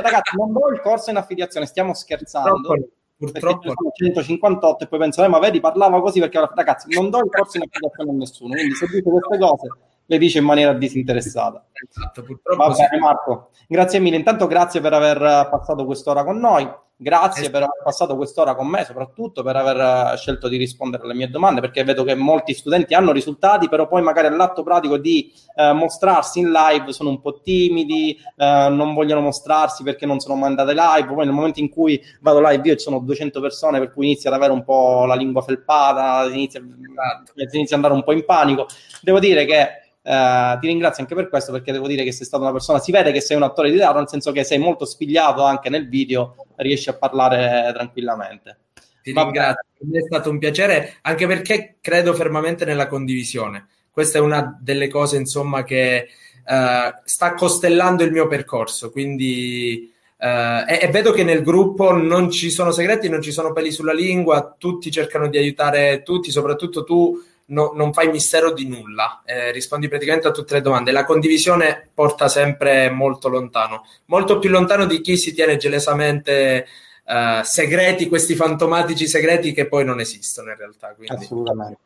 ragazzi, 0.00 0.36
non 0.36 0.52
do 0.52 0.68
il 0.72 0.80
corso 0.80 1.10
in 1.10 1.16
affiliazione, 1.16 1.66
stiamo 1.66 1.92
scherzando. 1.92 2.74
Purtroppo, 3.16 3.58
purtroppo. 3.58 3.90
158 3.94 4.84
e 4.84 4.86
poi 4.86 4.98
penso, 4.98 5.22
eh, 5.22 5.28
ma 5.28 5.38
vedi, 5.38 5.60
parlava 5.60 6.00
così 6.00 6.20
perché, 6.20 6.40
ragazzi, 6.54 6.94
non 6.94 7.10
do 7.10 7.18
il 7.18 7.30
corso 7.30 7.58
in 7.58 7.64
affiliazione 7.64 8.10
a 8.10 8.14
nessuno, 8.14 8.54
quindi 8.54 8.74
se 8.74 8.86
dite 8.86 9.10
queste 9.10 9.38
cose 9.38 9.68
le 10.06 10.18
dice 10.18 10.38
in 10.38 10.44
maniera 10.44 10.72
disinteressata. 10.72 11.66
Esatto, 11.72 12.22
purtroppo. 12.22 12.62
Va 12.62 12.74
bene, 12.74 12.98
Marco. 12.98 13.50
Grazie 13.66 13.98
mille. 13.98 14.16
Intanto 14.16 14.46
grazie 14.46 14.80
per 14.80 14.92
aver 14.92 15.48
passato 15.50 15.84
quest'ora 15.84 16.24
con 16.24 16.38
noi. 16.38 16.70
Grazie 16.96 17.50
per 17.50 17.62
aver 17.62 17.82
passato 17.82 18.14
quest'ora 18.14 18.54
con 18.54 18.68
me, 18.68 18.84
soprattutto 18.84 19.42
per 19.42 19.56
aver 19.56 20.12
eh, 20.12 20.16
scelto 20.16 20.46
di 20.46 20.56
rispondere 20.56 21.02
alle 21.02 21.14
mie 21.14 21.28
domande, 21.28 21.60
perché 21.60 21.82
vedo 21.82 22.04
che 22.04 22.14
molti 22.14 22.54
studenti 22.54 22.94
hanno 22.94 23.10
risultati, 23.10 23.68
però 23.68 23.88
poi 23.88 24.00
magari 24.00 24.28
all'atto 24.28 24.62
pratico 24.62 24.96
di 24.96 25.32
eh, 25.56 25.72
mostrarsi 25.72 26.38
in 26.38 26.52
live 26.52 26.92
sono 26.92 27.10
un 27.10 27.20
po' 27.20 27.40
timidi, 27.40 28.16
eh, 28.36 28.68
non 28.70 28.94
vogliono 28.94 29.22
mostrarsi 29.22 29.82
perché 29.82 30.06
non 30.06 30.20
sono 30.20 30.36
mai 30.36 30.50
andate 30.50 30.72
live. 30.72 31.12
Poi 31.12 31.24
nel 31.24 31.34
momento 31.34 31.58
in 31.58 31.68
cui 31.68 32.00
vado 32.20 32.38
live 32.40 32.68
io 32.68 32.76
ci 32.76 32.84
sono 32.84 33.00
200 33.00 33.40
persone, 33.40 33.80
per 33.80 33.92
cui 33.92 34.06
inizia 34.06 34.30
ad 34.30 34.36
avere 34.36 34.52
un 34.52 34.62
po' 34.62 35.04
la 35.04 35.16
lingua 35.16 35.42
felpata, 35.42 36.24
inizia, 36.32 36.60
esatto. 36.60 37.32
inizia 37.56 37.76
ad 37.76 37.82
andare 37.82 37.94
un 37.94 38.04
po' 38.04 38.12
in 38.12 38.24
panico. 38.24 38.68
Devo 39.02 39.18
dire 39.18 39.44
che 39.46 39.83
Uh, 40.06 40.58
ti 40.60 40.66
ringrazio 40.66 41.02
anche 41.02 41.14
per 41.14 41.30
questo 41.30 41.50
perché 41.50 41.72
devo 41.72 41.86
dire 41.86 42.04
che 42.04 42.12
sei 42.12 42.26
stata 42.26 42.42
una 42.42 42.52
persona, 42.52 42.78
si 42.78 42.92
vede 42.92 43.10
che 43.10 43.22
sei 43.22 43.38
un 43.38 43.42
attore 43.42 43.70
di 43.70 43.78
teatro, 43.78 44.00
nel 44.00 44.08
senso 44.08 44.32
che 44.32 44.44
sei 44.44 44.58
molto 44.58 44.84
spigliato 44.84 45.42
anche 45.42 45.70
nel 45.70 45.88
video, 45.88 46.36
riesci 46.56 46.90
a 46.90 46.94
parlare 46.94 47.72
tranquillamente. 47.72 48.58
Ti 49.02 49.12
Va 49.12 49.22
ringrazio, 49.22 49.64
bene. 49.78 49.98
è 49.98 50.06
stato 50.06 50.28
un 50.28 50.38
piacere, 50.38 50.96
anche 51.00 51.26
perché 51.26 51.76
credo 51.80 52.12
fermamente 52.12 52.66
nella 52.66 52.86
condivisione. 52.86 53.68
Questa 53.90 54.18
è 54.18 54.20
una 54.20 54.58
delle 54.60 54.88
cose, 54.88 55.16
insomma, 55.16 55.64
che 55.64 56.08
uh, 56.46 57.00
sta 57.04 57.34
costellando 57.34 58.02
il 58.02 58.12
mio 58.12 58.26
percorso, 58.26 58.90
quindi... 58.90 59.90
Uh, 60.16 60.64
e, 60.66 60.78
e, 60.82 60.88
vedo 60.88 61.12
che 61.12 61.22
nel 61.22 61.42
gruppo 61.42 61.92
non 61.92 62.30
ci 62.30 62.50
sono 62.50 62.70
segreti, 62.70 63.10
non 63.10 63.20
ci 63.20 63.32
sono 63.32 63.52
peli 63.52 63.70
sulla 63.70 63.92
lingua, 63.92 64.54
tutti 64.56 64.90
cercano 64.90 65.28
di 65.28 65.36
aiutare 65.36 66.02
tutti, 66.02 66.30
soprattutto 66.30 66.82
tu 66.82 67.22
no, 67.46 67.72
non 67.74 67.92
fai 67.92 68.10
mistero 68.10 68.52
di 68.52 68.68
nulla, 68.68 69.22
eh, 69.24 69.50
rispondi 69.52 69.88
praticamente 69.88 70.28
a 70.28 70.32
tutte 70.32 70.54
le 70.54 70.60
domande. 70.60 70.92
La 70.92 71.04
condivisione 71.04 71.88
porta 71.92 72.28
sempre 72.28 72.90
molto 72.90 73.28
lontano, 73.28 73.84
molto 74.06 74.38
più 74.38 74.50
lontano 74.50 74.86
di 74.86 75.00
chi 75.00 75.16
si 75.16 75.34
tiene 75.34 75.56
gelosamente 75.56 76.66
uh, 77.04 77.42
segreti, 77.42 78.08
questi 78.08 78.34
fantomatici 78.34 79.06
segreti 79.06 79.52
che 79.52 79.66
poi 79.66 79.84
non 79.84 80.00
esistono 80.00 80.50
in 80.50 80.56
realtà. 80.56 80.94
Quindi. 80.94 81.14
Assolutamente. 81.14 81.80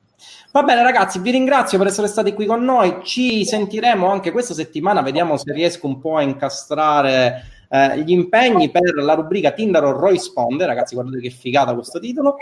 Va 0.51 0.63
bene 0.63 0.83
ragazzi, 0.83 1.21
vi 1.21 1.31
ringrazio 1.31 1.79
per 1.79 1.89
essere 1.89 2.09
stati 2.09 2.33
qui 2.33 2.47
con 2.47 2.65
noi, 2.65 3.01
ci 3.05 3.45
sentiremo 3.45 4.11
anche 4.11 4.33
questa 4.33 4.55
settimana, 4.55 5.03
vediamo 5.03 5.37
se 5.37 5.53
riesco 5.53 5.87
un 5.87 6.01
po' 6.01 6.17
a 6.17 6.23
incastrare 6.23 7.45
eh, 7.69 8.01
gli 8.01 8.11
impegni 8.11 8.71
per 8.71 8.95
la 8.95 9.15
rubrica 9.15 9.53
Tinder 9.53 9.85
o 9.85 10.09
Risponde, 10.09 10.67
ragazzi 10.67 10.95
guardate 10.95 11.21
che 11.21 11.31
figata 11.31 11.75
questo 11.75 12.01
titolo, 12.01 12.37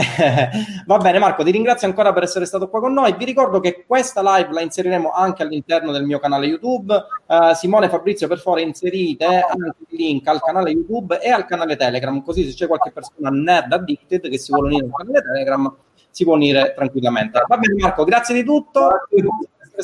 Va 0.86 0.98
bene 0.98 1.18
Marco, 1.18 1.44
ti 1.44 1.50
ringrazio 1.50 1.86
ancora 1.86 2.12
per 2.12 2.22
essere 2.22 2.46
stato 2.46 2.68
qua 2.68 2.80
con 2.80 2.92
noi. 2.92 3.14
Vi 3.16 3.24
ricordo 3.24 3.60
che 3.60 3.84
questa 3.86 4.22
live 4.22 4.52
la 4.52 4.60
inseriremo 4.60 5.10
anche 5.10 5.42
all'interno 5.42 5.92
del 5.92 6.04
mio 6.04 6.18
canale 6.18 6.46
YouTube. 6.46 6.94
Uh, 7.26 7.52
Simone 7.54 7.86
e 7.86 7.88
Fabrizio, 7.88 8.28
per 8.28 8.38
favore, 8.38 8.62
inserite 8.62 9.24
anche 9.24 9.76
il 9.88 9.96
link 9.96 10.26
al 10.26 10.40
canale 10.40 10.70
YouTube 10.70 11.20
e 11.20 11.30
al 11.30 11.46
canale 11.46 11.76
Telegram, 11.76 12.22
così 12.22 12.48
se 12.48 12.54
c'è 12.54 12.66
qualche 12.66 12.90
persona 12.90 13.30
nerd 13.30 13.72
addicted 13.72 14.28
che 14.28 14.38
si 14.38 14.52
vuole 14.52 14.68
unire 14.68 14.86
al 14.86 14.92
canale 14.92 15.22
Telegram, 15.22 15.74
si 16.10 16.24
può 16.24 16.34
unire 16.34 16.72
tranquillamente. 16.74 17.42
Va 17.46 17.56
bene 17.56 17.74
Marco, 17.80 18.04
grazie 18.04 18.34
di 18.34 18.44
tutto. 18.44 18.88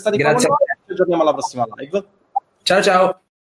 Grazie. 0.01 0.49
Ci 0.87 0.93
aggiorniamo 0.93 1.23
alla 1.23 1.33
prossima 1.33 1.67
live. 1.77 2.05
Ciao 2.63 2.83
ciao. 2.83 3.21